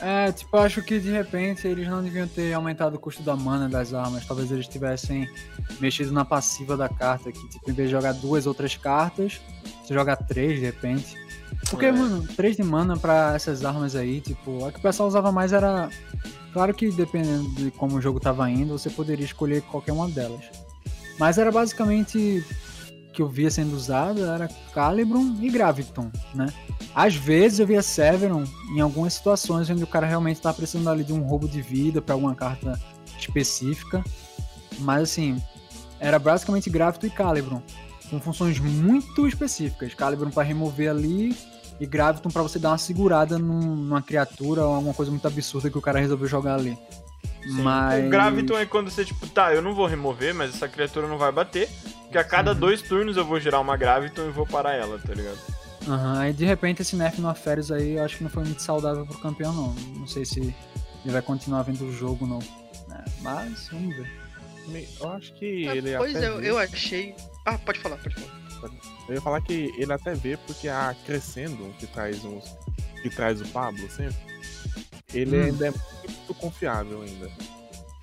É, 0.00 0.32
tipo, 0.32 0.56
acho 0.56 0.82
que 0.82 0.98
de 0.98 1.10
repente 1.10 1.66
eles 1.66 1.86
não 1.88 2.02
deviam 2.02 2.26
ter 2.26 2.52
aumentado 2.52 2.96
o 2.96 2.98
custo 2.98 3.22
da 3.22 3.36
mana 3.36 3.68
das 3.68 3.94
armas. 3.94 4.26
Talvez 4.26 4.50
eles 4.50 4.66
tivessem 4.66 5.28
mexido 5.80 6.12
na 6.12 6.24
passiva 6.24 6.76
da 6.76 6.88
carta, 6.88 7.30
que 7.30 7.48
tipo, 7.48 7.70
em 7.70 7.74
vez 7.74 7.88
de 7.88 7.94
jogar 7.94 8.12
duas 8.12 8.46
outras 8.46 8.76
cartas, 8.76 9.40
você 9.82 9.94
joga 9.94 10.16
três 10.16 10.58
de 10.58 10.64
repente. 10.66 11.16
Porque, 11.70 11.86
É. 11.86 11.92
mano, 11.92 12.26
três 12.36 12.56
de 12.56 12.62
mana 12.62 12.96
pra 12.96 13.34
essas 13.34 13.64
armas 13.64 13.94
aí, 13.94 14.20
tipo, 14.20 14.64
a 14.66 14.72
que 14.72 14.78
o 14.78 14.82
pessoal 14.82 15.08
usava 15.08 15.30
mais 15.32 15.52
era. 15.52 15.88
Claro 16.52 16.74
que 16.74 16.90
dependendo 16.90 17.48
de 17.54 17.70
como 17.70 17.96
o 17.96 18.02
jogo 18.02 18.20
tava 18.20 18.48
indo, 18.50 18.76
você 18.78 18.90
poderia 18.90 19.24
escolher 19.24 19.62
qualquer 19.62 19.92
uma 19.92 20.08
delas. 20.08 20.44
Mas 21.18 21.38
era 21.38 21.50
basicamente 21.50 22.44
que 23.14 23.22
eu 23.22 23.28
via 23.28 23.50
sendo 23.50 23.74
usado 23.74 24.24
era 24.24 24.48
Calibrum 24.74 25.36
e 25.40 25.48
Graviton, 25.48 26.10
né? 26.34 26.46
Às 26.94 27.14
vezes 27.14 27.58
eu 27.60 27.66
via 27.66 27.80
Severon 27.82 28.44
em 28.74 28.80
algumas 28.80 29.14
situações 29.14 29.70
onde 29.70 29.84
o 29.84 29.86
cara 29.86 30.06
realmente 30.06 30.40
tá 30.40 30.52
precisando 30.52 30.90
ali 30.90 31.04
de 31.04 31.12
um 31.12 31.22
roubo 31.22 31.48
de 31.48 31.62
vida 31.62 32.02
pra 32.02 32.14
alguma 32.14 32.34
carta 32.34 32.78
específica. 33.18 34.02
Mas 34.80 35.02
assim, 35.04 35.40
era 36.00 36.18
basicamente 36.18 36.68
Graviton 36.68 37.06
e 37.06 37.10
Calibrum, 37.10 37.62
com 38.10 38.20
funções 38.20 38.58
muito 38.58 39.26
específicas. 39.26 39.94
Calibrum 39.94 40.30
pra 40.30 40.42
remover 40.42 40.90
ali 40.90 41.36
e 41.80 41.86
Graviton 41.86 42.28
pra 42.30 42.42
você 42.42 42.58
dar 42.58 42.70
uma 42.70 42.78
segurada 42.78 43.38
num- 43.38 43.76
numa 43.76 44.02
criatura 44.02 44.64
ou 44.64 44.74
alguma 44.74 44.94
coisa 44.94 45.10
muito 45.10 45.26
absurda 45.26 45.70
que 45.70 45.78
o 45.78 45.82
cara 45.82 45.98
resolveu 46.00 46.26
jogar 46.28 46.54
ali. 46.56 46.76
Mas 47.46 48.06
O 48.06 48.08
Graviton 48.10 48.56
é 48.56 48.64
quando 48.64 48.90
você, 48.90 49.04
tipo, 49.04 49.26
tá, 49.28 49.52
eu 49.54 49.60
não 49.60 49.74
vou 49.74 49.86
remover, 49.86 50.34
mas 50.34 50.54
essa 50.54 50.66
criatura 50.68 51.06
não 51.06 51.18
vai 51.18 51.30
bater. 51.30 51.68
Porque 52.14 52.18
a 52.28 52.30
cada 52.30 52.54
dois 52.54 52.80
turnos 52.80 53.16
eu 53.16 53.24
vou 53.24 53.40
gerar 53.40 53.58
uma 53.58 53.76
Graviton 53.76 54.28
e 54.28 54.30
vou 54.30 54.46
parar 54.46 54.74
ela, 54.74 55.00
tá 55.00 55.12
ligado? 55.12 55.36
Aham, 55.88 56.20
aí 56.20 56.32
de 56.32 56.44
repente 56.44 56.80
esse 56.80 56.94
nerf 56.94 57.20
no 57.20 57.28
Aférios 57.28 57.72
aí 57.72 57.96
eu 57.96 58.04
acho 58.04 58.18
que 58.18 58.22
não 58.22 58.30
foi 58.30 58.44
muito 58.44 58.62
saudável 58.62 59.04
pro 59.04 59.18
campeão 59.18 59.52
não. 59.52 59.72
Não 59.98 60.06
sei 60.06 60.24
se 60.24 60.38
ele 60.38 60.54
vai 61.12 61.20
continuar 61.20 61.62
vendo 61.62 61.82
o 61.84 61.92
jogo 61.92 62.24
não. 62.24 62.38
É, 62.38 63.04
mas 63.20 63.66
vamos 63.68 63.96
ver. 63.96 64.08
Eu 65.00 65.10
acho 65.10 65.32
que 65.34 65.66
Ah, 65.66 65.74
ele 65.74 65.96
pois 65.96 66.14
até 66.14 66.24
é, 66.24 66.28
eu, 66.28 66.38
vê- 66.38 66.50
eu 66.50 66.58
achei. 66.58 67.16
Ah, 67.44 67.58
pode 67.58 67.80
falar, 67.80 67.96
pode 67.96 68.14
falar. 68.14 68.70
Eu 69.08 69.14
ia 69.16 69.20
falar 69.20 69.40
que 69.40 69.72
ele 69.76 69.92
até 69.92 70.14
vê 70.14 70.36
porque 70.36 70.68
a 70.68 70.94
Crescendo, 71.04 71.74
que 71.80 71.86
traz 71.88 72.24
uns. 72.24 72.44
que 73.02 73.10
traz 73.10 73.40
o 73.40 73.46
Pablo 73.48 73.90
sempre, 73.90 74.14
ele 75.12 75.36
Hum. 75.36 75.44
ainda 75.46 75.66
é 75.66 75.70
muito 75.72 76.34
confiável 76.34 77.02
ainda. 77.02 77.28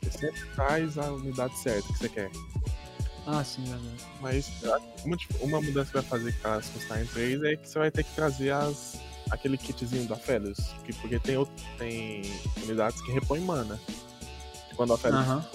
Ele 0.01 0.11
sempre 0.11 0.41
traz 0.53 0.97
a 0.97 1.13
unidade 1.13 1.57
certa 1.59 1.87
que 1.93 1.97
você 1.97 2.09
quer. 2.09 2.29
Ah, 3.27 3.43
sim, 3.43 3.63
verdade. 3.63 4.03
Mas 4.19 4.49
uma, 5.05 5.17
uma 5.41 5.61
mudança 5.61 5.87
que 5.91 5.93
vai 5.93 6.03
fazer 6.03 6.33
que 6.33 6.45
elas 6.45 6.67
custarem 6.69 7.05
3 7.05 7.43
é 7.43 7.55
que 7.55 7.69
você 7.69 7.79
vai 7.79 7.91
ter 7.91 8.03
que 8.03 8.11
trazer 8.15 8.51
as, 8.51 8.97
aquele 9.29 9.57
kitzinho 9.57 10.07
da 10.07 10.15
Felius. 10.15 10.57
Que, 10.83 10.93
porque 10.93 11.19
tem, 11.19 11.37
outro- 11.37 11.53
tem 11.77 12.21
unidades 12.63 12.99
que 13.01 13.11
repõem 13.11 13.41
mana. 13.41 13.79
Quando 14.75 14.93
a 14.93 14.97
Felius 14.97 15.21
Aham. 15.21 15.45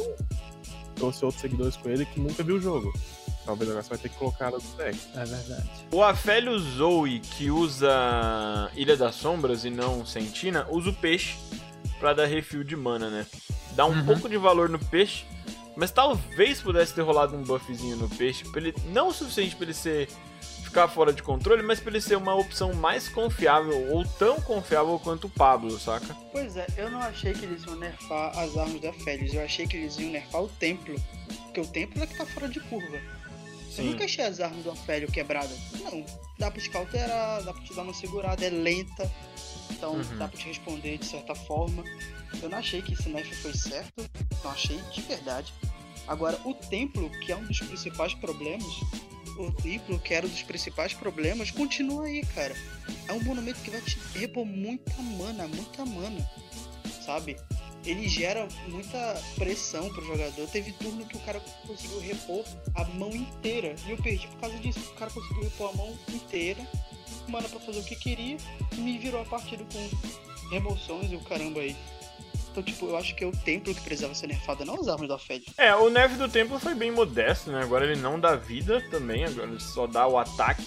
trouxe 0.94 1.24
outros 1.24 1.40
seguidores 1.40 1.76
com 1.76 1.88
ele 1.88 2.06
que 2.06 2.20
nunca 2.20 2.42
viu 2.42 2.56
o 2.56 2.60
jogo. 2.60 2.92
Talvez 3.44 3.70
agora 3.70 3.82
você 3.82 3.90
vai 3.90 3.98
ter 3.98 4.08
que 4.08 4.16
colocar 4.16 4.46
ela 4.46 4.58
no 4.58 4.76
deck. 4.76 4.98
É 5.14 5.24
verdade. 5.24 5.70
O 5.92 6.02
Afélio 6.02 6.58
Zoe, 6.58 7.20
que 7.20 7.48
usa 7.50 8.70
Ilha 8.74 8.96
das 8.96 9.14
Sombras 9.14 9.64
e 9.64 9.70
não 9.70 10.04
Sentina, 10.04 10.66
usa 10.68 10.90
o 10.90 10.94
peixe 10.94 11.36
pra 12.00 12.12
dar 12.12 12.26
refil 12.26 12.62
de 12.64 12.74
mana, 12.76 13.08
né? 13.08 13.26
Dá 13.72 13.86
um 13.86 13.90
Uhum. 13.90 14.04
pouco 14.06 14.28
de 14.28 14.36
valor 14.36 14.68
no 14.68 14.78
peixe, 14.78 15.24
mas 15.76 15.90
talvez 15.90 16.60
pudesse 16.60 16.94
ter 16.94 17.02
rolado 17.02 17.36
um 17.36 17.42
buffzinho 17.42 17.96
no 17.96 18.08
peixe, 18.08 18.44
pra 18.50 18.60
ele, 18.60 18.74
não 18.86 19.08
o 19.08 19.12
suficiente 19.12 19.54
pra 19.56 19.64
ele 19.64 19.74
ser 19.74 20.08
ficar 20.64 20.88
fora 20.88 21.12
de 21.12 21.22
controle, 21.22 21.62
mas 21.62 21.80
pra 21.80 21.90
ele 21.90 22.00
ser 22.00 22.16
uma 22.16 22.34
opção 22.34 22.74
mais 22.74 23.08
confiável 23.08 23.92
ou 23.92 24.04
tão 24.04 24.40
confiável 24.40 24.98
quanto 24.98 25.26
o 25.26 25.30
Pablo, 25.30 25.78
saca? 25.78 26.14
Pois 26.32 26.56
é, 26.56 26.66
eu 26.76 26.90
não 26.90 27.00
achei 27.00 27.32
que 27.32 27.44
eles 27.44 27.62
iam 27.64 27.76
nerfar 27.76 28.36
as 28.38 28.56
armas 28.56 28.80
da 28.80 28.92
Félix, 28.92 29.32
eu 29.32 29.42
achei 29.44 29.66
que 29.66 29.76
eles 29.76 29.96
iam 29.98 30.10
nerfar 30.10 30.42
o 30.42 30.48
templo. 30.48 30.94
Porque 31.44 31.60
o 31.60 31.66
templo 31.66 32.02
é 32.02 32.06
que 32.06 32.16
tá 32.16 32.26
fora 32.26 32.48
de 32.48 32.60
curva. 32.60 32.96
Eu 32.96 33.84
Sim. 33.84 33.90
nunca 33.90 34.04
achei 34.04 34.24
as 34.24 34.40
armas 34.40 34.64
do 34.64 34.70
Afélio 34.70 35.10
quebradas. 35.10 35.58
Não, 35.82 36.04
dá 36.38 36.50
pra 36.50 36.60
te 36.60 36.68
cauterar, 36.70 37.42
dá 37.42 37.52
pra 37.52 37.62
te 37.62 37.74
dar 37.74 37.82
uma 37.82 37.94
segurada, 37.94 38.44
é 38.44 38.50
lenta. 38.50 39.10
Então 39.70 39.92
Uhum. 39.94 40.18
dá 40.18 40.28
pra 40.28 40.38
te 40.38 40.46
responder 40.46 40.98
de 40.98 41.06
certa 41.06 41.34
forma. 41.34 41.82
Eu 42.42 42.48
não 42.50 42.58
achei 42.58 42.82
que 42.82 42.92
esse 42.94 43.08
nerf 43.08 43.34
foi 43.36 43.54
certo, 43.54 44.04
não 44.44 44.50
achei 44.50 44.78
de 44.92 45.00
verdade. 45.02 45.52
Agora, 46.06 46.40
o 46.44 46.54
templo, 46.54 47.10
que 47.20 47.32
é 47.32 47.36
um 47.36 47.44
dos 47.44 47.58
principais 47.58 48.14
problemas, 48.14 48.66
o 49.38 49.50
templo, 49.52 49.98
que 49.98 50.14
era 50.14 50.26
um 50.26 50.30
dos 50.30 50.42
principais 50.42 50.94
problemas, 50.94 51.50
continua 51.50 52.04
aí, 52.04 52.24
cara. 52.34 52.54
É 53.08 53.12
um 53.12 53.22
monumento 53.22 53.60
que 53.60 53.70
vai 53.70 53.80
te 53.80 53.98
repor 54.14 54.44
muita 54.44 55.00
mana, 55.02 55.46
muita 55.48 55.84
mana, 55.84 56.30
sabe? 57.04 57.36
Ele 57.84 58.08
gera 58.08 58.48
muita 58.68 59.22
pressão 59.36 59.88
pro 59.90 60.04
jogador. 60.04 60.48
Teve 60.48 60.72
turno 60.72 61.06
que 61.06 61.16
o 61.16 61.20
cara 61.20 61.40
conseguiu 61.66 62.00
repor 62.00 62.44
a 62.74 62.84
mão 62.84 63.10
inteira. 63.10 63.76
E 63.86 63.92
eu 63.92 63.96
perdi 63.96 64.26
por 64.26 64.40
causa 64.40 64.58
disso. 64.58 64.80
O 64.80 64.94
cara 64.94 65.10
conseguiu 65.10 65.44
repor 65.44 65.70
a 65.70 65.76
mão 65.76 65.98
inteira, 66.08 66.66
mana 67.28 67.48
pra 67.48 67.60
fazer 67.60 67.78
o 67.78 67.84
que 67.84 67.94
queria, 67.94 68.38
e 68.72 68.76
me 68.76 68.98
virou 68.98 69.20
a 69.20 69.24
partida 69.24 69.64
com 69.72 70.48
remoções 70.50 71.12
e 71.12 71.16
o 71.16 71.20
caramba 71.20 71.60
aí. 71.60 71.76
Então, 72.56 72.64
tipo, 72.64 72.86
eu 72.86 72.96
acho 72.96 73.14
que 73.14 73.22
é 73.22 73.26
o 73.26 73.32
templo 73.32 73.74
que 73.74 73.82
precisava 73.82 74.14
ser 74.14 74.28
nerfado, 74.28 74.64
não 74.64 74.80
as 74.80 74.88
armas 74.88 75.06
da 75.06 75.18
Fed. 75.18 75.44
É, 75.58 75.74
o 75.76 75.90
nerf 75.90 76.16
do 76.16 76.26
templo 76.26 76.58
foi 76.58 76.74
bem 76.74 76.90
modesto, 76.90 77.50
né? 77.52 77.60
Agora 77.62 77.84
ele 77.84 78.00
não 78.00 78.18
dá 78.18 78.34
vida 78.34 78.80
também, 78.90 79.26
agora 79.26 79.46
ele 79.50 79.60
só 79.60 79.86
dá 79.86 80.06
o 80.06 80.16
ataque. 80.16 80.64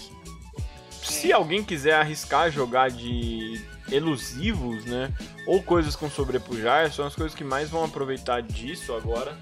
Se 1.02 1.32
alguém 1.32 1.64
quiser 1.64 1.94
arriscar 1.94 2.48
jogar 2.48 2.92
de 2.92 3.60
elusivos, 3.90 4.84
né? 4.84 5.12
Ou 5.48 5.60
coisas 5.60 5.96
com 5.96 6.08
sobrepujar, 6.08 6.92
são 6.92 7.04
as 7.04 7.16
coisas 7.16 7.34
que 7.36 7.42
mais 7.42 7.68
vão 7.68 7.82
aproveitar 7.84 8.40
disso 8.40 8.94
agora. 8.94 9.36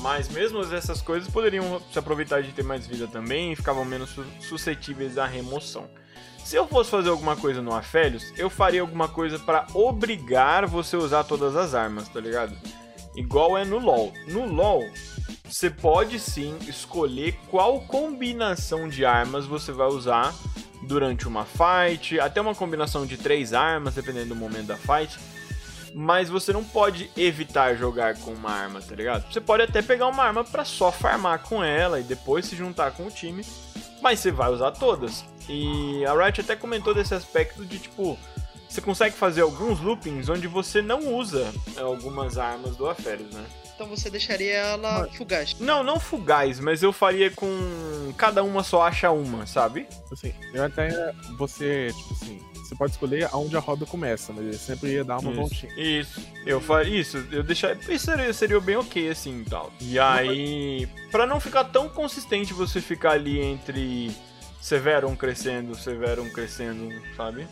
Mas 0.00 0.28
mesmo 0.28 0.60
essas 0.74 1.00
coisas 1.00 1.30
poderiam 1.30 1.80
se 1.90 1.98
aproveitar 1.98 2.42
de 2.42 2.52
ter 2.52 2.62
mais 2.64 2.86
vida 2.86 3.06
também 3.06 3.52
e 3.52 3.56
ficavam 3.56 3.82
menos 3.86 4.10
su- 4.10 4.26
suscetíveis 4.40 5.16
à 5.16 5.24
remoção. 5.24 5.88
Se 6.44 6.56
eu 6.56 6.66
fosse 6.66 6.90
fazer 6.90 7.08
alguma 7.08 7.36
coisa 7.36 7.62
no 7.62 7.74
Afélios, 7.74 8.32
eu 8.36 8.50
faria 8.50 8.80
alguma 8.80 9.08
coisa 9.08 9.38
pra 9.38 9.66
obrigar 9.72 10.66
você 10.66 10.96
a 10.96 10.98
usar 10.98 11.24
todas 11.24 11.56
as 11.56 11.74
armas, 11.74 12.08
tá 12.08 12.20
ligado? 12.20 12.54
Igual 13.14 13.56
é 13.56 13.64
no 13.64 13.78
LoL. 13.78 14.12
No 14.28 14.46
LoL, 14.46 14.82
você 15.44 15.70
pode 15.70 16.18
sim 16.18 16.56
escolher 16.66 17.38
qual 17.48 17.80
combinação 17.82 18.88
de 18.88 19.04
armas 19.04 19.46
você 19.46 19.70
vai 19.70 19.86
usar 19.86 20.34
durante 20.82 21.28
uma 21.28 21.44
fight, 21.44 22.18
até 22.18 22.40
uma 22.40 22.54
combinação 22.54 23.06
de 23.06 23.16
três 23.16 23.52
armas, 23.52 23.94
dependendo 23.94 24.30
do 24.30 24.36
momento 24.36 24.66
da 24.66 24.76
fight. 24.76 25.18
Mas 25.94 26.28
você 26.28 26.52
não 26.52 26.64
pode 26.64 27.10
evitar 27.16 27.76
jogar 27.76 28.16
com 28.16 28.32
uma 28.32 28.50
arma, 28.50 28.80
tá 28.80 28.94
ligado? 28.94 29.30
Você 29.30 29.40
pode 29.40 29.62
até 29.62 29.80
pegar 29.80 30.08
uma 30.08 30.24
arma 30.24 30.42
pra 30.42 30.64
só 30.64 30.90
farmar 30.90 31.40
com 31.40 31.62
ela 31.62 32.00
e 32.00 32.02
depois 32.02 32.46
se 32.46 32.56
juntar 32.56 32.92
com 32.92 33.06
o 33.06 33.10
time, 33.10 33.44
mas 34.00 34.18
você 34.18 34.30
vai 34.30 34.50
usar 34.50 34.72
todas. 34.72 35.24
E 35.48 36.04
a 36.04 36.12
Riot 36.14 36.40
até 36.40 36.56
comentou 36.56 36.94
desse 36.94 37.14
aspecto 37.14 37.64
de 37.64 37.78
tipo, 37.78 38.18
você 38.68 38.80
consegue 38.80 39.14
fazer 39.14 39.42
alguns 39.42 39.80
loopings 39.80 40.28
onde 40.28 40.46
você 40.46 40.80
não 40.80 41.14
usa 41.14 41.52
algumas 41.76 42.38
armas 42.38 42.76
do 42.76 42.88
Aférios, 42.88 43.30
né? 43.34 43.44
Então 43.74 43.86
você 43.86 44.08
deixaria 44.08 44.54
ela 44.54 45.08
fugaz. 45.08 45.56
Não, 45.58 45.82
não 45.82 45.98
fugaz, 45.98 46.60
mas 46.60 46.82
eu 46.82 46.92
faria 46.92 47.30
com 47.30 47.48
cada 48.16 48.42
uma 48.42 48.62
só 48.62 48.82
acha 48.82 49.10
uma, 49.10 49.46
sabe? 49.46 49.88
Assim, 50.10 50.32
eu 50.54 50.64
até. 50.64 51.12
Você, 51.36 51.92
tipo 51.96 52.12
assim, 52.14 52.40
você 52.54 52.74
pode 52.74 52.92
escolher 52.92 53.28
aonde 53.32 53.56
a 53.56 53.60
roda 53.60 53.84
começa, 53.84 54.32
mas 54.32 54.44
ele 54.44 54.58
sempre 54.58 54.92
ia 54.92 55.04
dar 55.04 55.18
uma 55.18 55.32
voltinha. 55.32 55.72
Isso, 55.76 56.20
eu 56.46 56.60
faria 56.60 57.00
isso, 57.00 57.26
eu 57.30 57.42
deixar, 57.42 57.76
isso 57.76 58.06
seria, 58.06 58.32
seria 58.32 58.60
bem 58.60 58.76
ok 58.76 59.10
assim 59.10 59.40
e 59.40 59.44
tal. 59.44 59.72
E 59.80 59.98
aí, 59.98 60.88
Pra 61.10 61.26
não 61.26 61.38
ficar 61.40 61.64
tão 61.64 61.88
consistente 61.88 62.54
você 62.54 62.80
ficar 62.80 63.12
ali 63.12 63.38
entre 63.38 64.10
Severum 64.62 65.16
crescendo, 65.16 65.74
Severum 65.74 66.30
crescendo, 66.30 66.88
sabe? 67.16 67.46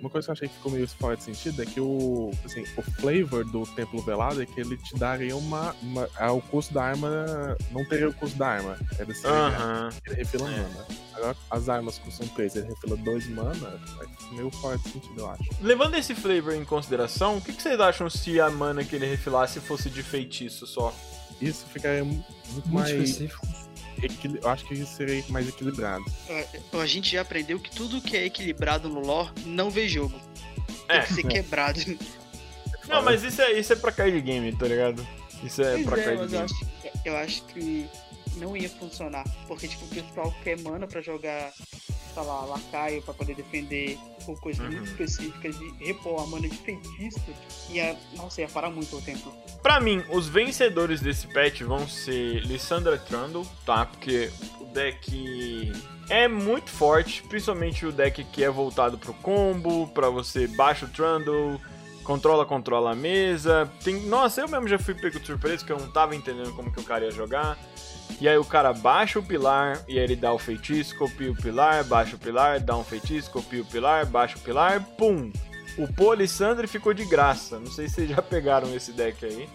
Uma 0.00 0.08
coisa 0.08 0.26
que 0.26 0.30
eu 0.30 0.32
achei 0.32 0.48
que 0.48 0.54
ficou 0.54 0.72
meio 0.72 0.88
fora 0.88 1.14
de 1.16 1.22
sentido 1.24 1.62
é 1.62 1.66
que 1.66 1.78
o, 1.80 2.30
assim, 2.44 2.62
o 2.76 2.82
flavor 2.82 3.44
do 3.44 3.66
Templo 3.66 4.00
Velado 4.02 4.40
é 4.42 4.46
que 4.46 4.58
ele 4.60 4.76
te 4.78 4.94
daria 4.96 5.36
uma. 5.36 5.74
uma 5.82 6.08
ah, 6.16 6.32
o 6.32 6.40
custo 6.40 6.72
da 6.72 6.84
arma. 6.84 7.54
Não 7.70 7.84
teria 7.86 8.08
o 8.08 8.14
custo 8.14 8.38
da 8.38 8.46
arma. 8.48 8.78
Era 8.98 9.10
assim, 9.12 9.26
Aham. 9.26 9.90
ele 10.06 10.16
refila 10.16 10.48
É. 10.50 10.56
mana. 10.56 10.86
Agora, 11.14 11.36
as 11.50 11.68
armas 11.68 11.98
custam 11.98 12.26
3, 12.28 12.56
ele 12.56 12.68
refila 12.68 12.96
2 12.96 13.28
mana, 13.28 13.80
vai 13.96 14.06
meio 14.32 14.50
fora 14.50 14.76
de 14.78 14.88
sentido, 14.88 15.14
eu 15.20 15.30
acho. 15.30 15.44
Levando 15.60 15.94
esse 15.96 16.14
flavor 16.14 16.54
em 16.54 16.64
consideração, 16.64 17.36
o 17.36 17.40
que, 17.40 17.52
que 17.52 17.62
vocês 17.62 17.78
acham 17.78 18.08
se 18.10 18.40
a 18.40 18.48
mana 18.50 18.84
que 18.84 18.96
ele 18.96 19.06
refilasse 19.06 19.60
fosse 19.60 19.88
de 19.90 20.02
feitiço 20.02 20.66
só? 20.66 20.94
Isso 21.40 21.66
ficaria 21.66 22.04
muito, 22.04 22.24
Muito 22.52 22.68
mais. 22.70 22.90
específico. 22.90 23.46
Eu 24.42 24.50
acho 24.50 24.64
que 24.66 24.74
isso 24.74 24.96
seria 24.96 25.22
mais 25.28 25.48
equilibrado. 25.48 26.04
É, 26.28 26.46
A 26.72 26.86
gente 26.86 27.10
já 27.12 27.20
aprendeu 27.22 27.58
que 27.60 27.70
tudo 27.70 28.00
que 28.00 28.16
é 28.16 28.24
equilibrado 28.26 28.88
no 28.88 29.00
lore 29.00 29.30
não 29.46 29.70
vê 29.70 29.88
jogo. 29.88 30.18
Tem 30.88 30.96
É. 30.98 31.00
que 31.00 31.14
ser 31.14 31.22
quebrado. 31.24 31.80
Não, 32.88 33.02
mas 33.02 33.22
isso 33.22 33.40
é, 33.40 33.52
isso 33.58 33.72
é 33.72 33.76
pra 33.76 33.90
card 33.90 34.20
game, 34.20 34.54
tá 34.54 34.66
ligado? 34.68 35.06
Isso 35.42 35.62
é 35.62 35.72
Pois 35.74 35.84
pra 35.86 35.98
é, 36.00 36.04
card 36.04 36.18
mas 36.18 36.32
eu 36.34 36.38
game. 36.40 36.52
acho, 36.52 37.00
eu 37.06 37.16
acho 37.16 37.42
que 37.46 37.86
não 38.36 38.54
ia 38.54 38.68
funcionar. 38.68 39.24
Porque, 39.48 39.66
tipo, 39.68 39.86
o 39.86 39.88
pessoal 39.88 40.34
quer 40.44 40.58
mana 40.60 40.86
pra 40.86 41.00
jogar, 41.00 41.50
sei 42.14 42.22
lá, 42.22 42.44
lacaio 42.44 43.02
pra 43.02 43.12
poder 43.12 43.34
defender 43.34 43.98
ou 44.26 44.36
coisas 44.36 44.64
Uhum. 44.64 44.70
muito 44.72 44.84
específicas 44.90 45.58
de 45.58 45.68
repor 45.84 46.22
a 46.22 46.26
mana 46.26 46.48
de 46.48 46.56
feitiço. 46.56 47.20
Ia, 47.70 47.96
nossa, 48.16 48.40
ia 48.40 48.48
parar 48.48 48.70
muito 48.70 48.96
o 48.96 49.02
tempo. 49.02 49.32
Pra 49.62 49.80
mim, 49.80 50.02
os 50.10 50.28
vencedores 50.28 51.00
desse 51.00 51.26
patch 51.26 51.62
vão 51.62 51.86
ser 51.88 52.40
Lissandra 52.46 52.96
Trundle, 52.98 53.46
tá? 53.66 53.84
Porque 53.86 54.30
o 54.60 54.64
deck 54.66 55.72
é 56.08 56.28
muito 56.28 56.70
forte, 56.70 57.22
principalmente 57.24 57.84
o 57.86 57.92
deck 57.92 58.22
que 58.24 58.44
é 58.44 58.50
voltado 58.50 58.96
pro 58.98 59.14
combo, 59.14 59.88
pra 59.88 60.08
você 60.10 60.46
baixa 60.46 60.86
o 60.86 60.88
Trundle, 60.88 61.60
controla, 62.04 62.46
controla 62.46 62.92
a 62.92 62.94
mesa. 62.94 63.68
Tem... 63.82 64.00
Nossa, 64.06 64.42
eu 64.42 64.48
mesmo 64.48 64.68
já 64.68 64.78
fui 64.78 64.94
pego 64.94 65.18
de 65.18 65.26
surpresa, 65.26 65.64
que 65.64 65.72
eu 65.72 65.78
não 65.78 65.90
tava 65.90 66.14
entendendo 66.14 66.54
como 66.54 66.70
que 66.72 66.80
o 66.80 66.84
cara 66.84 67.04
ia 67.06 67.10
jogar. 67.10 67.58
E 68.20 68.28
aí 68.28 68.38
o 68.38 68.44
cara 68.44 68.72
baixa 68.72 69.18
o 69.18 69.22
pilar, 69.22 69.82
e 69.88 69.98
aí 69.98 70.04
ele 70.04 70.14
dá 70.14 70.32
o 70.32 70.38
feitiço, 70.38 70.96
copia 70.96 71.32
o 71.32 71.36
pilar, 71.36 71.82
baixa 71.84 72.14
o 72.14 72.18
pilar, 72.18 72.60
dá 72.60 72.76
um 72.76 72.84
feitiço, 72.84 73.30
copia 73.30 73.62
o 73.62 73.66
pilar, 73.66 74.06
baixa 74.06 74.36
o 74.36 74.40
pilar, 74.40 74.80
pum! 74.96 75.32
O 75.76 75.92
Polissandre 75.92 76.68
ficou 76.68 76.94
de 76.94 77.04
graça. 77.04 77.58
Não 77.58 77.66
sei 77.66 77.88
se 77.88 77.96
vocês 77.96 78.10
já 78.10 78.22
pegaram 78.22 78.72
esse 78.74 78.92
deck 78.92 79.24
aí. 79.24 79.48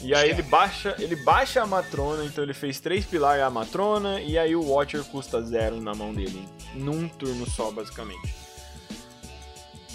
E 0.00 0.14
aí 0.14 0.30
ele 0.30 0.42
baixa, 0.42 0.94
ele 0.98 1.16
baixa 1.16 1.62
a 1.62 1.66
Matrona, 1.66 2.24
então 2.24 2.44
ele 2.44 2.54
fez 2.54 2.78
três 2.78 3.04
pilares 3.04 3.42
a 3.42 3.50
Matrona, 3.50 4.20
e 4.20 4.38
aí 4.38 4.54
o 4.54 4.62
Watcher 4.62 5.02
custa 5.04 5.40
zero 5.42 5.80
na 5.80 5.94
mão 5.94 6.12
dele. 6.12 6.46
Num 6.74 7.08
turno 7.08 7.48
só, 7.48 7.70
basicamente. 7.70 8.43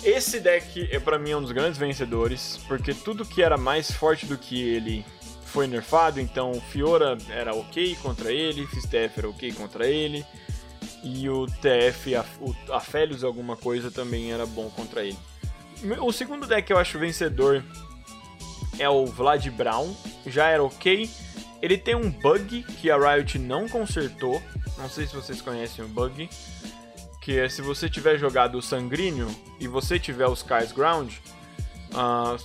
Esse 0.03 0.39
deck 0.39 0.87
é 0.91 0.99
para 0.99 1.19
mim 1.19 1.33
um 1.35 1.41
dos 1.41 1.51
grandes 1.51 1.77
vencedores, 1.77 2.59
porque 2.67 2.93
tudo 2.93 3.25
que 3.25 3.43
era 3.43 3.57
mais 3.57 3.91
forte 3.91 4.25
do 4.25 4.37
que 4.37 4.61
ele 4.61 5.05
foi 5.45 5.67
nerfado, 5.67 6.21
então 6.21 6.53
Fiora 6.69 7.17
era 7.29 7.53
ok 7.53 7.95
contra 8.01 8.31
ele, 8.31 8.65
Fistef 8.67 9.17
era 9.17 9.29
ok 9.29 9.51
contra 9.53 9.87
ele, 9.87 10.25
e 11.03 11.27
o 11.29 11.45
TF, 11.45 12.15
a, 12.15 12.25
o 12.39 12.73
Aphelios 12.73 13.23
alguma 13.23 13.57
coisa 13.57 13.91
também 13.91 14.31
era 14.31 14.45
bom 14.45 14.69
contra 14.69 15.03
ele. 15.03 15.17
O 16.01 16.11
segundo 16.11 16.45
deck 16.45 16.67
que 16.67 16.73
eu 16.73 16.77
acho 16.77 16.99
vencedor 16.99 17.63
é 18.77 18.89
o 18.89 19.05
Vlad 19.05 19.45
Brown, 19.49 19.93
já 20.25 20.47
era 20.47 20.63
ok. 20.63 21.09
Ele 21.61 21.77
tem 21.77 21.95
um 21.95 22.09
bug 22.09 22.63
que 22.63 22.89
a 22.89 22.97
Riot 22.97 23.37
não 23.37 23.67
consertou, 23.67 24.41
não 24.77 24.89
sei 24.89 25.07
se 25.07 25.15
vocês 25.15 25.41
conhecem 25.41 25.83
o 25.83 25.87
bug, 25.87 26.29
que 27.29 27.39
é 27.39 27.47
se 27.47 27.61
você 27.61 27.87
tiver 27.87 28.17
jogado 28.17 28.57
o 28.57 28.61
Sanguíneo 28.61 29.29
e 29.59 29.67
você 29.67 29.99
tiver 29.99 30.25
os 30.25 30.41
Cars 30.41 30.71
Ground, 30.71 31.13
ah, 31.93 32.35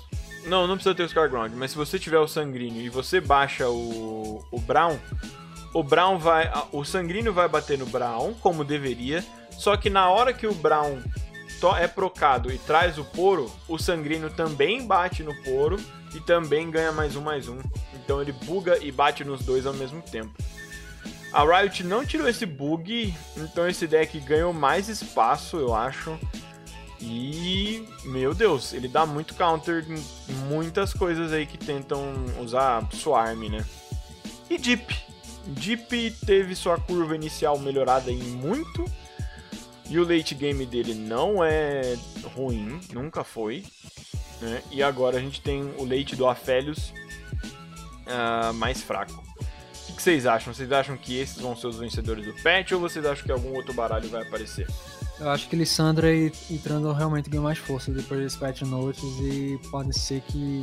não, 0.44 0.66
não 0.66 0.74
precisa 0.74 0.94
ter 0.94 1.04
os 1.04 1.12
Cars 1.14 1.30
Ground, 1.30 1.54
mas 1.54 1.70
se 1.70 1.76
você 1.78 1.98
tiver 1.98 2.18
o 2.18 2.28
Sanguíneo 2.28 2.82
e 2.82 2.90
você 2.90 3.18
baixa 3.18 3.66
o, 3.66 4.44
o 4.50 4.60
Brown, 4.60 4.98
o 5.72 5.82
Brown 5.82 6.18
vai, 6.18 6.52
o 6.70 6.84
Sanguíneo 6.84 7.32
vai 7.32 7.48
bater 7.48 7.78
no 7.78 7.86
Brown 7.86 8.34
como 8.34 8.62
deveria, 8.62 9.24
só 9.52 9.74
que 9.74 9.88
na 9.88 10.10
hora 10.10 10.34
que 10.34 10.46
o 10.46 10.54
Brown 10.54 11.00
é 11.78 11.88
procado 11.88 12.52
e 12.52 12.58
traz 12.58 12.98
o 12.98 13.04
Poro, 13.06 13.50
o 13.66 13.78
Sanguíneo 13.78 14.28
também 14.28 14.86
bate 14.86 15.22
no 15.22 15.34
Poro 15.44 15.78
e 16.14 16.20
também 16.20 16.70
ganha 16.70 16.92
mais 16.92 17.16
um 17.16 17.22
mais 17.22 17.48
um. 17.48 17.58
Então 17.94 18.20
ele 18.20 18.32
buga 18.32 18.76
e 18.84 18.92
bate 18.92 19.24
nos 19.24 19.42
dois 19.46 19.64
ao 19.64 19.72
mesmo 19.72 20.02
tempo. 20.02 20.34
A 21.34 21.42
Riot 21.42 21.82
não 21.82 22.06
tirou 22.06 22.28
esse 22.28 22.46
bug, 22.46 23.12
então 23.36 23.68
esse 23.68 23.88
deck 23.88 24.20
ganhou 24.20 24.52
mais 24.52 24.88
espaço, 24.88 25.56
eu 25.56 25.74
acho. 25.74 26.16
E, 27.00 27.84
meu 28.04 28.32
Deus, 28.32 28.72
ele 28.72 28.86
dá 28.86 29.04
muito 29.04 29.34
counter 29.34 29.84
em 29.90 30.32
muitas 30.48 30.94
coisas 30.94 31.32
aí 31.32 31.44
que 31.44 31.58
tentam 31.58 32.14
usar 32.40 32.88
Swarm, 32.92 33.48
né? 33.48 33.66
E 34.48 34.56
Deep. 34.56 34.96
Deep 35.48 36.16
teve 36.24 36.54
sua 36.54 36.78
curva 36.78 37.16
inicial 37.16 37.58
melhorada 37.58 38.12
em 38.12 38.22
muito. 38.22 38.84
E 39.90 39.98
o 39.98 40.08
late 40.08 40.36
game 40.36 40.64
dele 40.64 40.94
não 40.94 41.44
é 41.44 41.98
ruim, 42.34 42.80
nunca 42.92 43.24
foi. 43.24 43.64
né? 44.40 44.62
E 44.70 44.84
agora 44.84 45.16
a 45.16 45.20
gente 45.20 45.40
tem 45.40 45.64
o 45.78 45.84
late 45.84 46.14
do 46.14 46.28
Aphelios 46.28 46.92
ah, 48.06 48.52
mais 48.54 48.80
fraco. 48.80 49.23
O 49.94 49.96
que, 49.96 50.02
vocês 50.02 50.26
acham? 50.26 50.52
Vocês 50.52 50.72
acham 50.72 50.96
que 50.96 51.16
esses 51.16 51.40
vão 51.40 51.54
ser 51.56 51.68
os 51.68 51.78
vencedores 51.78 52.26
do 52.26 52.32
patch 52.42 52.72
ou 52.72 52.80
vocês 52.80 53.06
acham 53.06 53.24
que 53.24 53.30
algum 53.30 53.54
outro 53.54 53.72
baralho 53.72 54.08
vai 54.08 54.22
aparecer? 54.26 54.66
Eu 55.20 55.30
acho 55.30 55.48
que 55.48 55.54
Lissandra 55.54 56.12
e, 56.12 56.32
e 56.50 56.58
Trundle 56.58 56.92
realmente 56.92 57.30
ganham 57.30 57.44
mais 57.44 57.58
força 57.58 57.92
depois 57.92 58.20
desse 58.20 58.36
patch 58.36 58.62
notes 58.62 59.00
e 59.20 59.56
pode 59.70 59.96
ser 59.96 60.20
que 60.22 60.62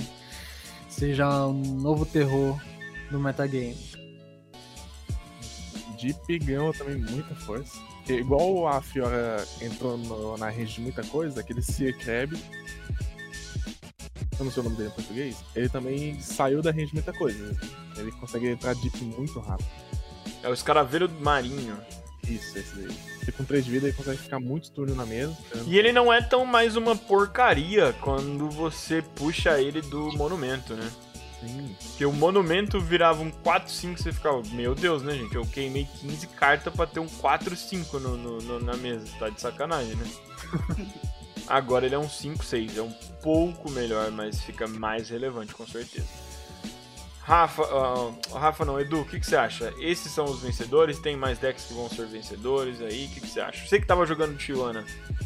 seja 0.89 1.47
um 1.47 1.53
novo 1.79 2.05
terror 2.05 2.59
no 3.09 3.21
metagame. 3.21 3.77
Deep 5.97 6.39
ganhou 6.39 6.73
também 6.73 6.97
muita 6.97 7.33
força. 7.35 7.79
Porque 7.99 8.13
igual 8.15 8.67
a 8.67 8.81
Fiora 8.81 9.45
entrou 9.61 9.97
no- 9.97 10.37
na 10.37 10.49
range 10.49 10.73
de 10.73 10.81
muita 10.81 11.03
coisa, 11.05 11.39
aquele 11.39 11.61
Seer 11.61 11.97
Crab. 11.99 12.37
Eu 14.41 14.45
não 14.45 14.51
sei 14.51 14.61
o 14.61 14.63
nome 14.63 14.75
dele 14.75 14.89
em 14.89 14.93
português. 14.93 15.37
Ele 15.55 15.69
também 15.69 16.19
saiu 16.19 16.63
da 16.63 16.71
range 16.71 16.91
muita 16.93 17.13
coisa. 17.13 17.55
Ele 17.95 18.11
consegue 18.13 18.47
entrar 18.47 18.73
deep 18.73 18.97
muito 19.03 19.39
rápido. 19.39 19.69
É 20.41 20.49
o 20.49 20.53
escaravelho 20.53 21.07
marinho. 21.19 21.77
Isso, 22.27 22.57
esse 22.57 22.75
daí. 22.75 22.95
Porque 23.17 23.31
com 23.33 23.43
3 23.43 23.63
de 23.63 23.69
vida 23.69 23.87
ele 23.87 23.95
consegue 23.95 24.17
ficar 24.17 24.39
muitos 24.39 24.69
turnos 24.69 24.97
na 24.97 25.05
mesa. 25.05 25.37
E 25.67 25.77
ele 25.77 25.91
não 25.91 26.11
é 26.11 26.21
tão 26.23 26.43
mais 26.43 26.75
uma 26.75 26.95
porcaria 26.95 27.93
quando 28.01 28.49
você 28.49 29.03
puxa 29.15 29.61
ele 29.61 29.79
do 29.81 30.11
monumento, 30.17 30.73
né? 30.73 30.91
Sim. 31.39 31.75
Porque 31.89 32.05
o 32.05 32.11
monumento 32.11 32.79
virava 32.81 33.21
um 33.21 33.29
4-5 33.31 33.97
você 33.97 34.11
ficava, 34.11 34.41
meu 34.53 34.73
Deus, 34.73 35.03
né, 35.03 35.13
gente? 35.13 35.35
Eu 35.35 35.45
queimei 35.45 35.87
15 35.99 36.25
cartas 36.27 36.73
pra 36.73 36.87
ter 36.87 36.99
um 36.99 37.07
4-5 37.07 37.99
no, 37.99 38.17
no- 38.17 38.41
no- 38.41 38.59
na 38.59 38.75
mesa. 38.75 39.05
Tá 39.19 39.29
de 39.29 39.39
sacanagem, 39.39 39.95
né? 39.95 40.05
Agora 41.51 41.85
ele 41.85 41.95
é 41.95 41.99
um 41.99 42.07
5-6. 42.07 42.77
É 42.77 42.81
um 42.81 42.91
pouco 43.21 43.69
melhor, 43.71 44.09
mas 44.11 44.41
fica 44.41 44.67
mais 44.67 45.09
relevante, 45.09 45.53
com 45.53 45.67
certeza. 45.67 46.07
Rafa, 47.23 47.61
ah, 47.63 48.39
Rafa 48.39 48.65
não, 48.65 48.79
Edu, 48.79 49.01
o 49.01 49.05
que, 49.05 49.19
que 49.19 49.25
você 49.25 49.35
acha? 49.35 49.73
Esses 49.79 50.11
são 50.11 50.25
os 50.25 50.41
vencedores? 50.41 50.97
Tem 50.99 51.15
mais 51.15 51.37
decks 51.37 51.65
que 51.65 51.73
vão 51.73 51.87
ser 51.89 52.07
vencedores 52.07 52.81
aí? 52.81 53.05
O 53.05 53.09
que, 53.09 53.21
que 53.21 53.27
você 53.27 53.39
acha? 53.41 53.65
Você 53.67 53.79
que 53.79 53.85
tava 53.85 54.05
jogando 54.05 54.37
Tijuana, 54.37 54.83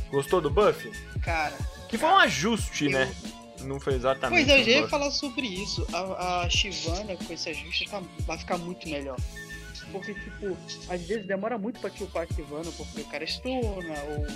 gostou 0.10 0.42
do 0.42 0.50
buff? 0.50 0.92
Cara, 1.22 1.56
Que 1.88 1.98
foi 1.98 2.10
um 2.10 2.18
ajuste, 2.18 2.86
eu- 2.86 2.92
né? 2.92 3.16
Não 3.62 3.80
foi 3.80 3.94
exatamente 3.94 4.46
Pois 4.46 4.50
é, 4.50 4.60
eu 4.60 4.64
já 4.66 4.72
ia 4.82 4.88
falar 4.90 5.10
sobre 5.12 5.48
isso. 5.48 5.88
A, 5.94 6.42
a 6.44 6.50
Shivana 6.50 7.16
com 7.16 7.34
esse 7.34 7.50
ajuste 7.50 7.90
tá- 7.90 8.02
vai 8.20 8.38
ficar 8.38 8.58
muito 8.58 8.88
melhor. 8.90 9.18
Porque, 9.92 10.14
tipo, 10.14 10.58
às 10.90 11.02
vezes 11.02 11.26
demora 11.26 11.58
muito 11.58 11.80
pra 11.80 11.90
tilpar 11.90 12.28
a 12.30 12.34
Shivana, 12.36 12.70
porque 12.76 13.02
o 13.02 13.06
cara 13.06 13.24
stuna 13.26 13.58
ou 14.10 14.28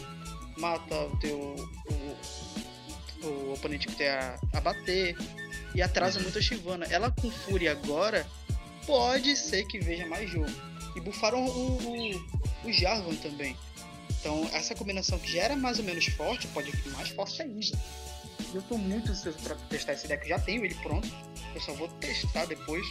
mata 0.60 0.96
o 0.96 1.18
teu. 1.18 1.38
o, 1.40 3.28
o 3.28 3.54
oponente 3.54 3.88
que 3.88 3.96
tem 3.96 4.10
a, 4.10 4.40
a 4.54 4.62
bater. 4.62 5.16
E 5.74 5.82
atrasa 5.82 6.20
muito 6.20 6.38
a 6.38 6.42
Shivana. 6.42 6.86
Ela 6.90 7.12
com 7.12 7.30
Fúria 7.30 7.72
agora 7.72 8.26
pode 8.86 9.36
ser 9.36 9.66
que 9.66 9.80
veja 9.80 10.06
mais 10.08 10.30
jogo. 10.30 10.50
E 10.96 11.02
bufaram 11.02 11.46
o, 11.46 11.78
o, 11.78 12.68
o 12.68 12.74
Jarvan 12.74 13.16
também. 13.16 13.56
Então, 14.20 14.50
essa 14.52 14.76
combinação 14.76 15.18
que 15.20 15.32
já 15.32 15.44
era 15.44 15.56
mais 15.56 15.80
ou 15.80 15.86
menos 15.86 16.06
forte, 16.08 16.48
pode 16.48 16.72
ficar 16.72 16.90
mais 16.98 17.10
forte 17.10 17.42
ainda. 17.42 17.78
Eu 18.54 18.62
tô 18.64 18.78
muito 18.78 19.12
ansioso 19.12 19.38
pra 19.40 19.56
testar 19.70 19.94
esse 19.94 20.08
deck. 20.08 20.28
Já 20.28 20.40
tenho 20.40 20.66
ele 20.66 20.76
pronto. 20.76 21.08
Eu 21.54 21.62
só 21.62 21.74
vou 21.74 21.88
testar 21.88 22.46
depois. 22.46 22.86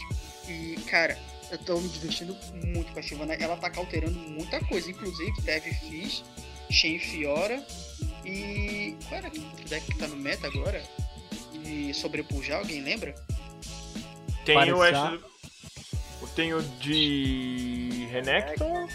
E, 0.47 0.75
cara, 0.87 1.17
eu 1.51 1.57
tô 1.57 1.79
me 1.79 1.89
divertindo 1.89 2.35
muito 2.65 2.91
com 2.93 2.99
a 2.99 3.01
Shivana. 3.01 3.33
Ela 3.33 3.57
tá 3.57 3.69
cauterando 3.69 4.17
muita 4.17 4.63
coisa. 4.65 4.89
Inclusive, 4.89 5.41
Dev 5.41 5.63
Fizz, 5.63 6.23
Shen 6.69 6.99
Fiora. 6.99 7.63
E. 8.25 8.95
Qual 9.07 9.17
era 9.17 9.27
outro 9.27 9.65
deck 9.69 9.85
que 9.87 9.97
tá 9.97 10.07
no 10.07 10.15
meta 10.15 10.47
agora? 10.47 10.83
De 11.63 11.93
sobrepujar, 11.93 12.59
alguém 12.59 12.81
lembra? 12.81 13.13
Tem 14.45 14.71
o 14.73 14.81
Ash... 14.81 15.19
Tem 16.35 16.53
o 16.53 16.61
de 16.79 18.07
Renekton 18.11 18.87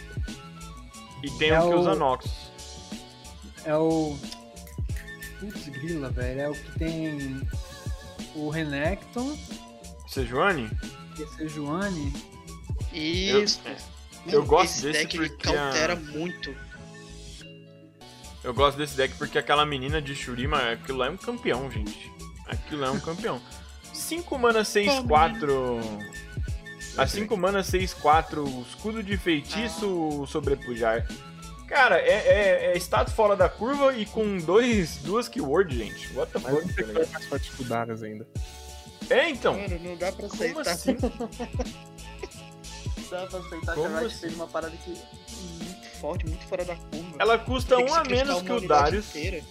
e 1.22 1.30
tem 1.32 1.50
É 1.50 1.60
o 1.60 1.68
que 1.68 1.74
o- 1.74 1.80
usa 1.80 1.94
Nox. 1.94 2.26
É 3.66 3.74
o. 3.76 4.16
Putz, 5.40 5.68
grila, 5.68 6.08
velho. 6.10 6.40
É 6.40 6.48
o 6.48 6.54
que 6.54 6.78
tem 6.78 7.40
o 8.34 8.48
Renekton, 8.48 9.36
Sejuani? 10.08 10.70
Sejuani. 11.36 12.12
Eu- 12.92 13.42
Isso. 13.44 13.60
é. 13.66 13.76
Eu 14.26 14.38
Mano, 14.40 14.46
gosto 14.46 14.64
esse 14.76 14.82
desse 14.82 14.98
deck 15.00 15.16
ele 15.18 15.28
porque 15.28 15.48
a- 15.48 15.52
cautera 15.52 15.96
muito. 15.96 16.56
Eu 18.44 18.52
gosto 18.52 18.76
desse 18.76 18.96
deck 18.96 19.14
porque 19.16 19.38
aquela 19.38 19.64
menina 19.64 20.02
de 20.02 20.14
Shurima, 20.14 20.72
aquilo 20.72 20.98
lá 20.98 21.06
é 21.06 21.10
um 21.10 21.16
campeão, 21.16 21.70
gente. 21.70 22.12
Aquilo 22.46 22.82
lá 22.82 22.88
é 22.88 22.90
um 22.90 23.00
campeão. 23.00 23.40
5 23.92 24.38
mana 24.38 24.62
6, 24.62 25.00
4. 25.00 25.80
A 26.98 27.06
5 27.06 27.36
mana 27.36 27.64
6, 27.64 27.94
4, 27.94 28.66
escudo 28.68 29.02
de 29.02 29.16
feitiço, 29.16 30.24
sobrepujar. 30.28 31.06
Cara, 31.66 31.98
é, 31.98 32.10
é, 32.10 32.72
é 32.72 32.76
status 32.76 33.14
fora 33.14 33.34
da 33.34 33.48
curva 33.48 33.96
e 33.96 34.04
com 34.04 34.36
dois, 34.38 34.98
duas 34.98 35.26
keywords, 35.26 35.76
gente. 35.76 36.12
What 36.14 36.30
the 36.32 36.38
Mas 36.38 36.52
não 36.52 36.60
fuck, 36.60 36.74
tem 36.74 36.86
ser 36.86 37.08
mais 37.30 37.68
Darius 37.68 38.02
ainda. 38.02 38.28
É, 39.08 39.30
então. 39.30 39.58
Mano, 39.58 39.78
não 39.82 39.96
dá 39.96 40.12
pra 40.12 40.28
Como 40.28 40.60
aceitar. 40.60 40.70
assim? 40.70 40.96
Não 41.00 41.30
dá 43.10 43.26
pra 43.26 43.38
aceitar 43.38 43.74
Como 43.74 43.88
que 43.88 43.94
a 43.94 43.98
Riot 43.98 44.06
assim? 44.06 44.20
fez 44.20 44.34
uma 44.34 44.46
parada 44.46 44.76
que 44.76 45.73
forte, 46.04 46.26
muito 46.26 46.44
fora 46.46 46.62
da 46.66 46.76
curva. 46.76 47.16
Ela 47.18 47.38
custa 47.38 47.78
um 47.78 47.94
a 47.94 48.04
menos 48.04 48.42
que 48.42 48.52
o 48.52 48.60
Darius. 48.60 49.08
inteira. 49.08 49.42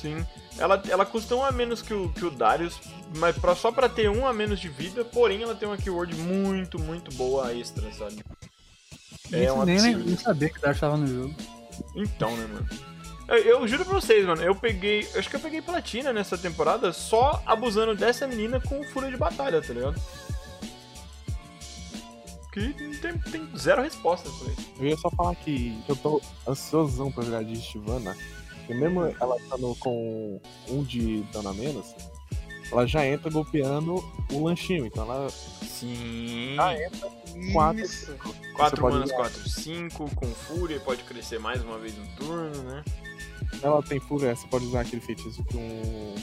Sim. 0.00 0.26
Ela, 0.56 0.82
ela 0.88 1.04
custa 1.04 1.36
um 1.36 1.44
a 1.44 1.52
menos 1.52 1.82
que 1.82 1.92
o, 1.92 2.08
que 2.08 2.24
o 2.24 2.30
Darius, 2.30 2.80
mas 3.18 3.36
pra, 3.36 3.54
só 3.54 3.70
pra 3.70 3.86
ter 3.86 4.08
um 4.08 4.26
a 4.26 4.32
menos 4.32 4.58
de 4.58 4.70
vida, 4.70 5.04
porém 5.04 5.42
ela 5.42 5.54
tem 5.54 5.68
uma 5.68 5.76
keyword 5.76 6.14
muito, 6.16 6.78
muito 6.78 7.12
boa 7.14 7.54
extra, 7.54 7.92
sabe? 7.92 8.24
É 9.30 9.44
Isso 9.44 9.54
um 9.54 9.64
nem, 9.66 9.76
absurdo. 9.76 10.04
nem 10.06 10.16
sabia 10.16 10.48
que 10.48 10.58
o 10.58 10.62
Dash 10.62 10.80
tava 10.80 10.96
no 10.96 11.06
jogo. 11.06 11.34
Então, 11.94 12.34
né, 12.34 12.46
mano? 12.46 12.68
Eu, 13.28 13.36
eu 13.36 13.68
juro 13.68 13.84
pra 13.84 13.94
vocês, 13.94 14.24
mano, 14.24 14.42
eu 14.42 14.54
peguei. 14.54 15.06
eu 15.12 15.20
Acho 15.20 15.28
que 15.28 15.36
eu 15.36 15.40
peguei 15.40 15.60
platina 15.60 16.14
nessa 16.14 16.38
temporada 16.38 16.94
só 16.94 17.42
abusando 17.44 17.94
dessa 17.94 18.26
menina 18.26 18.58
com 18.58 18.82
fúria 18.84 19.10
de 19.10 19.18
batalha, 19.18 19.60
tá 19.60 19.72
ligado? 19.74 20.00
Que 22.52 22.72
tem, 23.00 23.16
tem 23.18 23.48
zero 23.56 23.82
resposta 23.82 24.28
pra 24.28 24.52
isso. 24.52 24.72
Eu 24.78 24.86
ia 24.88 24.96
só 24.96 25.10
falar 25.10 25.34
que 25.36 25.80
eu 25.88 25.94
tô 25.96 26.20
ansiosão 26.48 27.10
pra 27.12 27.24
jogar 27.24 27.44
de 27.44 27.56
Stivana. 27.56 28.16
Porque 28.58 28.74
mesmo 28.74 29.04
ela 29.20 29.36
estando 29.36 29.74
com 29.76 30.40
um 30.68 30.82
de 30.82 31.22
dano 31.32 31.48
a 31.48 31.54
menos, 31.54 31.94
ela 32.72 32.86
já 32.86 33.06
entra 33.06 33.30
golpeando 33.30 33.96
o 34.32 34.44
lanchinho. 34.44 34.86
Então 34.86 35.04
ela 35.04 35.28
Sim. 35.30 36.54
já 36.56 36.74
entra 36.82 37.08
quatro. 37.52 37.82
Isso. 37.82 38.14
4 38.56 38.76
Você 38.76 38.82
pode 38.82 38.94
manas, 38.94 39.08
usar. 39.08 39.16
4, 39.16 39.48
5, 39.48 40.14
com 40.14 40.26
fúria, 40.26 40.80
pode 40.80 41.02
crescer 41.04 41.38
mais 41.38 41.62
uma 41.64 41.78
vez 41.78 41.96
no 41.96 42.06
turno, 42.16 42.62
né? 42.64 42.84
Ela 43.62 43.82
tem 43.82 43.98
fúria, 43.98 44.36
você 44.36 44.46
pode 44.48 44.66
usar 44.66 44.82
aquele 44.82 45.00
feitiço 45.00 45.42
que, 45.44 45.56
um, 45.56 46.14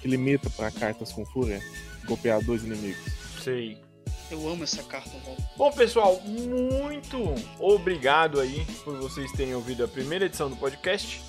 que 0.00 0.08
limita 0.08 0.50
pra 0.50 0.70
cartas 0.70 1.12
com 1.12 1.24
fúria, 1.24 1.60
golpear 2.06 2.42
dois 2.44 2.62
inimigos. 2.62 3.00
Sei. 3.42 3.78
Eu 4.30 4.46
amo 4.48 4.64
essa 4.64 4.82
carta, 4.82 5.10
velho. 5.24 5.36
Bom, 5.56 5.72
pessoal, 5.72 6.20
muito 6.20 7.34
obrigado 7.58 8.40
aí 8.40 8.64
por 8.84 8.96
vocês 8.98 9.32
terem 9.32 9.54
ouvido 9.54 9.84
a 9.84 9.88
primeira 9.88 10.26
edição 10.26 10.50
do 10.50 10.56
podcast. 10.56 11.22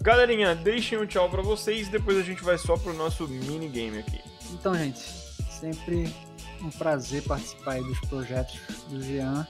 Galerinha, 0.00 0.54
deixem 0.54 0.98
um 0.98 1.06
tchau 1.06 1.30
pra 1.30 1.42
vocês, 1.42 1.88
depois 1.88 2.18
a 2.18 2.22
gente 2.22 2.42
vai 2.42 2.58
só 2.58 2.76
pro 2.76 2.92
nosso 2.92 3.28
minigame 3.28 3.98
aqui. 3.98 4.20
Então, 4.52 4.74
gente, 4.74 5.00
sempre 5.48 6.12
um 6.60 6.70
prazer 6.70 7.22
participar 7.22 7.74
aí 7.74 7.84
dos 7.84 8.00
projetos 8.00 8.58
do 8.88 9.00
Jean. 9.00 9.46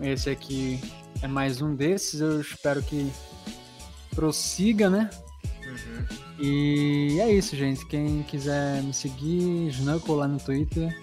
Esse 0.00 0.30
aqui 0.30 0.80
é 1.20 1.28
mais 1.28 1.60
um 1.60 1.74
desses, 1.74 2.20
eu 2.20 2.40
espero 2.40 2.82
que 2.82 3.12
prossiga, 4.14 4.88
né? 4.88 5.10
Uhum. 5.66 6.06
E 6.38 7.20
é 7.20 7.30
isso, 7.30 7.54
gente. 7.54 7.86
Quem 7.86 8.22
quiser 8.22 8.82
me 8.82 8.94
seguir, 8.94 9.68
Snuckle 9.68 10.14
lá 10.14 10.26
no 10.26 10.38
Twitter. 10.38 10.98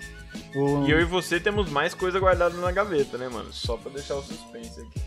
Ou... 0.56 0.88
E 0.88 0.92
eu 0.92 1.00
e 1.00 1.06
você 1.06 1.40
temos 1.40 1.70
mais 1.70 1.94
coisa 1.94 2.20
guardada 2.20 2.56
na 2.58 2.72
gaveta, 2.72 3.18
né, 3.18 3.30
mano? 3.30 3.52
Só 3.52 3.78
pra 3.78 3.92
deixar 3.92 4.16
o 4.16 4.24
suspense 4.24 4.82
aqui. 4.82 5.02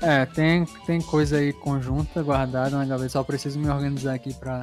É, 0.00 0.24
tem, 0.26 0.64
tem 0.86 1.00
coisa 1.00 1.38
aí 1.38 1.52
conjunta 1.52 2.22
guardada 2.22 2.76
na 2.76 2.84
gaveta, 2.84 3.10
só 3.10 3.24
preciso 3.24 3.58
me 3.58 3.68
organizar 3.68 4.14
aqui 4.14 4.32
pra 4.32 4.62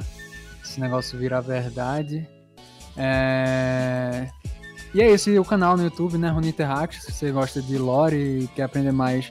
esse 0.64 0.80
negócio 0.80 1.18
virar 1.18 1.40
verdade. 1.40 2.26
É... 2.96 4.28
E 4.94 5.02
é 5.02 5.12
isso, 5.12 5.28
e 5.28 5.38
o 5.38 5.44
canal 5.44 5.76
no 5.76 5.82
YouTube, 5.82 6.16
né, 6.16 6.30
Runeterra, 6.30 6.88
se 6.90 7.12
você 7.12 7.30
gosta 7.30 7.60
de 7.60 7.76
lore 7.76 8.16
e 8.16 8.48
quer 8.48 8.62
aprender 8.62 8.92
mais 8.92 9.30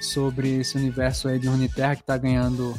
sobre 0.00 0.60
esse 0.60 0.76
universo 0.76 1.28
aí 1.28 1.38
de 1.38 1.48
Runeterra 1.48 1.96
que 1.96 2.04
tá 2.04 2.16
ganhando 2.16 2.74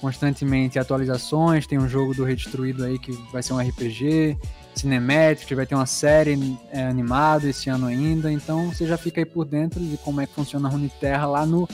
constantemente 0.00 0.78
atualizações, 0.78 1.66
tem 1.66 1.78
um 1.78 1.88
jogo 1.88 2.14
do 2.14 2.24
Redestruído 2.24 2.84
aí 2.84 2.98
que 2.98 3.12
vai 3.30 3.42
ser 3.42 3.52
um 3.52 3.58
RPG, 3.58 4.38
Cinematic, 4.76 5.50
vai 5.54 5.66
ter 5.66 5.74
uma 5.74 5.86
série 5.86 6.36
é, 6.70 6.86
animada 6.86 7.48
esse 7.48 7.68
ano 7.70 7.86
ainda, 7.86 8.30
então 8.30 8.72
você 8.72 8.86
já 8.86 8.96
fica 8.98 9.20
aí 9.20 9.24
por 9.24 9.44
dentro 9.44 9.80
de 9.80 9.96
como 9.98 10.20
é 10.20 10.26
que 10.26 10.34
funciona 10.34 10.68
a 10.68 10.70
Runeterra 10.70 11.26
lá 11.26 11.46
no 11.46 11.68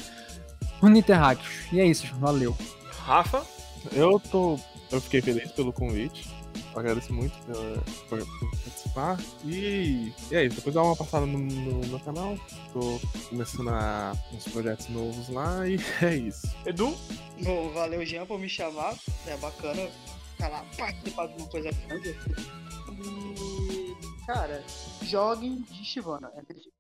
Runeterráqueos. 0.81 1.49
E 1.73 1.81
é 1.81 1.87
isso, 1.87 2.07
valeu. 2.17 2.57
Rafa, 3.05 3.45
Eu 3.93 4.21
tô. 4.21 4.59
Eu 4.91 5.01
fiquei 5.01 5.21
feliz 5.23 5.51
pelo 5.53 5.73
convite. 5.73 6.29
Agradeço 6.77 7.13
muito 7.13 7.37
pela- 7.45 7.83
por, 8.09 8.19
por 8.19 8.51
participar. 8.65 9.19
E, 9.45 10.13
e 10.31 10.35
é 10.37 10.45
isso. 10.45 10.57
Depois 10.57 10.75
dá 10.75 10.83
uma 10.83 10.95
passada 10.97 11.27
no, 11.27 11.39
no 11.39 11.87
meu 11.87 11.99
canal. 12.01 12.37
Tô 12.73 13.01
começando 13.29 13.69
a, 13.71 14.13
uns 14.33 14.45
projetos 14.45 14.89
novos 14.89 15.29
lá 15.29 15.67
e 15.69 15.79
é 16.03 16.15
isso. 16.17 16.47
Edu, 16.67 16.97
Bom, 17.43 17.71
valeu, 17.75 18.05
Jean, 18.07 18.25
por 18.27 18.39
me 18.39 18.49
chamar. 18.49 18.95
É 19.27 19.37
bacana 19.39 19.89
lá 20.49 20.65
participar 20.77 21.27
de 21.27 21.37
uma 21.39 21.49
coisa 21.49 21.71
grande. 21.87 22.17
E, 22.91 24.27
cara, 24.27 24.63
joguem 25.03 25.63
de 25.63 25.85
Shivana. 25.85 26.31
É 26.35 26.41
aquele 26.41 26.61
jeito. 26.61 26.73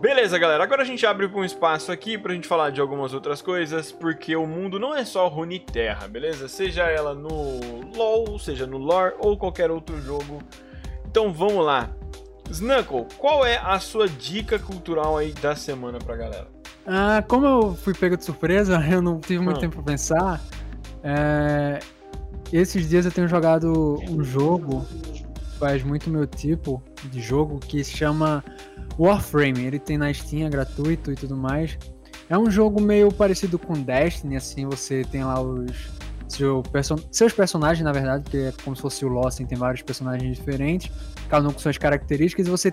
Beleza, 0.00 0.38
galera. 0.38 0.64
Agora 0.64 0.80
a 0.80 0.84
gente 0.86 1.04
abre 1.04 1.26
um 1.26 1.44
espaço 1.44 1.92
aqui 1.92 2.16
pra 2.16 2.32
gente 2.32 2.48
falar 2.48 2.70
de 2.70 2.80
algumas 2.80 3.12
outras 3.12 3.42
coisas, 3.42 3.92
porque 3.92 4.34
o 4.34 4.46
mundo 4.46 4.78
não 4.78 4.94
é 4.94 5.04
só 5.04 5.28
Runeterra, 5.28 6.08
beleza? 6.08 6.48
Seja 6.48 6.84
ela 6.84 7.14
no 7.14 7.60
LoL, 7.94 8.38
seja 8.38 8.66
no 8.66 8.78
lore 8.78 9.14
ou 9.18 9.36
qualquer 9.36 9.70
outro 9.70 10.00
jogo. 10.00 10.42
Então 11.06 11.30
vamos 11.34 11.66
lá. 11.66 11.94
Snuckle, 12.50 13.06
qual 13.18 13.44
é 13.44 13.58
a 13.58 13.78
sua 13.78 14.08
dica 14.08 14.58
cultural 14.58 15.18
aí 15.18 15.32
da 15.34 15.54
semana 15.54 15.98
pra 15.98 16.16
galera? 16.16 16.59
Ah, 16.92 17.22
como 17.26 17.46
eu 17.46 17.74
fui 17.74 17.94
pego 17.94 18.16
de 18.16 18.24
surpresa, 18.24 18.80
eu 18.90 19.00
não 19.00 19.20
tive 19.20 19.38
muito 19.42 19.58
Ah. 19.58 19.60
tempo 19.60 19.76
pra 19.76 19.84
pensar. 19.84 20.40
é, 21.04 21.78
Esses 22.52 22.88
dias 22.88 23.04
eu 23.06 23.12
tenho 23.12 23.28
jogado 23.28 24.00
um 24.10 24.24
jogo, 24.24 24.84
faz 25.58 25.84
muito 25.84 26.10
meu 26.10 26.26
tipo 26.26 26.82
de 27.12 27.20
jogo, 27.20 27.60
que 27.60 27.84
se 27.84 27.96
chama 27.96 28.42
Warframe. 28.98 29.64
Ele 29.64 29.78
tem 29.78 29.96
na 29.96 30.12
Steam, 30.12 30.46
é 30.46 30.50
gratuito 30.50 31.12
e 31.12 31.14
tudo 31.14 31.36
mais. 31.36 31.78
É 32.28 32.36
um 32.36 32.50
jogo 32.50 32.80
meio 32.80 33.12
parecido 33.12 33.56
com 33.56 33.74
Destiny, 33.74 34.36
assim, 34.36 34.66
você 34.66 35.04
tem 35.04 35.22
lá 35.22 35.40
os 35.40 35.70
seu 36.28 36.62
perso- 36.72 36.96
seus 37.10 37.32
personagens, 37.32 37.84
na 37.84 37.92
verdade, 37.92 38.22
porque 38.24 38.36
é 38.36 38.52
como 38.64 38.74
se 38.76 38.82
fosse 38.82 39.04
o 39.04 39.08
Lost, 39.08 39.38
tem 39.44 39.58
vários 39.58 39.82
personagens 39.82 40.36
diferentes, 40.36 40.90
cada 41.28 41.48
um 41.48 41.52
com 41.52 41.58
suas 41.58 41.76
características, 41.78 42.46
e 42.46 42.50
você 42.50 42.72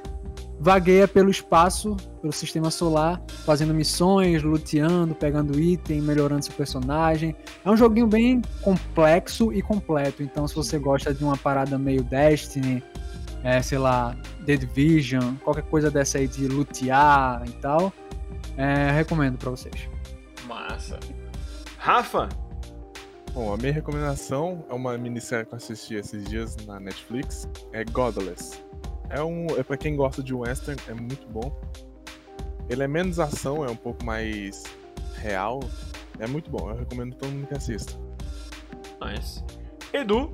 vagueia 0.60 1.08
pelo 1.08 1.30
espaço, 1.30 1.96
pelo 2.22 2.34
sistema 2.34 2.72
solar, 2.72 3.22
fazendo 3.46 3.74
missões, 3.74 4.42
luteando, 4.42 5.14
pegando 5.14 5.60
item, 5.60 6.02
melhorando 6.02 6.44
seu 6.44 6.54
personagem. 6.54 7.36
É 7.64 7.70
um 7.70 7.78
joguinho 7.78 8.08
bem 8.08 8.42
complexo 8.62 9.54
e 9.54 9.62
completo. 9.62 10.24
Então, 10.24 10.48
se 10.48 10.56
você 10.56 10.78
gosta 10.78 11.14
de 11.14 11.24
uma 11.24 11.38
parada 11.38 11.78
meio 11.78 12.04
Destiny, 12.04 12.84
é, 13.44 13.62
sei 13.62 13.78
lá, 13.78 14.16
The 14.46 14.58
Division, 14.58 15.36
qualquer 15.44 15.64
coisa 15.64 15.92
dessa 15.92 16.18
aí 16.18 16.28
de 16.28 16.48
lutear 16.48 17.44
e 17.48 17.52
tal, 17.54 17.94
é, 18.58 18.92
recomendo 18.92 19.38
pra 19.38 19.52
vocês. 19.52 19.88
Massa. 20.48 21.00
Rafa, 21.78 22.28
Bom, 23.34 23.54
a 23.54 23.58
minha 23.58 23.72
recomendação 23.72 24.66
é 24.68 24.74
uma 24.74 24.98
minissérie 24.98 25.46
que 25.46 25.54
eu 25.54 25.58
assisti 25.58 25.94
esses 25.94 26.28
dias 26.28 26.56
na 26.66 26.80
Netflix. 26.80 27.48
É 27.72 27.84
Godless. 27.84 28.67
É 29.10 29.24
um. 29.24 29.48
É 29.58 29.64
pra 29.64 29.78
quem 29.78 29.96
gosta 29.96 30.22
de 30.22 30.34
western, 30.34 30.82
é 30.88 30.94
muito 30.94 31.28
bom. 31.28 31.56
Ele 32.70 32.84
é 32.84 32.88
menos 32.88 33.20
ação, 33.20 33.64
é 33.64 33.70
um 33.70 33.76
pouco 33.76 34.04
mais 34.04 34.64
real. 35.16 35.60
É 36.20 36.28
muito 36.28 36.50
bom, 36.50 36.70
eu 36.70 36.76
recomendo 36.76 37.16
todo 37.16 37.32
mundo 37.32 37.48
que 37.48 37.56
assista. 37.56 37.94
nice. 39.02 39.44
Edu, 39.94 40.32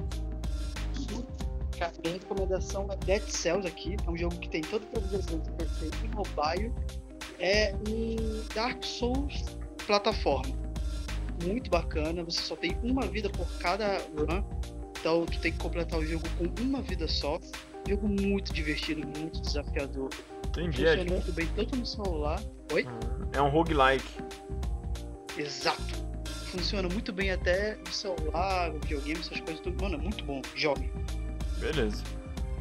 Cara, 1.78 1.94
minha 2.04 2.14
recomendação 2.14 2.88
é 2.92 2.96
Dead 3.06 3.24
Cells 3.24 3.68
aqui. 3.68 3.98
É 4.06 4.10
um 4.10 4.16
jogo 4.16 4.38
que 4.38 4.50
tem 4.50 4.62
todo 4.62 4.84
o 4.84 4.88
progressão 4.88 5.40
de 5.40 5.52
perfeito 5.52 5.98
em 6.06 6.10
mobile. 6.10 6.74
É 7.40 7.76
um 7.88 8.16
Dark 8.54 8.84
Souls 8.84 9.44
plataforma. 9.86 10.56
Muito 11.44 11.70
bacana. 11.70 12.24
Você 12.24 12.42
só 12.42 12.56
tem 12.56 12.78
uma 12.84 13.06
vida 13.08 13.30
por 13.30 13.48
cada 13.58 13.98
run. 13.98 14.44
Então 15.00 15.26
tu 15.26 15.40
tem 15.40 15.52
que 15.52 15.58
completar 15.58 16.00
o 16.00 16.06
jogo 16.06 16.24
com 16.38 16.62
uma 16.62 16.82
vida 16.82 17.08
só. 17.08 17.40
Jogo 17.88 18.08
muito 18.08 18.54
divertido, 18.54 19.06
muito 19.20 19.42
desafiador. 19.42 20.10
entendi. 20.48 20.86
Funciona 20.86 21.12
muito 21.12 21.34
bem 21.34 21.48
tanto 21.48 21.76
no 21.76 21.86
celular. 21.86 22.40
Oi? 22.72 22.86
É 23.34 23.42
um 23.42 23.50
roguelike. 23.50 24.08
Exato. 25.38 26.04
Funciona 26.46 26.88
muito 26.88 27.12
bem 27.12 27.32
até 27.32 27.76
no 27.76 27.92
celular, 27.92 28.72
no 28.72 28.80
videogame, 28.80 29.20
essas 29.20 29.40
coisas 29.42 29.60
tudo. 29.60 29.82
Mano, 29.82 29.96
é 29.96 29.98
muito 29.98 30.24
bom. 30.24 30.42
Jogue. 30.56 30.92
Beleza. 31.58 32.04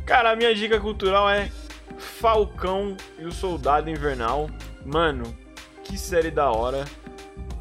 Cara, 0.06 0.32
a 0.32 0.36
minha 0.36 0.54
dica 0.54 0.80
cultural 0.80 1.28
é 1.28 1.50
Falcão 1.98 2.96
e 3.18 3.24
o 3.24 3.32
Soldado 3.32 3.90
Invernal. 3.90 4.50
Mano, 4.84 5.36
que 5.84 5.96
série 5.96 6.30
da 6.30 6.50
hora. 6.50 6.84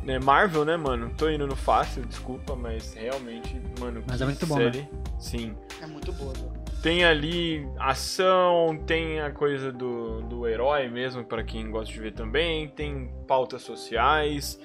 É 0.07 0.17
Marvel, 0.17 0.65
né, 0.65 0.75
mano? 0.75 1.13
Tô 1.15 1.29
indo 1.29 1.45
no 1.45 1.55
fácil, 1.55 2.03
desculpa, 2.05 2.55
mas 2.55 2.95
realmente, 2.95 3.61
mano, 3.79 4.03
Mas 4.07 4.17
que 4.17 4.23
é 4.23 4.25
muito 4.25 4.47
bom, 4.47 4.57
série. 4.57 4.89
Sim. 5.19 5.55
É 5.79 5.85
muito 5.85 6.11
boa, 6.13 6.33
né? 6.33 6.60
Tem 6.81 7.05
ali 7.05 7.67
ação, 7.77 8.75
tem 8.87 9.19
a 9.19 9.29
coisa 9.29 9.71
do, 9.71 10.21
do 10.23 10.47
herói 10.47 10.89
mesmo, 10.89 11.23
pra 11.23 11.43
quem 11.43 11.69
gosta 11.69 11.93
de 11.93 11.99
ver 11.99 12.13
também, 12.13 12.67
tem 12.69 13.13
pautas 13.27 13.61
sociais. 13.61 14.59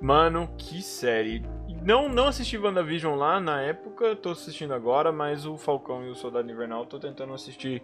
Mano, 0.00 0.48
que 0.56 0.80
série. 0.80 1.44
Não, 1.84 2.08
não 2.08 2.28
assisti 2.28 2.56
WandaVision 2.56 3.16
lá 3.16 3.40
na 3.40 3.60
época, 3.60 4.14
tô 4.14 4.30
assistindo 4.30 4.72
agora, 4.72 5.10
mas 5.10 5.46
o 5.46 5.56
Falcão 5.56 6.04
e 6.04 6.10
o 6.10 6.14
Soldado 6.14 6.48
Invernal 6.48 6.86
tô 6.86 6.96
tentando 7.00 7.34
assistir 7.34 7.82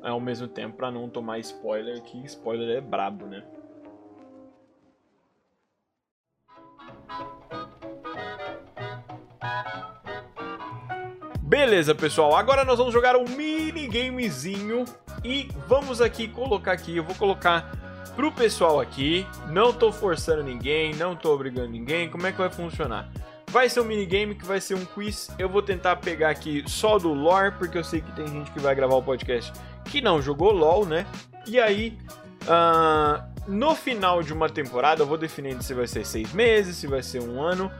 ao 0.00 0.20
mesmo 0.20 0.46
tempo 0.46 0.76
pra 0.76 0.90
não 0.90 1.08
tomar 1.08 1.40
spoiler, 1.40 2.00
que 2.02 2.24
spoiler 2.24 2.76
é 2.76 2.80
brabo, 2.80 3.26
né? 3.26 3.42
Beleza, 11.64 11.94
pessoal. 11.94 12.34
Agora 12.34 12.64
nós 12.64 12.76
vamos 12.76 12.92
jogar 12.92 13.14
um 13.14 13.24
minigamezinho 13.24 14.84
e 15.22 15.48
vamos 15.68 16.00
aqui 16.00 16.26
colocar 16.26 16.72
aqui, 16.72 16.96
eu 16.96 17.04
vou 17.04 17.14
colocar 17.14 17.70
pro 18.16 18.32
pessoal 18.32 18.80
aqui. 18.80 19.24
Não 19.48 19.72
tô 19.72 19.92
forçando 19.92 20.42
ninguém, 20.42 20.92
não 20.96 21.14
tô 21.14 21.32
obrigando 21.32 21.68
ninguém. 21.68 22.10
Como 22.10 22.26
é 22.26 22.32
que 22.32 22.38
vai 22.38 22.50
funcionar? 22.50 23.08
Vai 23.46 23.68
ser 23.68 23.78
um 23.78 23.84
minigame 23.84 24.34
que 24.34 24.44
vai 24.44 24.60
ser 24.60 24.74
um 24.74 24.84
quiz. 24.84 25.30
Eu 25.38 25.48
vou 25.48 25.62
tentar 25.62 25.94
pegar 25.96 26.30
aqui 26.30 26.64
só 26.66 26.98
do 26.98 27.14
lore, 27.14 27.52
porque 27.52 27.78
eu 27.78 27.84
sei 27.84 28.00
que 28.00 28.10
tem 28.10 28.26
gente 28.26 28.50
que 28.50 28.58
vai 28.58 28.74
gravar 28.74 28.96
o 28.96 29.02
podcast 29.02 29.52
que 29.84 30.00
não 30.00 30.20
jogou 30.20 30.50
LOL, 30.50 30.84
né? 30.84 31.06
E 31.46 31.60
aí, 31.60 31.96
ah, 32.48 33.24
no 33.46 33.76
final 33.76 34.20
de 34.20 34.32
uma 34.32 34.48
temporada, 34.48 35.02
eu 35.02 35.06
vou 35.06 35.16
definindo 35.16 35.62
se 35.62 35.72
vai 35.74 35.86
ser 35.86 36.04
seis 36.04 36.32
meses, 36.32 36.76
se 36.76 36.88
vai 36.88 37.04
ser 37.04 37.22
um 37.22 37.40
ano. 37.40 37.70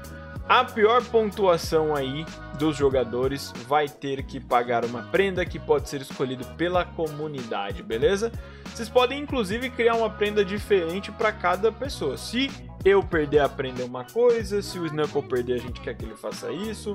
A 0.49 0.65
pior 0.65 1.03
pontuação 1.05 1.95
aí 1.95 2.27
dos 2.59 2.77
jogadores 2.77 3.53
vai 3.67 3.89
ter 3.89 4.23
que 4.23 4.41
pagar 4.41 4.85
uma 4.85 5.03
prenda 5.05 5.47
que 5.47 5.59
pode 5.59 5.89
ser 5.89 6.01
escolhido 6.01 6.45
pela 6.57 6.85
comunidade, 6.85 7.83
beleza? 7.83 8.31
Vocês 8.67 8.89
podem 8.89 9.21
inclusive 9.21 9.71
criar 9.71 9.95
uma 9.95 10.11
prenda 10.11 10.45
diferente 10.45 11.11
para 11.13 11.33
cada 11.33 11.71
pessoa. 11.71 12.17
Se 12.17 12.51
eu 12.85 13.03
perder 13.03 13.39
a 13.39 13.49
prenda 13.49 13.83
é 13.83 13.85
uma 13.85 14.05
coisa, 14.05 14.61
se 14.61 14.79
o 14.79 14.87
Snuckle 14.87 15.23
perder 15.23 15.55
a 15.55 15.59
gente 15.59 15.81
quer 15.81 15.95
que 15.95 16.05
ele 16.05 16.17
faça 16.17 16.51
isso, 16.51 16.95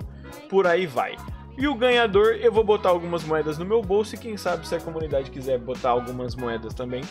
por 0.49 0.67
aí 0.67 0.85
vai. 0.85 1.15
E 1.57 1.67
o 1.67 1.73
ganhador, 1.73 2.37
eu 2.39 2.51
vou 2.51 2.63
botar 2.63 2.89
algumas 2.89 3.23
moedas 3.23 3.57
no 3.57 3.65
meu 3.65 3.81
bolso 3.81 4.13
e 4.13 4.17
quem 4.17 4.37
sabe 4.37 4.67
se 4.67 4.75
a 4.75 4.79
comunidade 4.79 5.31
quiser 5.31 5.57
botar 5.57 5.89
algumas 5.89 6.35
moedas 6.35 6.73
também, 6.73 7.01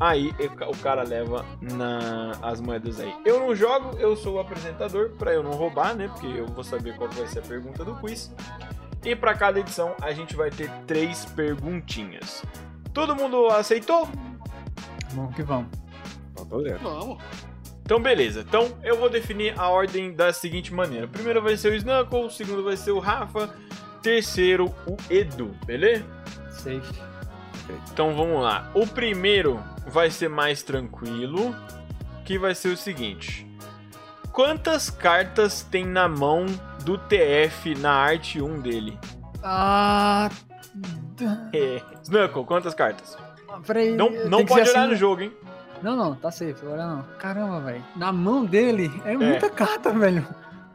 aí 0.00 0.34
o 0.66 0.76
cara 0.78 1.02
leva 1.02 1.44
na, 1.60 2.32
as 2.42 2.60
moedas 2.60 2.98
aí. 2.98 3.14
Eu 3.24 3.38
não 3.38 3.54
jogo, 3.54 3.98
eu 3.98 4.16
sou 4.16 4.36
o 4.36 4.40
apresentador, 4.40 5.10
pra 5.10 5.32
eu 5.34 5.42
não 5.42 5.52
roubar, 5.52 5.94
né? 5.94 6.08
Porque 6.08 6.26
eu 6.26 6.46
vou 6.46 6.64
saber 6.64 6.96
qual 6.96 7.10
vai 7.10 7.28
ser 7.28 7.40
a 7.40 7.42
pergunta 7.42 7.84
do 7.84 7.94
quiz. 7.96 8.34
E 9.04 9.14
pra 9.14 9.34
cada 9.34 9.60
edição 9.60 9.94
a 10.00 10.12
gente 10.12 10.34
vai 10.34 10.50
ter 10.50 10.70
três 10.86 11.26
perguntinhas. 11.26 12.42
Todo 12.92 13.14
mundo 13.14 13.46
aceitou? 13.48 14.08
Vamos 15.12 15.34
que 15.34 15.42
vamos. 15.42 15.68
Então, 16.32 16.62
dentro. 16.62 16.82
Vamos. 16.82 17.22
Então, 17.82 18.00
beleza. 18.00 18.40
Então, 18.40 18.72
eu 18.82 18.96
vou 18.96 19.10
definir 19.10 19.58
a 19.58 19.68
ordem 19.68 20.12
da 20.12 20.32
seguinte 20.32 20.72
maneira: 20.72 21.06
primeiro 21.06 21.42
vai 21.42 21.56
ser 21.56 21.72
o 21.72 21.74
Snuckle, 21.74 22.24
o 22.24 22.30
segundo 22.30 22.64
vai 22.64 22.76
ser 22.76 22.92
o 22.92 22.98
Rafa, 22.98 23.52
terceiro 24.02 24.74
o 24.86 24.96
Edu, 25.10 25.54
beleza? 25.66 26.04
Safe. 26.50 27.10
Então 27.92 28.14
vamos 28.14 28.42
lá. 28.42 28.70
O 28.74 28.86
primeiro 28.86 29.62
vai 29.90 30.10
ser 30.10 30.28
mais 30.28 30.62
tranquilo, 30.62 31.54
que 32.24 32.38
vai 32.38 32.54
ser 32.54 32.68
o 32.68 32.76
seguinte: 32.76 33.46
Quantas 34.32 34.88
cartas 34.88 35.62
tem 35.62 35.84
na 35.84 36.08
mão 36.08 36.46
do 36.84 36.96
TF 36.96 37.74
na 37.74 37.92
arte 37.92 38.40
1 38.40 38.60
dele? 38.60 38.98
Ah. 39.42 40.30
É. 41.52 41.82
Snuckle, 42.02 42.44
quantas 42.44 42.74
cartas? 42.74 43.18
Peraí. 43.66 43.94
Não, 43.94 44.10
não 44.28 44.46
pode 44.46 44.68
olhar 44.70 44.80
assim- 44.82 44.90
no 44.90 44.96
jogo, 44.96 45.22
hein? 45.22 45.32
Não, 45.82 45.96
não, 45.96 46.14
tá 46.14 46.30
safe, 46.30 46.54
agora 46.62 46.86
não. 46.86 47.02
Caramba, 47.18 47.60
velho. 47.60 47.84
Na 47.96 48.12
mão 48.12 48.44
dele 48.44 48.90
é 49.04 49.16
muita 49.16 49.48
carta, 49.50 49.90
velho. 49.90 50.26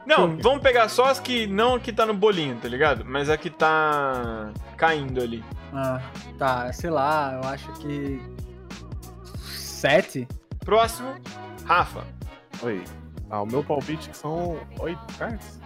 Não, 0.05 0.37
vamos 0.37 0.61
pegar 0.61 0.87
só 0.89 1.05
as 1.05 1.19
que 1.19 1.47
não 1.47 1.79
que 1.79 1.91
tá 1.91 2.05
no 2.05 2.13
bolinho, 2.13 2.57
tá 2.57 2.67
ligado? 2.67 3.03
Mas 3.05 3.29
a 3.29 3.37
que 3.37 3.49
tá 3.49 4.51
caindo 4.77 5.21
ali. 5.21 5.43
Ah, 5.73 5.99
tá, 6.37 6.71
sei 6.73 6.89
lá, 6.89 7.39
eu 7.41 7.49
acho 7.49 7.71
que. 7.73 8.21
Sete? 9.75 10.25
Próximo, 10.63 11.13
Rafa. 11.65 12.05
Oi. 12.63 12.81
Ah, 13.29 13.41
o 13.41 13.45
meu 13.45 13.61
palpite 13.63 14.09
são 14.15 14.57
oito 14.79 15.01
cartas. 15.17 15.59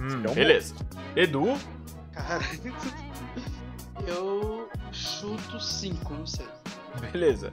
Hum, 0.00 0.22
É 0.24 0.30
um 0.30 0.34
beleza. 0.34 0.74
Edu, 1.16 1.56
Cara, 2.12 2.44
eu 4.06 4.68
chuto 4.92 5.58
5, 5.60 6.14
não 6.14 6.26
sei. 6.26 6.46
beleza. 7.12 7.52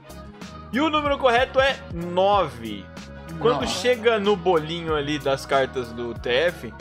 E 0.72 0.80
o 0.80 0.88
número 0.88 1.18
correto 1.18 1.60
é 1.60 1.76
9. 1.92 2.84
Quando 3.40 3.62
Nossa. 3.62 3.80
chega 3.80 4.18
no 4.20 4.36
bolinho 4.36 4.94
ali 4.94 5.18
das 5.18 5.44
cartas 5.44 5.92
do 5.92 6.14
TF, 6.14 6.72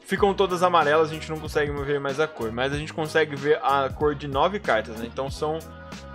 ficam 0.00 0.32
todas 0.32 0.62
amarelas, 0.62 1.10
a 1.10 1.14
gente 1.14 1.28
não 1.28 1.38
consegue 1.38 1.70
ver 1.84 2.00
mais 2.00 2.18
a 2.18 2.26
cor. 2.26 2.50
Mas 2.52 2.72
a 2.72 2.76
gente 2.78 2.92
consegue 2.94 3.36
ver 3.36 3.60
a 3.62 3.88
cor 3.90 4.14
de 4.14 4.26
9 4.26 4.58
cartas, 4.60 4.96
né? 4.96 5.06
Então 5.06 5.30
são 5.30 5.58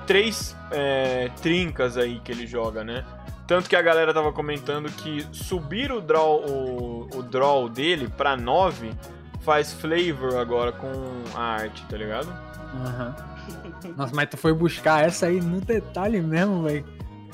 três 0.06 0.56
é, 0.72 1.30
trincas 1.41 1.97
aí 1.97 2.20
que 2.20 2.32
ele 2.32 2.47
joga, 2.47 2.84
né? 2.84 3.04
Tanto 3.45 3.70
que 3.70 3.76
a 3.76 3.82
galera 3.82 4.14
tava 4.14 4.32
comentando 4.32 4.89
que 4.89 5.28
subir 5.32 5.91
o 5.91 5.99
draw, 5.99 6.45
o, 6.45 7.10
o 7.14 7.24
draw 7.24 7.68
dele 7.68 8.08
pra 8.08 8.38
9 8.38 8.91
faz 9.41 9.74
flavor 9.74 10.38
agora 10.38 10.72
com 10.72 10.91
a 11.36 11.41
arte, 11.41 11.86
tá 11.86 11.97
ligado? 11.97 12.34
Aham. 12.86 13.16
Nossa, 13.97 14.16
mas 14.16 14.30
tu 14.30 14.38
foi 14.38 14.54
buscar 14.54 15.04
essa 15.06 15.26
aí 15.28 15.41
no 15.41 15.60
detalhe 15.60 16.22
mesmo, 16.22 16.64
velho. 16.64 16.86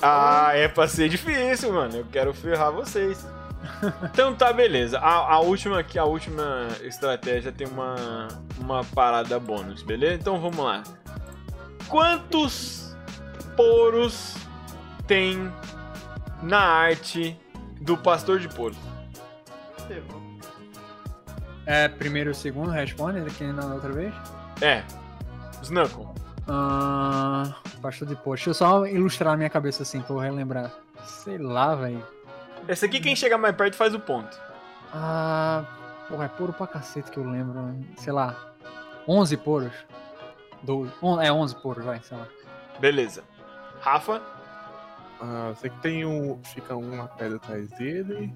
Ah, 0.02 0.50
é 0.54 0.66
pra 0.66 0.88
ser 0.88 1.08
difícil, 1.08 1.72
mano. 1.72 1.98
Eu 1.98 2.06
quero 2.10 2.32
ferrar 2.32 2.72
vocês. 2.72 3.26
Então 4.12 4.34
tá, 4.34 4.52
beleza. 4.54 4.98
A, 4.98 5.34
a 5.34 5.40
última 5.40 5.80
aqui, 5.80 5.98
a 5.98 6.04
última 6.04 6.68
estratégia 6.82 7.52
tem 7.52 7.66
uma, 7.66 8.26
uma 8.58 8.82
parada 8.82 9.38
bônus, 9.38 9.82
beleza? 9.82 10.14
Então 10.14 10.40
vamos 10.40 10.64
lá. 10.64 10.82
Quantos 11.90 12.96
poros 13.56 14.36
tem 15.08 15.52
na 16.40 16.60
arte 16.60 17.36
do 17.80 17.96
pastor 17.98 18.38
de 18.38 18.48
poros? 18.48 18.78
É, 21.66 21.88
primeiro 21.88 22.30
e 22.30 22.34
segundo 22.34 22.70
responde, 22.70 23.28
que 23.32 23.42
nem 23.42 23.52
na 23.52 23.74
outra 23.74 23.92
vez. 23.92 24.14
É. 24.60 24.84
Snuckle. 25.62 26.06
Ah, 26.46 27.54
pastor 27.82 28.06
de 28.06 28.14
posto. 28.14 28.44
Deixa 28.44 28.50
eu 28.50 28.54
só 28.54 28.86
ilustrar 28.86 29.32
na 29.32 29.38
minha 29.38 29.50
cabeça 29.50 29.82
assim, 29.82 30.00
pra 30.00 30.14
eu 30.14 30.18
relembrar. 30.20 30.70
Sei 31.04 31.38
lá, 31.38 31.74
velho. 31.74 32.06
Esse 32.68 32.86
aqui, 32.86 33.00
quem 33.00 33.16
chegar 33.16 33.36
mais 33.36 33.54
perto 33.56 33.74
faz 33.76 33.94
o 33.94 34.00
ponto. 34.00 34.38
Ah, 34.92 35.64
porra, 36.08 36.26
é 36.26 36.28
puro 36.28 36.52
pra 36.52 36.68
cacete 36.68 37.10
que 37.10 37.18
eu 37.18 37.28
lembro. 37.28 37.76
Sei 37.96 38.12
lá. 38.12 38.36
11 39.08 39.36
poros. 39.38 39.72
12. 40.62 40.92
On- 41.02 41.20
É, 41.20 41.32
11 41.32 41.56
poros, 41.56 41.84
vai, 41.84 42.00
sei 42.02 42.16
lá. 42.16 42.26
Beleza. 42.78 43.22
Rafa. 43.80 44.20
Ah, 45.20 45.52
sei 45.56 45.68
que 45.70 45.78
tem 45.80 46.04
um. 46.06 46.40
Fica 46.44 46.74
uma 46.76 47.06
pedra 47.08 47.36
atrás 47.36 47.68
dele. 47.72 48.32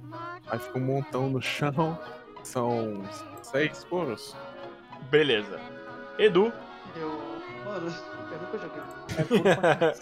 Aí 0.48 0.58
fica 0.58 0.78
um 0.78 0.82
montão 0.82 1.28
no 1.30 1.40
chão. 1.40 1.98
São 2.42 3.02
seis 3.42 3.84
poros. 3.84 4.36
Beleza. 5.10 5.58
Edu. 6.18 6.52
Eu. 6.96 7.10
Mano, 7.64 7.90
eu 8.30 8.38
nunca 8.38 8.58
joguei. 8.58 8.82
É. 9.16 9.94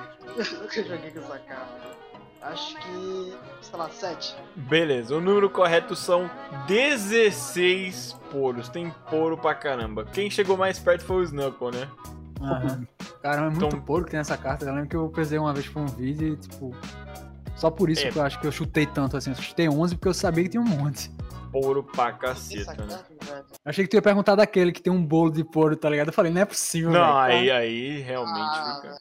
Eu 0.30 0.60
nunca 0.62 0.82
joguei 0.84 1.10
com 1.10 1.18
essa 1.20 1.38
cara. 1.40 1.66
Acho 2.42 2.74
que. 2.76 3.34
sei 3.60 3.78
lá, 3.78 3.88
7. 3.90 4.34
Beleza, 4.56 5.14
o 5.14 5.20
número 5.20 5.50
correto 5.50 5.94
são 5.94 6.30
16 6.66 8.16
poros. 8.30 8.68
Tem 8.68 8.90
poro 9.10 9.36
pra 9.36 9.54
caramba. 9.54 10.04
Quem 10.06 10.30
chegou 10.30 10.56
mais 10.56 10.78
perto 10.78 11.04
foi 11.04 11.16
o 11.16 11.22
Snuckle, 11.22 11.70
né? 11.72 11.88
Aham. 12.40 12.86
Caramba, 13.22 13.46
é 13.48 13.50
muito 13.50 13.66
Então- 13.66 13.80
poro 13.82 14.04
que 14.04 14.12
tem 14.12 14.20
essa 14.20 14.36
carta. 14.38 14.64
Eu 14.64 14.72
lembro 14.74 14.88
que 14.88 14.96
eu 14.96 15.08
pesei 15.10 15.38
uma 15.38 15.52
vez 15.52 15.68
pra 15.68 15.82
um 15.82 15.86
vídeo 15.86 16.32
e, 16.32 16.36
tipo. 16.36 16.74
Só 17.56 17.70
por 17.70 17.90
isso 17.90 18.06
É. 18.06 18.10
que 18.10 18.18
eu 18.18 18.22
acho 18.22 18.40
que 18.40 18.46
eu 18.46 18.52
chutei 18.52 18.86
tanto 18.86 19.16
assim. 19.18 19.30
Eu 19.30 19.36
chutei 19.36 19.68
11 19.68 19.94
porque 19.94 20.08
eu 20.08 20.14
sabia 20.14 20.44
que 20.44 20.50
tinha 20.50 20.62
um 20.62 20.66
monte. 20.66 21.10
Poro 21.52 21.82
pra 21.82 22.08
Essa 22.08 22.16
caceta, 22.18 22.84
né? 22.86 22.98
velho. 23.20 23.38
Eu 23.40 23.44
achei 23.66 23.84
que 23.84 23.90
tu 23.90 23.94
ia 23.96 24.02
perguntar 24.02 24.34
daquele 24.36 24.72
que 24.72 24.80
tem 24.80 24.90
um 24.92 25.04
bolo 25.04 25.30
de 25.30 25.44
poro, 25.44 25.76
tá 25.76 25.90
ligado? 25.90 26.06
Eu 26.06 26.12
falei, 26.12 26.32
não 26.32 26.40
é 26.40 26.44
possível, 26.46 26.90
Não, 26.90 27.22
velho. 27.26 27.34
aí, 27.34 27.50
aí 27.50 28.00
realmente 28.00 28.38
Ah, 28.40 28.80
fica. 28.80 28.96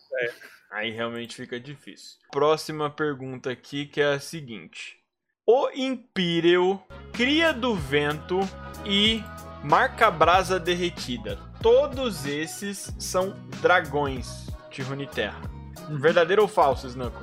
Aí 0.72 0.91
realmente 0.91 1.36
fica 1.36 1.59
difícil. 1.59 2.17
Próxima 2.32 2.89
pergunta 2.89 3.49
aqui 3.51 3.86
que 3.86 3.99
é 4.01 4.13
a 4.13 4.20
seguinte: 4.20 4.97
O 5.45 5.70
Imperial 5.74 6.86
cria 7.11 7.51
do 7.51 7.76
vento 7.76 8.39
e 8.86 9.24
marca 9.63 10.09
brasa 10.11 10.59
derretida. 10.59 11.38
todos 11.61 12.26
esses 12.26 12.93
são 12.99 13.36
dragões 13.61 14.47
de 14.72 14.82
Runeterra. 14.82 15.41
Verdadeiro 15.89 16.43
ou 16.43 16.47
falso, 16.47 16.88
Snunko? 16.88 17.22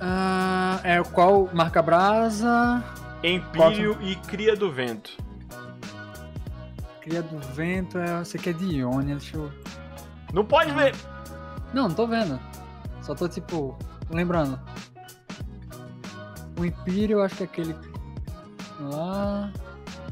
Ah, 0.00 0.80
é 0.84 1.02
qual 1.02 1.50
marca 1.52 1.82
brasa? 1.82 2.82
Empírio 3.22 3.98
e 4.00 4.14
Cria 4.14 4.54
do 4.54 4.70
Vento. 4.70 5.10
Cria 7.00 7.20
do 7.22 7.38
vento, 7.54 7.98
é, 7.98 8.18
você 8.18 8.38
quer 8.38 8.54
de 8.54 8.66
Ionia, 8.76 9.16
deixa 9.16 9.36
eu. 9.36 9.50
Não 10.32 10.44
pode 10.44 10.70
ver. 10.72 10.94
Não, 11.74 11.88
não 11.88 11.94
tô 11.94 12.06
vendo. 12.06 12.38
Só 13.08 13.14
tô 13.14 13.26
tipo. 13.26 13.74
Lembrando. 14.10 14.60
O 16.58 16.64
Império, 16.64 17.16
eu 17.18 17.22
acho 17.22 17.36
que 17.36 17.42
é 17.42 17.46
aquele. 17.46 17.74
Lá. 18.78 19.50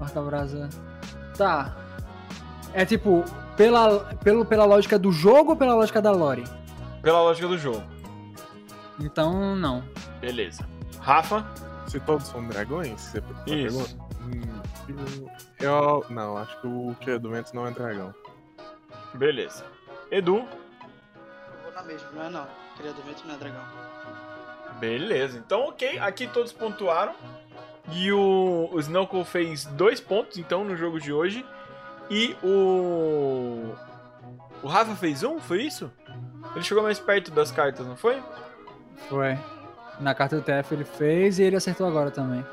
Marca 0.01 0.23
brasa. 0.23 0.71
Tá. 1.37 1.77
É 2.73 2.87
tipo, 2.87 3.23
pela, 3.55 4.01
pelo, 4.25 4.47
pela 4.47 4.65
lógica 4.65 4.99
do 4.99 5.13
jogo 5.13 5.51
ou 5.51 5.57
pela 5.57 5.75
lógica 5.75 6.01
da 6.01 6.11
lore? 6.11 6.45
Pela 7.03 7.21
lógica 7.21 7.47
do 7.47 7.59
jogo. 7.59 7.85
Então, 8.99 9.55
não. 9.55 9.85
Beleza. 10.19 10.67
Rafa? 10.99 11.47
Se 11.89 12.01
todos 12.01 12.27
são 12.27 12.49
dragões, 12.49 12.99
você 12.99 13.23
Isso. 13.47 13.99
Hum, 14.23 14.61
eu, 15.61 15.69
eu- 15.69 16.07
Não, 16.09 16.39
acho 16.39 16.59
que 16.63 16.67
o 16.67 16.97
que 16.99 17.19
do 17.19 17.31
vento 17.31 17.55
não 17.55 17.67
é 17.67 17.71
dragão. 17.71 18.15
Beleza. 19.15 19.65
Edu? 20.11 20.47
Vou 21.63 21.73
na 21.75 21.83
mesma, 21.83 22.09
não 22.15 22.23
é 22.23 22.31
não. 22.31 22.66
Cria 22.77 22.93
do 22.93 23.03
vento 23.03 23.27
não 23.27 23.35
é 23.35 23.39
dragão. 23.39 23.63
Beleza. 24.79 25.39
Então, 25.39 25.69
ok. 25.69 25.99
Aqui 25.99 26.27
todos 26.27 26.53
pontuaram. 26.53 27.15
E 27.93 28.11
o, 28.13 28.69
o 28.73 28.81
Snowcall 28.81 29.25
fez 29.25 29.65
dois 29.65 30.01
pontos, 30.01 30.39
então, 30.39 30.65
no 30.65 30.77
jogo 30.77 31.01
de 31.01 31.13
hoje. 31.13 31.45
E 32.11 32.37
o. 32.43 33.75
O 34.63 34.69
Rafa 34.69 34.95
fez 34.97 35.23
um? 35.23 35.39
Foi 35.39 35.63
isso? 35.63 35.91
Ele 36.55 36.65
chegou 36.65 36.83
mais 36.83 36.99
perto 36.99 37.31
das 37.31 37.51
cartas, 37.51 37.87
não 37.87 37.97
foi? 37.97 38.23
Foi. 39.09 39.39
Na 40.01 40.15
carta 40.15 40.37
do 40.37 40.43
TF 40.43 40.75
ele 40.75 40.85
fez 40.85 41.39
e 41.39 41.43
ele 41.43 41.57
acertou 41.57 41.87
agora 41.87 42.11
também. 42.11 42.45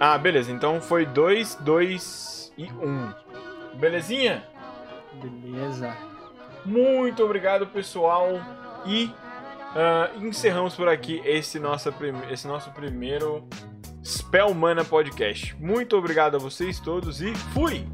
Ah, 0.00 0.16
beleza. 0.18 0.50
Então 0.50 0.80
foi 0.80 1.04
2, 1.06 1.56
2 1.56 2.52
e 2.56 2.64
1. 2.64 2.86
Um. 2.86 3.12
Belezinha? 3.74 4.44
Beleza. 5.14 5.96
Muito 6.64 7.22
obrigado, 7.24 7.66
pessoal. 7.66 8.40
E 8.88 9.14
ah, 9.76 10.10
encerramos 10.16 10.74
por 10.74 10.88
aqui 10.88 11.20
esse, 11.22 11.60
nossa 11.60 11.94
esse 12.30 12.48
nosso 12.48 12.70
primeiro 12.70 13.46
Spell 14.02 14.54
Mana 14.54 14.82
Podcast. 14.82 15.54
Muito 15.56 15.94
obrigado 15.94 16.36
a 16.36 16.38
vocês 16.38 16.80
todos 16.80 17.20
e 17.20 17.34
fui! 17.52 17.86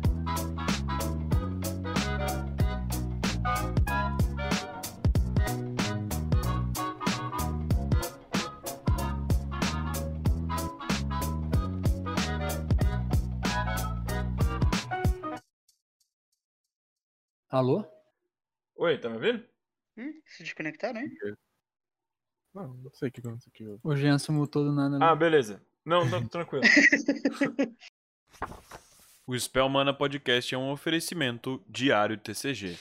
Alô? 17.51 17.85
Oi, 18.77 18.99
tá 18.99 19.09
me 19.09 19.17
ouvindo? 19.17 19.54
Hum, 19.97 20.13
se 20.27 20.43
desconectaram, 20.43 21.01
hein? 21.01 21.11
Não, 22.55 22.75
não 22.75 22.91
sei 22.93 23.09
o 23.09 23.13
que 23.13 23.21
aconteceu 23.21 23.51
aqui. 23.53 23.81
O 23.83 23.97
Jean 23.97 24.19
se 24.19 24.31
mutou 24.31 24.65
do 24.65 24.73
nada. 24.73 24.99
Ah, 25.01 25.15
beleza. 25.15 25.61
Não, 25.85 26.05
não, 26.05 26.27
tranquilo. 26.29 26.63
o 29.27 29.39
Spell 29.39 29.69
Mana 29.69 29.93
Podcast 29.93 30.55
é 30.55 30.59
um 30.59 30.71
oferecimento 30.71 31.63
diário 31.69 32.17
TCG. 32.17 32.79